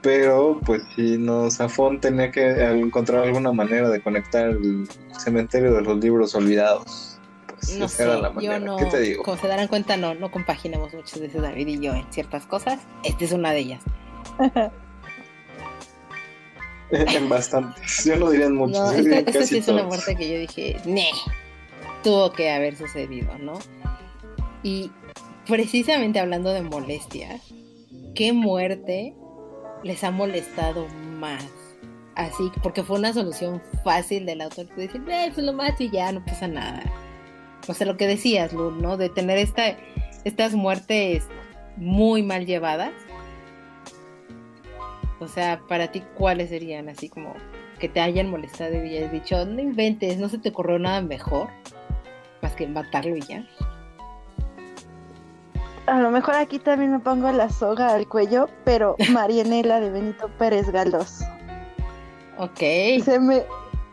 Pero, 0.00 0.60
pues, 0.64 0.82
si 0.94 1.18
no, 1.18 1.50
Safón 1.50 2.00
tenía 2.00 2.30
que 2.30 2.62
encontrar 2.62 3.24
alguna 3.24 3.52
manera 3.52 3.90
de 3.90 4.00
conectar 4.00 4.48
el 4.48 4.88
cementerio 5.18 5.74
de 5.74 5.82
los 5.82 5.98
libros 5.98 6.34
olvidados. 6.34 7.18
Pues, 7.46 7.76
no 7.76 7.86
esa 7.86 7.96
sé, 7.96 8.02
era 8.04 8.18
la 8.18 8.40
yo 8.40 8.60
no, 8.60 8.76
¿Qué 8.76 8.84
te 8.86 9.00
digo? 9.00 9.22
como 9.24 9.36
se 9.36 9.48
darán 9.48 9.68
cuenta, 9.68 9.96
no, 9.96 10.14
no 10.14 10.30
compaginamos 10.30 10.94
muchas 10.94 11.20
veces 11.20 11.42
David 11.42 11.66
y 11.66 11.80
yo 11.80 11.94
en 11.94 12.06
ciertas 12.10 12.46
cosas. 12.46 12.80
Esta 13.02 13.24
es 13.24 13.32
una 13.32 13.52
de 13.52 13.58
ellas. 13.58 13.82
en 16.90 17.28
bastantes. 17.28 18.04
Yo 18.04 18.16
no 18.16 18.30
diría 18.30 18.46
en 18.46 18.54
muchos. 18.54 18.78
No, 18.78 19.00
yo 19.00 19.12
esta, 19.12 19.44
sí 19.44 19.58
es 19.58 19.68
una 19.68 19.84
muerte 19.84 20.16
que 20.16 20.30
yo 20.30 20.38
dije, 20.38 20.76
ne, 20.84 21.10
tuvo 22.02 22.32
que 22.32 22.50
haber 22.50 22.76
sucedido, 22.76 23.36
¿no? 23.38 23.58
Y 24.62 24.90
precisamente 25.46 26.18
hablando 26.18 26.52
de 26.52 26.62
molestia, 26.62 27.40
¿qué 28.14 28.32
muerte 28.32 29.14
les 29.82 30.04
ha 30.04 30.10
molestado 30.10 30.86
más? 31.18 31.44
Así, 32.14 32.50
porque 32.62 32.82
fue 32.82 32.98
una 32.98 33.12
solución 33.12 33.62
fácil 33.84 34.26
del 34.26 34.40
autor 34.40 34.66
que 34.68 34.82
decir, 34.82 35.02
eh, 35.08 35.30
pues 35.32 35.46
lo 35.46 35.52
mato 35.52 35.84
y 35.84 35.90
ya, 35.90 36.10
no 36.10 36.24
pasa 36.24 36.48
nada. 36.48 36.82
O 37.68 37.74
sea, 37.74 37.86
lo 37.86 37.96
que 37.96 38.08
decías, 38.08 38.52
Lu, 38.52 38.72
¿no? 38.72 38.96
De 38.96 39.08
tener 39.08 39.38
esta, 39.38 39.76
estas 40.24 40.54
muertes 40.54 41.24
muy 41.76 42.22
mal 42.22 42.46
llevadas. 42.46 42.92
O 45.20 45.28
sea, 45.28 45.60
para 45.68 45.90
ti, 45.90 46.02
¿cuáles 46.16 46.50
serían? 46.50 46.88
Así 46.88 47.08
como 47.08 47.34
que 47.78 47.88
te 47.88 48.00
hayan 48.00 48.30
molestado 48.30 48.74
y 48.74 48.96
hayas 48.96 49.12
dicho, 49.12 49.44
no 49.44 49.60
inventes, 49.60 50.18
no 50.18 50.28
se 50.28 50.38
te 50.38 50.50
ocurrió 50.50 50.78
nada 50.78 51.00
mejor 51.00 51.48
más 52.42 52.54
que 52.54 52.66
matarlo 52.66 53.16
y 53.16 53.20
ya. 53.22 53.44
A 55.86 56.00
lo 56.00 56.10
mejor 56.10 56.34
aquí 56.34 56.58
también 56.58 56.92
me 56.92 56.98
pongo 56.98 57.32
la 57.32 57.48
soga 57.48 57.94
al 57.94 58.06
cuello, 58.06 58.48
pero 58.64 58.96
Marianela 59.12 59.80
de 59.80 59.90
Benito 59.90 60.28
Pérez 60.38 60.70
Galdós. 60.70 61.20
Ok. 62.36 62.58
Se 63.02 63.18
me, 63.18 63.42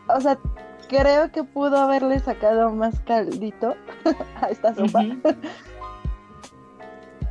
o 0.08 0.20
sea, 0.20 0.38
creo 0.88 1.32
que 1.32 1.42
pudo 1.42 1.78
haberle 1.78 2.20
sacado 2.20 2.70
más 2.70 3.00
caldito 3.00 3.74
a 4.40 4.48
esta 4.48 4.74
sopa. 4.74 5.04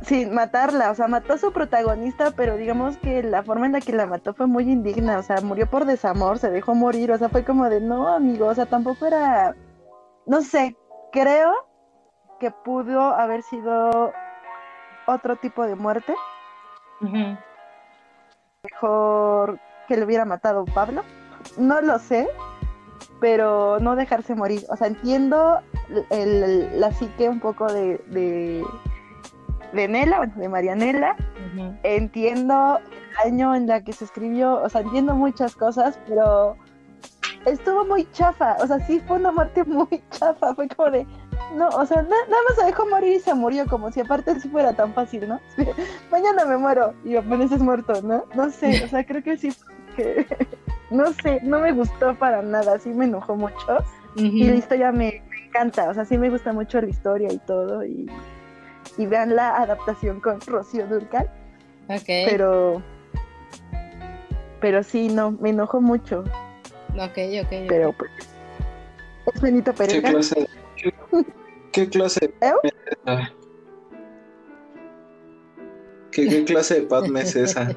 Sin 0.06 0.34
matarla. 0.34 0.90
O 0.90 0.94
sea, 0.94 1.08
mató 1.08 1.34
a 1.34 1.38
su 1.38 1.52
protagonista, 1.52 2.30
pero 2.36 2.56
digamos 2.56 2.96
que 2.98 3.22
la 3.22 3.42
forma 3.42 3.66
en 3.66 3.72
la 3.72 3.80
que 3.80 3.92
la 3.92 4.06
mató 4.06 4.34
fue 4.34 4.46
muy 4.46 4.64
indigna. 4.70 5.18
O 5.18 5.22
sea, 5.22 5.40
murió 5.42 5.68
por 5.68 5.84
desamor, 5.84 6.38
se 6.38 6.50
dejó 6.50 6.74
morir. 6.74 7.12
O 7.12 7.18
sea, 7.18 7.28
fue 7.28 7.44
como 7.44 7.68
de 7.68 7.80
no, 7.80 8.08
amigo. 8.08 8.46
O 8.46 8.54
sea, 8.54 8.66
tampoco 8.66 9.06
era, 9.06 9.54
no 10.26 10.40
sé, 10.42 10.76
creo 11.12 11.52
que 12.40 12.50
pudo 12.50 13.00
haber 13.14 13.42
sido 13.42 14.12
otro 15.06 15.36
tipo 15.36 15.64
de 15.66 15.74
muerte. 15.74 16.14
Mejor 18.62 19.58
que 19.88 19.96
le 19.96 20.04
hubiera 20.04 20.24
matado 20.24 20.64
Pablo. 20.66 21.02
No 21.56 21.80
lo 21.80 21.98
sé, 21.98 22.28
pero 23.20 23.78
no 23.80 23.94
dejarse 23.96 24.34
morir. 24.34 24.64
O 24.68 24.76
sea, 24.76 24.88
entiendo 24.88 25.60
el- 25.88 26.06
el- 26.10 26.80
la 26.80 26.90
psique 26.92 27.28
un 27.28 27.38
poco 27.40 27.72
de, 27.72 27.98
de, 28.08 28.64
de 29.72 29.88
Nela, 29.88 30.18
bueno, 30.18 30.32
de 30.36 30.48
Marianela. 30.48 31.16
Entiendo 31.82 32.78
el 33.24 33.32
año 33.32 33.54
en 33.54 33.66
la 33.66 33.82
que 33.82 33.92
se 33.92 34.04
escribió, 34.04 34.62
o 34.62 34.68
sea, 34.68 34.82
entiendo 34.82 35.14
muchas 35.14 35.54
cosas, 35.56 35.98
pero 36.06 36.56
estuvo 37.46 37.84
muy 37.84 38.10
chafa. 38.12 38.56
O 38.60 38.66
sea, 38.66 38.78
sí 38.80 39.00
fue 39.06 39.16
una 39.18 39.32
muerte 39.32 39.64
muy 39.66 40.02
chafa. 40.10 40.54
Fue 40.54 40.68
como 40.68 40.90
de, 40.90 41.06
no, 41.56 41.68
o 41.68 41.86
sea, 41.86 42.02
na- 42.02 42.08
nada 42.28 42.42
más 42.48 42.58
se 42.58 42.64
dejó 42.66 42.86
morir 42.88 43.14
y 43.14 43.20
se 43.20 43.34
murió, 43.34 43.66
como 43.66 43.90
si 43.90 44.00
aparte 44.00 44.38
sí 44.40 44.48
fuera 44.48 44.72
tan 44.74 44.92
fácil, 44.92 45.28
¿no? 45.28 45.40
Mañana 46.10 46.44
me 46.44 46.56
muero 46.56 46.94
y 47.04 47.16
amaneces 47.16 47.60
muerto, 47.60 48.02
¿no? 48.02 48.24
No 48.34 48.50
sé, 48.50 48.84
o 48.84 48.88
sea, 48.88 49.04
creo 49.04 49.22
que 49.22 49.36
sí, 49.38 49.52
que, 49.96 50.26
no 50.90 51.06
sé, 51.22 51.40
no 51.42 51.60
me 51.60 51.72
gustó 51.72 52.14
para 52.16 52.42
nada, 52.42 52.78
sí 52.78 52.90
me 52.90 53.06
enojó 53.06 53.36
mucho. 53.36 53.54
Y 54.18 54.44
la 54.44 54.54
historia 54.54 54.92
me, 54.92 55.22
me 55.28 55.46
encanta, 55.46 55.90
o 55.90 55.94
sea, 55.94 56.04
sí 56.06 56.16
me 56.16 56.30
gusta 56.30 56.52
mucho 56.52 56.80
la 56.80 56.88
historia 56.88 57.30
y 57.30 57.38
todo. 57.38 57.84
Y, 57.84 58.10
y 58.98 59.06
vean 59.06 59.34
la 59.36 59.56
adaptación 59.56 60.20
con 60.20 60.40
Rocío 60.40 60.86
Durcal, 60.86 61.30
Ok. 61.88 62.04
pero, 62.26 62.82
pero 64.60 64.82
sí, 64.82 65.08
no, 65.08 65.32
me 65.32 65.50
enojó 65.50 65.80
mucho. 65.80 66.20
Ok, 66.94 67.18
ok. 67.42 67.44
ok. 67.44 67.66
Pero 67.68 67.92
pues, 67.92 68.10
es 69.34 69.40
Benito 69.40 69.72
¿Qué 69.72 69.78
Pérez. 69.78 70.02
clase 70.02 70.48
qué, 70.76 70.94
qué 71.72 71.88
clase 71.88 72.34
¿Eh? 72.40 72.52
Es 72.62 72.72
esa? 73.04 73.32
¿Qué, 76.10 76.28
qué 76.28 76.44
clase 76.44 76.74
de 76.80 76.82
Padme 76.82 77.20
es 77.20 77.36
esa? 77.36 77.76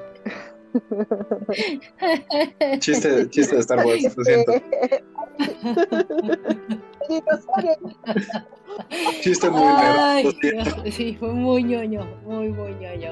Chiste, 2.79 3.29
chiste 3.29 3.55
de 3.55 3.61
Star 3.61 3.85
Wars, 3.85 4.15
lo 4.15 4.23
siento. 4.23 4.53
Chiste 9.21 9.49
muy 9.49 9.61
nerd, 9.61 9.99
Ay, 9.99 10.23
lo 10.23 10.31
siento. 10.31 10.81
Dios, 10.81 10.95
sí, 10.95 11.15
fue 11.19 11.33
muy 11.33 11.63
ñoño, 11.63 12.05
muy, 12.23 12.49
muy 12.49 12.73
ñoño. 12.75 13.11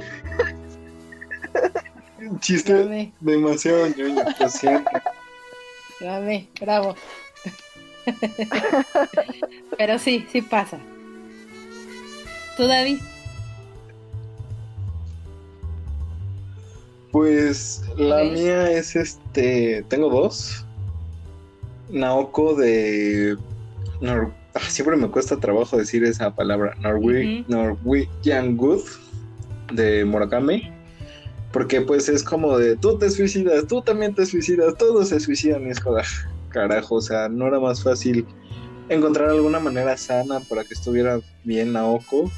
Chiste 2.39 2.73
Dame, 2.73 3.13
demasiado 3.19 3.87
ñoño, 3.87 4.23
lo 4.39 4.49
siento. 4.49 4.89
dame, 5.99 6.49
bravo. 6.59 6.95
Pero 9.77 9.99
sí, 9.99 10.25
sí 10.31 10.41
pasa. 10.41 10.79
¿Tú, 12.55 12.65
David? 12.67 12.99
Pues 17.11 17.81
la 17.97 18.23
mía 18.23 18.71
es 18.71 18.95
este. 18.95 19.83
Tengo 19.87 20.09
dos. 20.09 20.65
Naoko 21.89 22.55
de. 22.55 23.37
Nor- 24.01 24.33
ah, 24.53 24.59
siempre 24.67 24.97
me 24.97 25.09
cuesta 25.09 25.37
trabajo 25.37 25.77
decir 25.77 26.03
esa 26.03 26.35
palabra. 26.35 26.75
Norwe- 26.81 27.41
Ujú. 27.43 27.51
Norwegian 27.51 28.57
Good 28.57 28.83
de 29.73 30.05
Murakami. 30.05 30.71
Porque 31.53 31.81
pues 31.81 32.09
es 32.09 32.23
como 32.23 32.57
de 32.57 32.75
tú 32.75 32.97
te 32.97 33.09
suicidas, 33.09 33.65
tú 33.67 33.81
también 33.81 34.13
te 34.13 34.25
suicidas, 34.25 34.75
todos 34.77 35.09
se 35.09 35.19
suicidan 35.19 35.65
y 35.65 35.69
es 35.71 35.79
como, 35.79 35.97
ah, 35.97 36.03
carajo, 36.49 36.95
o 36.95 37.01
sea, 37.01 37.29
no 37.29 37.47
era 37.47 37.59
más 37.59 37.81
fácil 37.81 38.27
encontrar 38.89 39.29
alguna 39.29 39.59
manera 39.59 39.95
sana 39.97 40.41
para 40.41 40.65
que 40.65 40.73
estuviera 40.73 41.19
bien 41.43 41.73
Naoko, 41.73 42.29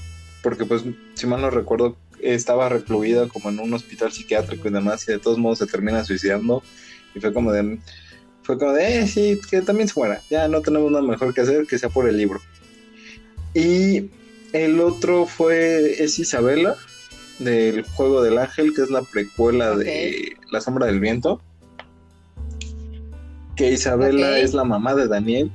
porque 0.44 0.64
pues 0.66 0.84
si 1.16 1.28
mal 1.28 1.42
no 1.42 1.50
recuerdo 1.50 1.98
estaba 2.22 2.70
recluida 2.70 3.28
como 3.28 3.50
en 3.50 3.60
un 3.60 3.74
hospital 3.74 4.12
psiquiátrico 4.12 4.68
y 4.68 4.72
demás 4.72 5.08
y 5.08 5.12
de 5.12 5.20
todos 5.20 5.38
modos 5.38 5.60
se 5.60 5.68
termina 5.68 6.04
suicidando. 6.04 6.64
Y 7.16 7.20
fue 7.20 7.34
como 7.34 7.52
de 7.52 7.80
fue 8.50 8.58
como 8.58 8.72
de 8.74 9.02
eh, 9.02 9.08
sí 9.08 9.40
que 9.48 9.62
también 9.62 9.88
se 9.88 9.94
muera 9.96 10.24
ya 10.28 10.48
no 10.48 10.62
tenemos 10.62 10.92
nada 10.92 11.04
mejor 11.04 11.36
que 11.36 11.42
hacer 11.42 11.68
que 11.68 11.78
sea 11.78 11.90
por 11.90 12.10
el 12.10 12.18
libro 12.18 12.42
y 13.54 14.10
el 14.54 14.80
otro 14.80 15.28
fue 15.28 16.02
es 16.04 16.18
Isabela 16.18 16.76
del 17.38 17.84
juego 17.84 18.24
del 18.24 18.40
ángel 18.40 18.74
que 18.74 18.82
es 18.82 18.90
la 18.90 19.04
precuela 19.04 19.78
de 19.78 20.36
La 20.52 20.62
sombra 20.62 20.88
del 20.88 21.00
viento 21.00 21.44
que 23.56 23.72
Isabela 23.72 24.40
es 24.40 24.56
la 24.56 24.64
mamá 24.64 24.96
de 24.96 25.08
Daniel 25.08 25.52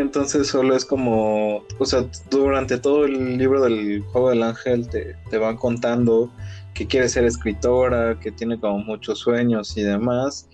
entonces 0.00 0.48
solo 0.48 0.74
es 0.74 0.84
como, 0.84 1.62
o 1.78 1.84
sea, 1.84 2.06
durante 2.30 2.78
todo 2.78 3.04
el 3.04 3.36
libro 3.36 3.62
del 3.62 4.00
juego 4.00 4.30
del 4.30 4.42
ángel 4.42 4.88
te, 4.88 5.14
te 5.28 5.38
van 5.38 5.56
contando 5.56 6.32
que 6.74 6.86
quiere 6.86 7.08
ser 7.08 7.24
escritora, 7.24 8.18
que 8.18 8.32
tiene 8.32 8.58
como 8.58 8.78
muchos 8.78 9.18
sueños 9.18 9.76
y 9.76 9.82
demás, 9.82 10.48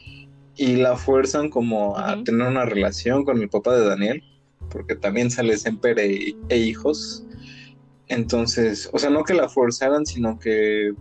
y 0.56 0.76
la 0.76 0.96
fuerzan 0.96 1.48
como 1.48 1.96
a 1.96 2.22
tener 2.24 2.48
una 2.48 2.64
relación 2.64 3.24
con 3.24 3.40
el 3.40 3.48
papá 3.48 3.76
de 3.76 3.86
Daniel, 3.86 4.24
porque 4.70 4.96
también 4.96 5.30
sale 5.30 5.56
Semper 5.56 5.98
e, 6.00 6.34
e 6.48 6.58
hijos. 6.58 7.24
Entonces, 8.08 8.90
o 8.92 8.98
sea, 8.98 9.10
no 9.10 9.22
que 9.22 9.34
la 9.34 9.48
forzaran, 9.48 10.06
sino 10.06 10.38
que 10.38 10.92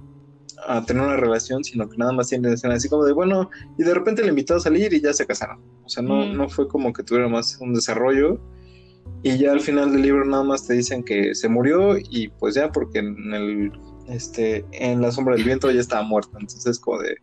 a 0.67 0.83
tener 0.85 1.03
una 1.03 1.17
relación, 1.17 1.63
sino 1.63 1.89
que 1.89 1.97
nada 1.97 2.11
más 2.11 2.29
tienen 2.29 2.53
así 2.71 2.89
como 2.89 3.03
de, 3.05 3.13
bueno, 3.13 3.49
y 3.77 3.83
de 3.83 3.93
repente 3.93 4.21
le 4.21 4.29
invitó 4.29 4.55
a 4.55 4.59
salir 4.59 4.93
y 4.93 5.01
ya 5.01 5.13
se 5.13 5.25
casaron. 5.25 5.59
O 5.83 5.89
sea, 5.89 6.01
no, 6.03 6.25
Mm. 6.25 6.37
no 6.37 6.49
fue 6.49 6.67
como 6.67 6.93
que 6.93 7.03
tuviera 7.03 7.27
más 7.27 7.57
un 7.61 7.73
desarrollo. 7.73 8.39
Y 9.23 9.37
ya 9.37 9.51
al 9.51 9.59
final 9.61 9.91
del 9.91 10.01
libro 10.03 10.25
nada 10.25 10.43
más 10.43 10.65
te 10.67 10.73
dicen 10.73 11.03
que 11.03 11.33
se 11.35 11.47
murió 11.49 11.97
y 11.97 12.27
pues 12.39 12.55
ya 12.55 12.71
porque 12.71 12.99
en 12.99 13.33
el 13.33 13.71
este 14.07 14.63
en 14.71 15.01
la 15.01 15.11
sombra 15.11 15.35
del 15.35 15.43
viento 15.43 15.69
ya 15.71 15.79
estaba 15.81 16.03
muerta. 16.03 16.37
Entonces 16.39 16.79
como 16.79 16.99
de 17.01 17.15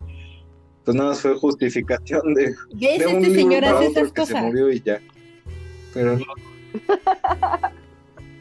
pues 0.85 0.97
nada 0.97 1.11
más 1.11 1.21
fue 1.21 1.35
justificación 1.37 2.35
de, 2.35 2.55
¿Ves? 2.75 2.99
de 2.99 3.07
un 3.07 3.25
Este 3.25 3.29
libro 3.29 3.35
señor 3.35 3.61
para 3.63 3.79
hace 3.79 3.87
esas 3.87 4.13
que 4.13 4.27
se 4.27 4.35
murió 4.35 4.73
y 4.73 4.81
ya. 4.81 5.01
Pero 5.95 6.19
no. 6.19 6.25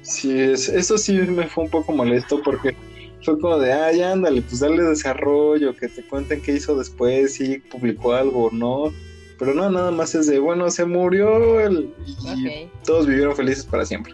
Sí, 0.03 0.39
es, 0.39 0.67
eso 0.67 0.97
sí 0.97 1.13
me 1.13 1.47
fue 1.47 1.65
un 1.65 1.69
poco 1.69 1.91
molesto 1.93 2.41
porque 2.43 2.75
fue 3.23 3.39
como 3.39 3.57
de, 3.59 3.73
ah, 3.73 3.91
ya 3.91 4.11
ándale, 4.11 4.41
pues 4.41 4.59
dale 4.59 4.83
desarrollo, 4.83 5.75
que 5.75 5.87
te 5.87 6.03
cuenten 6.03 6.41
qué 6.41 6.53
hizo 6.53 6.75
después, 6.77 7.35
si 7.35 7.59
publicó 7.59 8.13
algo 8.13 8.45
o 8.45 8.51
no. 8.51 8.91
Pero 9.37 9.53
no, 9.53 9.69
nada 9.69 9.91
más 9.91 10.13
es 10.13 10.27
de, 10.27 10.39
bueno, 10.39 10.69
se 10.69 10.85
murió 10.85 11.59
el, 11.59 11.93
y 12.05 12.67
todos 12.85 13.07
vivieron 13.07 13.35
felices 13.35 13.65
para 13.65 13.85
siempre. 13.85 14.13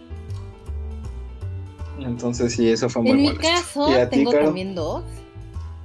Entonces 1.99 2.53
sí, 2.53 2.69
eso 2.69 2.89
fue 2.89 3.01
muy 3.01 3.11
En 3.11 3.17
mi 3.17 3.35
caso, 3.35 3.87
tengo 4.09 4.31
también 4.31 4.75
dos. 4.75 5.03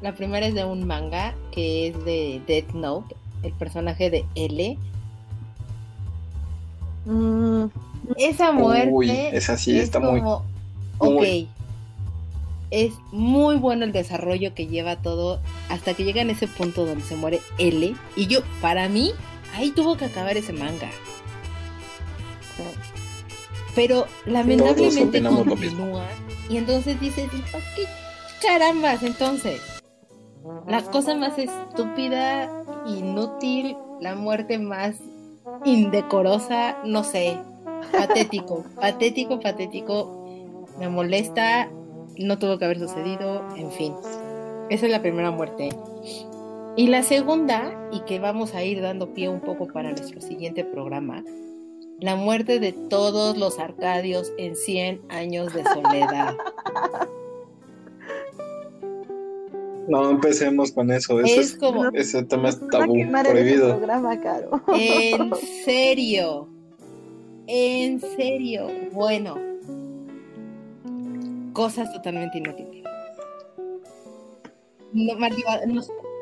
La 0.01 0.15
primera 0.15 0.47
es 0.47 0.55
de 0.55 0.65
un 0.65 0.87
manga 0.87 1.35
que 1.53 1.89
es 1.89 2.05
de 2.05 2.41
Death 2.47 2.73
Note, 2.73 3.17
el 3.43 3.53
personaje 3.53 4.11
de 4.11 4.25
L. 4.35 4.79
Mm, 7.05 7.65
esa 8.17 8.53
muerte 8.53 9.37
esa 9.37 9.57
sí 9.57 9.77
está 9.79 10.01
como, 10.01 10.13
muy, 10.13 11.47
ok, 11.47 11.49
es 12.73 12.95
muy 13.13 13.57
bueno 13.57 13.85
el 13.85 13.93
desarrollo 13.93 14.55
que 14.55 14.67
lleva 14.67 14.97
todo 14.97 15.41
hasta 15.69 15.93
que 15.93 16.05
llega 16.05 16.23
en 16.23 16.31
ese 16.31 16.49
punto 16.49 16.87
donde 16.87 17.05
se 17.05 17.17
muere 17.17 17.41
L. 17.59 17.95
Y 18.17 18.27
yo, 18.27 18.41
para 18.63 18.89
mí, 18.89 19.13
ahí 19.55 19.71
tuvo 19.71 19.97
que 19.99 20.07
acabar 20.07 20.39
ese 20.39 20.55
manga. 20.55 20.91
Pero 23.75 24.07
lamentablemente 24.25 25.23
continúa. 25.23 26.07
Y 26.49 26.57
entonces 26.57 26.99
dices, 26.99 27.31
qué 27.77 27.85
carambas? 28.41 29.03
Entonces, 29.03 29.61
la 30.67 30.83
cosa 30.83 31.15
más 31.15 31.39
estúpida, 31.39 32.51
inútil, 32.87 33.77
la 34.01 34.15
muerte 34.15 34.59
más 34.59 34.97
indecorosa, 35.67 36.79
no 36.85 37.05
sé, 37.05 37.39
patético, 37.93 38.65
patético, 38.81 39.41
patético, 39.41 40.27
me 40.79 40.89
molesta, 40.89 41.69
no 42.19 42.39
tuvo 42.39 42.59
que 42.59 42.65
haber 42.65 42.79
sucedido, 42.79 43.43
en 43.57 43.71
fin. 43.71 43.95
Esa 44.71 44.87
es 44.87 44.93
la 44.93 45.03
primera 45.03 45.31
muerte. 45.31 45.71
Y 46.77 46.87
la 46.87 47.03
segunda, 47.03 47.89
y 47.93 48.01
que 48.01 48.19
vamos 48.19 48.55
a 48.55 48.65
ir 48.65 48.81
dando 48.81 49.13
pie 49.13 49.29
un 49.29 49.41
poco 49.41 49.67
para 49.69 49.91
nuestro 49.91 50.21
siguiente 50.21 50.65
programa, 50.65 51.23
la 52.01 52.17
muerte 52.17 52.59
de 52.59 52.73
todos 52.73 53.37
los 53.37 53.59
arcadios 53.59 54.33
en 54.39 54.57
100 54.57 55.03
años 55.11 55.53
de 55.53 55.65
soledad. 55.65 56.37
No 59.89 60.11
empecemos 60.11 60.73
con 60.73 60.91
eso. 60.93 61.21
es, 61.21 61.57
como. 61.57 61.89
Ese 61.93 62.23
tema 62.23 62.51
es 62.51 62.61
tabú, 62.69 62.95
prohibido. 63.11 63.81
En 64.75 65.33
serio. 65.65 66.49
En 67.47 68.01
serio. 68.01 68.69
Bueno. 68.93 69.52
Cosas 71.53 71.93
totalmente 71.93 72.39
inútiles. 72.39 72.85
No, 74.93 75.15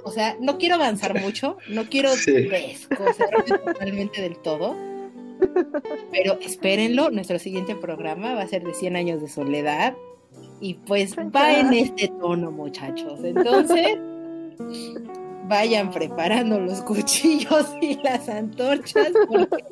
o 0.05 0.11
sea, 0.11 0.37
no 0.41 0.59
quiero 0.59 0.77
avanzar 0.77 1.21
mucho. 1.21 1.57
No 1.69 1.85
quiero 1.85 2.11
sí. 2.17 2.49
totalmente 3.65 4.23
del 4.23 4.39
todo. 4.39 4.77
Pero 6.11 6.39
espérenlo. 6.41 7.11
Nuestro 7.11 7.39
siguiente 7.39 7.75
programa 7.75 8.35
va 8.35 8.43
a 8.43 8.47
ser 8.47 8.65
de 8.65 8.75
100 8.75 8.97
años 8.97 9.21
de 9.21 9.29
soledad 9.29 9.95
y 10.61 10.75
pues 10.75 11.17
va 11.17 11.55
en 11.55 11.73
este 11.73 12.09
tono, 12.21 12.51
muchachos. 12.51 13.21
Entonces, 13.25 13.99
vayan 15.49 15.91
preparando 15.91 16.61
los 16.61 16.83
cuchillos 16.83 17.67
y 17.81 17.97
las 18.03 18.29
antorchas 18.29 19.11
porque 19.29 19.65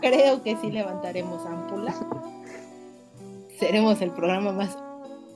creo 0.00 0.42
que 0.42 0.56
sí 0.56 0.70
levantaremos 0.70 1.46
ámpula. 1.46 1.94
Seremos 3.62 4.02
el 4.02 4.10
programa 4.10 4.50
más 4.50 4.76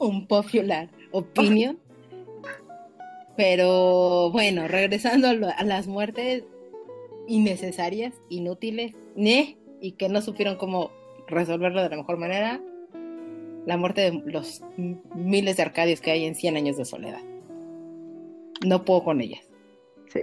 un 0.00 0.26
popular 0.26 0.88
opinion. 1.12 1.78
Pero 3.36 4.32
bueno, 4.32 4.66
regresando 4.66 5.28
a, 5.28 5.62
las 5.62 5.86
muertes 5.86 6.42
innecesarias, 7.28 8.14
inútiles, 8.28 8.96
¿ne? 9.14 9.56
y 9.80 9.92
que 9.92 10.08
no 10.08 10.22
supieron 10.22 10.56
cómo 10.56 10.90
resolverlo 11.28 11.80
de 11.84 11.88
la 11.88 11.98
mejor 11.98 12.16
manera, 12.16 12.60
la 13.64 13.76
muerte 13.76 14.10
de 14.10 14.20
los 14.26 14.60
miles 15.14 15.56
de 15.56 15.62
arcadios 15.62 16.00
que 16.00 16.10
hay 16.10 16.24
en 16.24 16.34
100 16.34 16.56
años 16.56 16.76
de 16.76 16.84
soledad. 16.84 17.22
No 18.66 18.84
puedo 18.84 19.04
con 19.04 19.20
ellas. 19.20 19.48
Sí. 20.08 20.20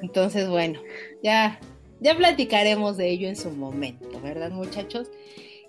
Entonces, 0.00 0.48
bueno, 0.48 0.80
ya, 1.24 1.58
ya 1.98 2.14
platicaremos 2.16 2.96
de 2.96 3.10
ello 3.10 3.28
en 3.28 3.34
su 3.34 3.50
momento, 3.50 4.20
¿verdad, 4.20 4.52
muchachos? 4.52 5.10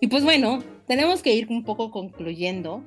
Y 0.04 0.08
pues 0.08 0.26
bueno, 0.26 0.62
tenemos 0.86 1.22
que 1.22 1.34
ir 1.34 1.48
un 1.50 1.64
poco 1.64 1.90
concluyendo. 1.90 2.84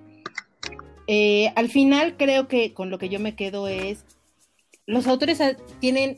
Eh, 1.06 1.50
al 1.56 1.70
final 1.70 2.18
creo 2.18 2.46
que 2.46 2.74
con 2.74 2.90
lo 2.90 2.98
que 2.98 3.08
yo 3.08 3.18
me 3.18 3.34
quedo 3.34 3.68
es, 3.68 4.04
los 4.84 5.06
autores 5.06 5.40
tienen 5.80 6.16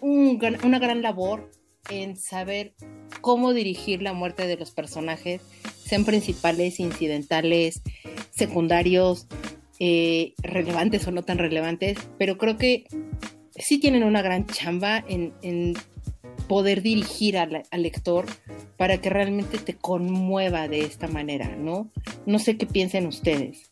una 0.00 0.80
gran 0.80 1.02
labor 1.02 1.52
en 1.88 2.16
saber 2.16 2.74
cómo 3.20 3.54
dirigir 3.54 4.02
la 4.02 4.12
muerte 4.12 4.48
de 4.48 4.56
los 4.56 4.72
personajes, 4.72 5.40
sean 5.84 6.04
principales, 6.04 6.80
incidentales, 6.80 7.80
secundarios, 8.30 9.28
eh, 9.78 10.34
relevantes 10.38 11.06
o 11.06 11.12
no 11.12 11.22
tan 11.22 11.38
relevantes, 11.38 11.96
pero 12.18 12.38
creo 12.38 12.58
que 12.58 12.86
sí 13.54 13.78
tienen 13.78 14.02
una 14.02 14.22
gran 14.22 14.46
chamba 14.46 15.04
en, 15.08 15.74
poder 16.48 16.82
dirigir 16.82 17.38
al, 17.38 17.62
al, 17.70 17.82
lector 17.82 18.26
para 18.76 18.98
que 18.98 19.10
realmente 19.10 19.58
te 19.58 19.74
conmueva 19.74 20.68
de 20.68 20.80
esta 20.80 21.06
manera, 21.06 21.54
¿no? 21.56 21.90
No 22.26 22.38
sé 22.38 22.56
qué 22.56 22.66
piensen 22.66 23.06
ustedes. 23.06 23.70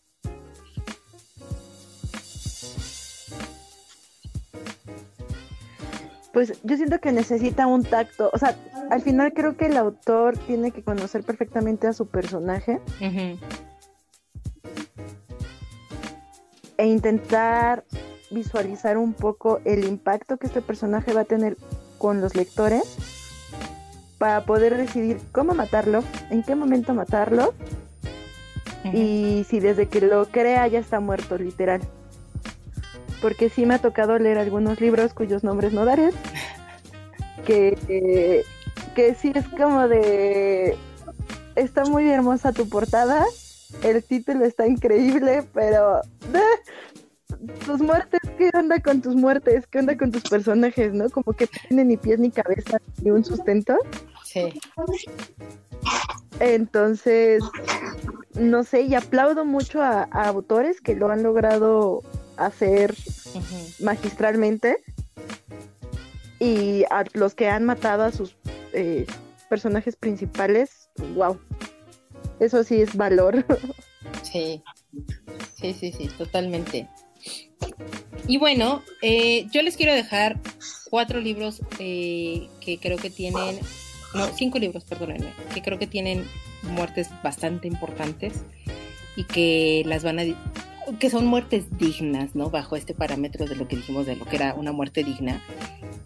pues 6.36 6.52
yo 6.64 6.76
siento 6.76 7.00
que 7.00 7.12
necesita 7.12 7.66
un 7.66 7.82
tacto. 7.82 8.28
O 8.30 8.36
sea, 8.36 8.54
al 8.90 9.00
final 9.00 9.32
creo 9.32 9.56
que 9.56 9.68
el 9.68 9.78
autor 9.78 10.36
tiene 10.36 10.70
que 10.70 10.82
conocer 10.82 11.22
perfectamente 11.22 11.86
a 11.86 11.94
su 11.94 12.08
personaje. 12.08 12.78
E 16.76 16.86
intentar 16.86 17.84
visualizar 18.30 18.98
un 18.98 19.14
poco 19.14 19.62
el 19.64 19.84
impacto 19.86 20.36
que 20.36 20.48
este 20.48 20.60
personaje 20.60 21.14
va 21.14 21.22
a 21.22 21.24
tener 21.24 21.56
con 21.98 22.20
los 22.20 22.34
lectores 22.34 22.96
para 24.18 24.44
poder 24.44 24.76
decidir 24.76 25.20
cómo 25.32 25.54
matarlo, 25.54 26.02
en 26.30 26.42
qué 26.42 26.54
momento 26.54 26.94
matarlo 26.94 27.54
y 28.92 29.44
si 29.48 29.60
desde 29.60 29.88
que 29.88 30.00
lo 30.00 30.26
crea 30.26 30.66
ya 30.68 30.78
está 30.78 31.00
muerto 31.00 31.36
literal. 31.36 31.80
Porque 33.20 33.48
sí 33.48 33.66
me 33.66 33.74
ha 33.74 33.78
tocado 33.78 34.18
leer 34.18 34.38
algunos 34.38 34.80
libros 34.80 35.12
cuyos 35.12 35.42
nombres 35.42 35.72
no 35.72 35.84
daré, 35.84 36.10
que, 37.46 38.44
que 38.94 39.14
sí 39.14 39.32
es 39.34 39.46
como 39.48 39.88
de, 39.88 40.76
está 41.56 41.84
muy 41.84 42.08
hermosa 42.08 42.52
tu 42.52 42.68
portada, 42.68 43.24
el 43.82 44.02
título 44.04 44.44
está 44.44 44.66
increíble, 44.66 45.44
pero 45.52 46.00
tus 47.64 47.80
muertes, 47.80 48.20
¿qué 48.38 48.50
onda 48.54 48.80
con 48.80 49.02
tus 49.02 49.14
muertes? 49.14 49.66
¿Qué 49.66 49.78
onda 49.78 49.96
con 49.96 50.10
tus 50.10 50.22
personajes, 50.22 50.92
no? 50.92 51.08
Como 51.10 51.32
que 51.32 51.44
no 51.46 51.50
tienen 51.68 51.88
ni 51.88 51.96
pies 51.96 52.18
ni 52.18 52.30
cabeza 52.30 52.78
ni 53.02 53.10
un 53.10 53.24
sustento. 53.24 53.76
Sí. 54.24 54.58
Entonces, 56.40 57.42
no 58.34 58.64
sé, 58.64 58.82
y 58.82 58.94
aplaudo 58.94 59.44
mucho 59.44 59.82
a 59.82 60.02
autores 60.02 60.80
que 60.80 60.94
lo 60.94 61.10
han 61.10 61.22
logrado 61.22 62.02
hacer 62.36 62.94
magistralmente 63.80 64.78
y 66.38 66.84
a 66.90 67.04
los 67.14 67.34
que 67.34 67.48
han 67.48 67.64
matado 67.64 68.04
a 68.04 68.12
sus 68.12 68.36
eh, 68.72 69.06
personajes 69.48 69.96
principales, 69.96 70.90
wow, 71.14 71.38
eso 72.40 72.64
sí 72.64 72.80
es 72.80 72.96
valor. 72.96 73.44
Sí, 74.22 74.62
sí, 75.54 75.72
sí, 75.72 75.92
sí, 75.92 76.08
totalmente. 76.18 76.88
Y 78.28 78.38
bueno, 78.38 78.82
eh, 79.02 79.46
yo 79.52 79.62
les 79.62 79.76
quiero 79.76 79.94
dejar 79.94 80.38
cuatro 80.90 81.20
libros 81.20 81.60
eh, 81.78 82.48
que 82.60 82.78
creo 82.78 82.98
que 82.98 83.10
tienen, 83.10 83.58
no, 84.14 84.26
cinco 84.34 84.58
libros, 84.58 84.84
perdónenme, 84.84 85.32
que 85.54 85.62
creo 85.62 85.78
que 85.78 85.86
tienen 85.86 86.26
muertes 86.62 87.08
bastante 87.22 87.68
importantes 87.68 88.42
y 89.14 89.24
que 89.24 89.82
las 89.86 90.02
van 90.02 90.18
a 90.18 90.24
que 90.98 91.10
son 91.10 91.26
muertes 91.26 91.66
dignas, 91.78 92.34
¿no? 92.34 92.50
Bajo 92.50 92.76
este 92.76 92.94
parámetro 92.94 93.46
de 93.46 93.56
lo 93.56 93.66
que 93.66 93.76
dijimos 93.76 94.06
de 94.06 94.16
lo 94.16 94.24
que 94.24 94.36
era 94.36 94.54
una 94.54 94.72
muerte 94.72 95.02
digna. 95.02 95.42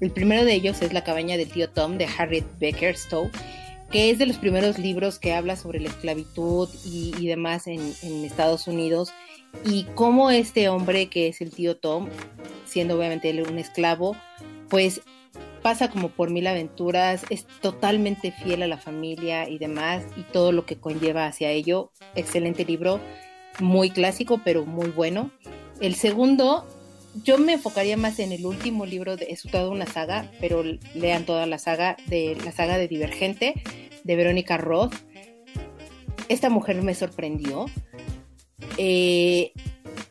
El 0.00 0.10
primero 0.10 0.44
de 0.44 0.54
ellos 0.54 0.80
es 0.80 0.92
La 0.92 1.04
cabaña 1.04 1.36
del 1.36 1.50
tío 1.50 1.68
Tom 1.68 1.98
de 1.98 2.06
Harriet 2.06 2.46
Becker 2.58 2.96
Stowe, 2.96 3.30
que 3.90 4.10
es 4.10 4.18
de 4.18 4.26
los 4.26 4.38
primeros 4.38 4.78
libros 4.78 5.18
que 5.18 5.34
habla 5.34 5.56
sobre 5.56 5.80
la 5.80 5.88
esclavitud 5.88 6.68
y, 6.84 7.26
demás 7.26 7.66
en, 7.66 7.80
en, 8.02 8.24
Estados 8.24 8.66
Unidos 8.68 9.10
y 9.64 9.84
cómo 9.94 10.30
este 10.30 10.68
hombre 10.68 11.08
que 11.08 11.28
es 11.28 11.40
el 11.40 11.50
tío 11.50 11.76
Tom, 11.76 12.08
siendo 12.64 12.96
obviamente 12.96 13.30
él 13.30 13.46
un 13.48 13.58
esclavo, 13.58 14.16
pues 14.68 15.00
pasa 15.62 15.90
como 15.90 16.08
por 16.08 16.30
mil 16.30 16.46
aventuras, 16.46 17.24
es 17.30 17.46
totalmente 17.60 18.32
fiel 18.32 18.62
a 18.62 18.68
la 18.68 18.78
familia 18.78 19.48
y 19.48 19.58
demás 19.58 20.04
y 20.16 20.22
todo 20.22 20.52
lo 20.52 20.64
que 20.64 20.76
conlleva 20.76 21.26
hacia 21.26 21.50
ello. 21.50 21.92
Excelente 22.14 22.64
libro 22.64 23.00
muy 23.58 23.90
clásico, 23.90 24.40
pero 24.44 24.64
muy 24.64 24.88
bueno. 24.88 25.30
El 25.80 25.94
segundo 25.94 26.66
yo 27.24 27.38
me 27.38 27.54
enfocaría 27.54 27.96
más 27.96 28.18
en 28.18 28.32
el 28.32 28.46
último 28.46 28.86
libro, 28.86 29.16
de, 29.16 29.26
es 29.30 29.42
toda 29.42 29.68
una 29.68 29.86
saga, 29.86 30.30
pero 30.40 30.62
lean 30.94 31.24
toda 31.24 31.46
la 31.46 31.58
saga 31.58 31.96
de 32.06 32.36
la 32.44 32.52
saga 32.52 32.78
de 32.78 32.88
Divergente 32.88 33.54
de 34.04 34.16
Verónica 34.16 34.56
Roth. 34.56 34.94
Esta 36.28 36.48
mujer 36.48 36.80
me 36.82 36.94
sorprendió. 36.94 37.66
Eh, 38.76 39.52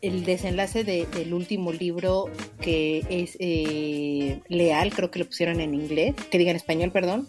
el 0.01 0.23
desenlace 0.23 0.83
del 0.83 1.33
último 1.33 1.73
libro 1.73 2.29
que 2.61 3.05
es 3.09 3.35
eh, 3.39 4.39
Leal, 4.47 4.93
creo 4.93 5.11
que 5.11 5.19
lo 5.19 5.25
pusieron 5.25 5.59
en 5.59 5.73
inglés, 5.73 6.15
que 6.31 6.37
diga 6.37 6.51
en 6.51 6.57
español, 6.57 6.91
perdón, 6.91 7.27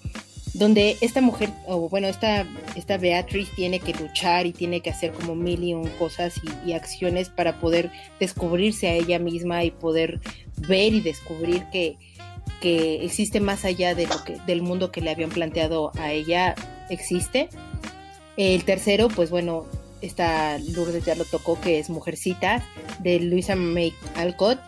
donde 0.55 0.97
esta 1.01 1.21
mujer, 1.21 1.51
o 1.67 1.89
bueno, 1.89 2.09
esta, 2.09 2.47
esta 2.77 2.99
Beatriz 2.99 3.49
tiene 3.55 3.79
que 3.79 3.95
luchar 3.95 4.47
y 4.47 4.53
tiene 4.53 4.81
que 4.81 4.91
hacer 4.91 5.13
como 5.13 5.35
mil 5.35 5.63
y 5.63 5.75
un 5.75 5.89
cosas 5.91 6.41
y, 6.65 6.73
acciones 6.73 7.29
para 7.29 7.61
poder 7.61 7.91
descubrirse 8.19 8.89
a 8.89 8.95
ella 8.95 9.19
misma 9.19 9.65
y 9.65 9.71
poder 9.71 10.21
ver 10.69 10.95
y 10.95 11.01
descubrir 11.01 11.65
que, 11.73 11.97
que 12.61 13.05
existe 13.05 13.41
más 13.41 13.65
allá 13.65 13.95
de 13.95 14.07
lo 14.07 14.25
que, 14.25 14.39
del 14.47 14.63
mundo 14.63 14.91
que 14.91 15.01
le 15.01 15.11
habían 15.11 15.31
planteado 15.31 15.93
a 15.99 16.13
ella, 16.13 16.55
existe. 16.89 17.49
El 18.37 18.65
tercero, 18.65 19.09
pues 19.09 19.31
bueno, 19.31 19.67
esta 20.01 20.59
Lourdes 20.59 21.05
ya 21.05 21.15
lo 21.15 21.25
tocó, 21.25 21.61
que 21.61 21.79
es 21.79 21.91
Mujercita, 21.91 22.65
de 23.01 23.21
Luisa 23.21 23.57
May 23.57 23.93
Alcott, 24.17 24.59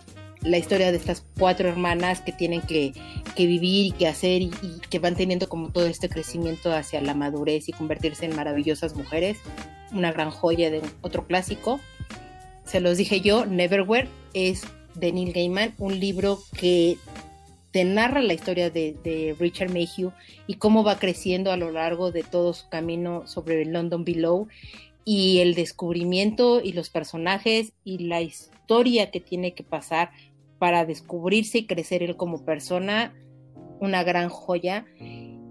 la 0.43 0.59
historia 0.59 0.91
de 0.91 0.99
estas 0.99 1.25
cuatro 1.39 1.69
hermanas 1.69 2.21
que 2.21 2.33
tienen 2.33 2.63
que, 2.63 2.93
vivir 3.37 3.87
y 3.87 3.93
que 3.93 4.09
hacer 4.09 4.43
y, 4.43 4.51
que 4.91 4.99
van 4.99 5.15
teniendo 5.15 5.49
como 5.49 5.71
todo 5.71 5.87
este 5.87 6.09
crecimiento 6.09 6.73
hacia 6.73 7.01
la 7.01 7.15
madurez 7.15 7.69
y 7.69 7.73
convertirse 7.73 8.27
en 8.27 8.37
maravillosas 8.37 8.95
mujeres. 8.95 9.39
Una 9.93 10.13
gran 10.13 10.31
joya 10.31 10.71
de 10.71 10.83
otro 11.03 11.27
clásico. 11.27 11.81
Se 12.65 12.81
los 12.81 12.97
dije 12.97 13.21
yo, 13.21 13.47
Neverwhere 13.47 14.09
es 14.35 14.63
de 14.95 15.13
Neil 15.13 15.33
Gaiman, 15.33 15.75
un 15.79 15.99
libro 15.99 16.41
que 16.57 16.97
te 17.73 17.85
narra 17.85 18.21
la 18.21 18.35
historia 18.35 18.71
de, 18.71 18.95
de, 19.03 19.35
Richard 19.39 19.71
Mayhew 19.71 20.13
y 20.47 20.55
cómo 20.55 20.85
va 20.85 20.99
creciendo 20.99 21.53
a 21.53 21.57
lo 21.57 21.71
largo 21.71 22.13
de 22.13 22.23
todo 22.23 22.53
su 22.53 22.69
camino 22.69 23.27
sobre 23.27 23.65
London 23.65 24.05
Below 24.05 24.49
y 25.05 25.39
el 25.39 25.55
descubrimiento 25.55 26.61
y 26.63 26.73
los 26.73 26.91
personajes 26.91 27.73
y 27.85 27.99
la 28.07 28.21
historia 28.21 29.11
que 29.11 29.21
tiene 29.21 29.55
que 29.55 29.65
pasar 29.65 30.11
para 30.59 30.85
descubrirse 30.85 31.59
y 31.59 31.67
crecer 31.67 32.03
él 32.03 32.17
como 32.17 32.45
persona, 32.45 33.15
una 33.81 34.05
gran 34.05 34.29
joya. 34.29 34.87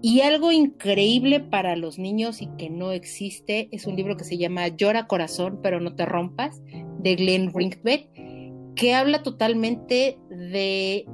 Y 0.00 0.22
algo 0.22 0.50
increíble 0.50 1.38
para 1.38 1.76
los 1.76 1.98
niños 1.98 2.42
y 2.42 2.48
que 2.58 2.70
no 2.70 2.92
existe 2.92 3.68
es 3.70 3.86
un 3.86 3.94
libro 3.94 4.16
que 4.16 4.24
se 4.24 4.38
llama 4.38 4.68
Llora 4.68 5.06
corazón, 5.06 5.60
pero 5.62 5.80
no 5.80 5.94
te 5.94 6.06
rompas, 6.06 6.60
de 7.00 7.14
Glenn 7.14 7.52
Ringbeck, 7.54 8.08
que 8.74 8.94
habla 8.94 9.22
totalmente 9.22 10.18
de 10.30 11.06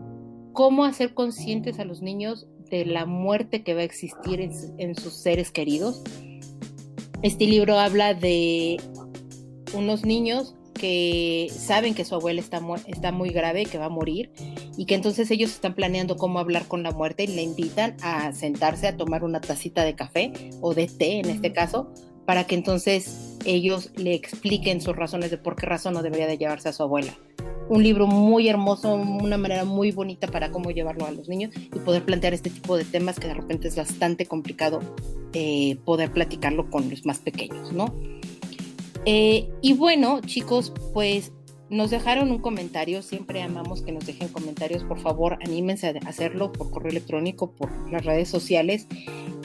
cómo 0.53 0.85
hacer 0.85 1.13
conscientes 1.13 1.79
a 1.79 1.85
los 1.85 2.01
niños 2.01 2.49
de 2.71 2.85
la 2.85 3.05
muerte 3.05 3.63
que 3.63 3.75
va 3.75 3.81
a 3.81 3.85
existir 3.85 4.41
en, 4.41 4.53
en 4.79 4.95
sus 4.95 5.15
seres 5.15 5.51
queridos. 5.51 6.03
Este 7.23 7.47
libro 7.47 7.79
habla 7.79 8.15
de 8.15 8.81
unos 9.75 10.05
niños 10.05 10.55
que 10.75 11.51
saben 11.51 11.95
que 11.95 12.05
su 12.05 12.15
abuela 12.15 12.41
está, 12.41 12.61
está 12.87 13.11
muy 13.11 13.31
grave, 13.31 13.67
que 13.67 13.79
va 13.79 13.87
a 13.87 13.91
morir, 13.91 14.31
y 14.77 14.87
que 14.87 14.95
entonces 14.95 15.29
ellos 15.33 15.51
están 15.51 15.75
planeando 15.75 16.17
cómo 16.17 16.39
hablar 16.39 16.67
con 16.69 16.85
la 16.85 16.93
muerte 16.93 17.25
y 17.25 17.27
le 17.27 17.43
invitan 17.43 17.97
a 18.03 18.33
sentarse 18.33 18.87
a 18.87 18.97
tomar 18.97 19.25
una 19.25 19.41
tacita 19.41 19.85
de 19.85 19.97
café 19.97 20.33
o 20.61 20.75
de 20.75 20.87
té 20.87 21.19
en 21.19 21.29
este 21.29 21.53
caso, 21.53 21.93
para 22.25 22.45
que 22.45 22.55
entonces 22.55 23.37
ellos 23.45 23.91
le 23.97 24.15
expliquen 24.15 24.81
sus 24.81 24.95
razones 24.95 25.33
de 25.33 25.39
por 25.39 25.57
qué 25.57 25.67
razón 25.67 25.95
no 25.95 26.03
debería 26.03 26.29
de 26.29 26.39
llevarse 26.39 26.69
a 26.69 26.73
su 26.73 26.85
abuela. 26.85 27.19
Un 27.69 27.83
libro 27.83 28.07
muy 28.07 28.49
hermoso, 28.49 28.95
una 28.95 29.37
manera 29.37 29.65
muy 29.65 29.93
bonita 29.93 30.27
para 30.27 30.51
cómo 30.51 30.71
llevarlo 30.71 31.07
a 31.07 31.11
los 31.11 31.29
niños 31.29 31.53
y 31.57 31.79
poder 31.81 32.05
plantear 32.05 32.33
este 32.35 32.51
tipo 32.51 32.77
de 32.77 32.85
temas 32.85 33.21
que 33.21 33.29
de 33.29 33.35
repente 33.35 33.69
es 33.69 33.77
bastante 33.77 34.27
complicado 34.27 34.81
eh, 35.35 35.77
poder 35.85 36.13
platicarlo 36.13 36.71
con 36.71 36.89
los 36.89 37.05
más 37.05 37.19
pequeños, 37.19 37.73
¿no? 37.73 37.95
Eh, 39.05 39.51
y 39.61 39.75
bueno, 39.75 40.21
chicos, 40.21 40.73
pues 40.95 41.33
nos 41.71 41.91
dejaron 41.91 42.31
un 42.31 42.39
comentario, 42.39 43.03
siempre 43.03 43.43
amamos 43.43 43.83
que 43.83 43.93
nos 43.93 44.07
dejen 44.07 44.29
comentarios, 44.29 44.85
por 44.85 44.99
favor 44.99 45.39
anímense 45.45 45.89
a 45.89 46.09
hacerlo 46.09 46.53
por 46.53 46.71
correo 46.71 46.91
electrónico, 46.91 47.53
por 47.53 47.71
las 47.93 48.05
redes 48.05 48.29
sociales 48.29 48.87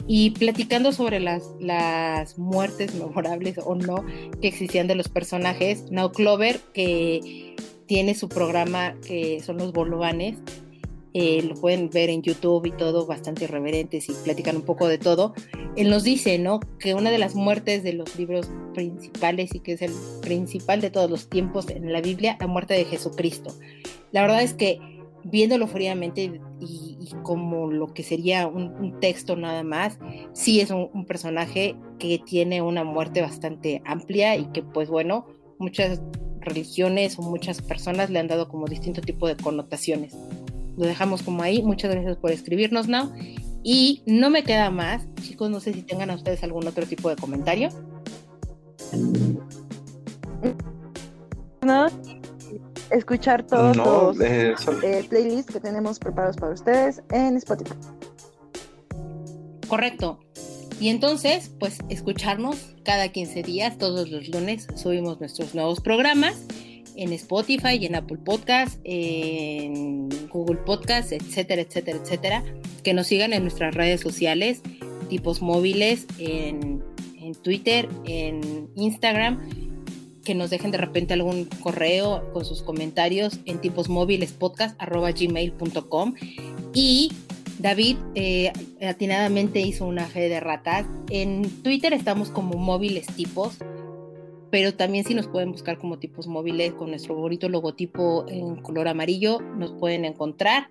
y 0.06 0.30
platicando 0.30 0.92
sobre 0.92 1.20
las, 1.20 1.42
las 1.60 2.38
muertes 2.38 2.94
memorables 2.94 3.58
o 3.64 3.74
no 3.74 4.04
que 4.40 4.48
existían 4.48 4.86
de 4.86 4.94
los 4.94 5.08
personajes. 5.08 5.90
Now 5.90 6.12
Clover, 6.12 6.60
que 6.72 7.43
tiene 7.86 8.14
su 8.14 8.28
programa 8.28 8.94
que 9.06 9.40
son 9.40 9.58
los 9.58 9.72
Bolovanes, 9.72 10.36
eh, 11.16 11.42
lo 11.42 11.54
pueden 11.54 11.90
ver 11.90 12.10
en 12.10 12.22
YouTube 12.22 12.66
y 12.66 12.72
todo, 12.72 13.06
bastante 13.06 13.44
irreverentes 13.44 14.08
y 14.08 14.12
platican 14.24 14.56
un 14.56 14.62
poco 14.62 14.88
de 14.88 14.98
todo. 14.98 15.32
Él 15.76 15.88
nos 15.88 16.02
dice, 16.02 16.40
¿no? 16.40 16.58
Que 16.80 16.94
una 16.94 17.12
de 17.12 17.18
las 17.18 17.36
muertes 17.36 17.84
de 17.84 17.92
los 17.92 18.18
libros 18.18 18.50
principales 18.74 19.54
y 19.54 19.60
que 19.60 19.74
es 19.74 19.82
el 19.82 19.92
principal 20.22 20.80
de 20.80 20.90
todos 20.90 21.08
los 21.08 21.28
tiempos 21.28 21.70
en 21.70 21.92
la 21.92 22.00
Biblia, 22.00 22.36
la 22.40 22.48
muerte 22.48 22.74
de 22.74 22.84
Jesucristo. 22.84 23.54
La 24.10 24.22
verdad 24.22 24.42
es 24.42 24.54
que 24.54 24.80
viéndolo 25.22 25.68
fríamente 25.68 26.40
y, 26.60 27.08
como 27.22 27.70
lo 27.70 27.94
que 27.94 28.02
sería 28.02 28.46
un, 28.46 28.98
texto 29.00 29.36
nada 29.36 29.62
más, 29.62 29.98
sí 30.32 30.60
es 30.60 30.70
un, 30.70 31.06
personaje 31.06 31.76
que 32.00 32.18
tiene 32.18 32.60
una 32.60 32.82
muerte 32.82 33.22
bastante 33.22 33.82
amplia 33.84 34.36
y 34.36 34.46
que 34.46 34.62
pues 34.62 34.88
bueno, 34.88 35.26
muchas 35.58 36.02
religiones 36.44 37.18
o 37.18 37.22
muchas 37.22 37.60
personas 37.62 38.10
le 38.10 38.18
han 38.18 38.28
dado 38.28 38.48
como 38.48 38.66
distinto 38.66 39.00
tipo 39.00 39.26
de 39.26 39.36
connotaciones 39.36 40.14
lo 40.76 40.86
dejamos 40.86 41.22
como 41.22 41.42
ahí. 41.42 41.62
Muchas 41.62 41.90
gracias 41.90 42.16
por 42.16 42.30
escribirnos, 42.30 42.88
Now. 42.88 43.12
Y 43.62 44.02
no 44.06 44.30
me 44.30 44.44
queda 44.44 44.70
más, 44.70 45.06
chicos, 45.22 45.50
no 45.50 45.60
sé 45.60 45.72
si 45.72 45.82
tengan 45.82 46.10
a 46.10 46.14
ustedes 46.14 46.42
algún 46.42 46.66
otro 46.66 46.84
tipo 46.86 47.08
de 47.08 47.16
comentario. 47.16 47.70
No, 51.62 51.86
escuchar 52.90 53.46
todos 53.46 53.74
los 53.74 54.20
eh, 54.20 54.54
eh, 54.82 55.06
playlists 55.08 55.50
que 55.50 55.60
tenemos 55.60 55.98
preparados 55.98 56.36
para 56.36 56.52
ustedes 56.52 57.02
en 57.10 57.38
Spotify. 57.38 57.74
Correcto. 59.66 60.20
Y 60.80 60.88
entonces, 60.88 61.50
pues 61.58 61.78
escucharnos 61.88 62.74
cada 62.82 63.08
15 63.08 63.42
días, 63.42 63.78
todos 63.78 64.10
los 64.10 64.28
lunes 64.28 64.66
subimos 64.76 65.20
nuestros 65.20 65.54
nuevos 65.54 65.80
programas 65.80 66.46
en 66.96 67.12
Spotify, 67.12 67.84
en 67.84 67.94
Apple 67.94 68.18
Podcast, 68.24 68.80
en 68.84 70.08
Google 70.28 70.58
Podcast, 70.58 71.12
etcétera, 71.12 71.62
etcétera, 71.62 71.98
etcétera. 72.02 72.44
Que 72.82 72.94
nos 72.94 73.06
sigan 73.06 73.32
en 73.32 73.42
nuestras 73.42 73.74
redes 73.74 74.00
sociales, 74.00 74.62
tipos 75.08 75.42
móviles, 75.42 76.06
en, 76.18 76.82
Twitter, 77.42 77.88
en 78.04 78.68
Instagram. 78.74 79.40
Que 80.24 80.34
nos 80.34 80.50
dejen 80.50 80.70
de 80.70 80.78
repente 80.78 81.14
algún 81.14 81.46
correo 81.46 82.30
con 82.32 82.44
sus 82.44 82.62
comentarios 82.62 83.40
en 83.44 83.60
tipos 83.60 83.88
móviles 83.88 84.32
podcast 84.32 84.78
gmail.com. 84.80 86.14
Y 86.74 87.12
David 87.58 87.96
eh, 88.14 88.52
atinadamente 88.86 89.60
hizo 89.60 89.86
una 89.86 90.06
fe 90.06 90.28
de 90.28 90.40
ratas. 90.40 90.86
En 91.10 91.48
Twitter 91.62 91.92
estamos 91.92 92.30
como 92.30 92.58
móviles 92.58 93.06
tipos 93.06 93.58
pero 94.54 94.72
también 94.72 95.04
si 95.04 95.14
nos 95.14 95.26
pueden 95.26 95.50
buscar 95.50 95.78
como 95.78 95.98
tipos 95.98 96.28
móviles 96.28 96.74
con 96.74 96.90
nuestro 96.90 97.16
bonito 97.16 97.48
logotipo 97.48 98.24
en 98.28 98.54
color 98.62 98.86
amarillo, 98.86 99.40
nos 99.40 99.72
pueden 99.72 100.04
encontrar 100.04 100.70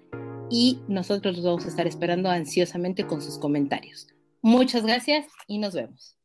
y 0.50 0.80
nosotros 0.88 1.36
los 1.36 1.44
vamos 1.44 1.66
a 1.66 1.68
estar 1.68 1.86
esperando 1.86 2.30
ansiosamente 2.30 3.06
con 3.06 3.22
sus 3.22 3.38
comentarios. 3.38 4.08
Muchas 4.42 4.86
gracias 4.86 5.28
y 5.48 5.58
nos 5.58 5.74
vemos. 5.74 6.16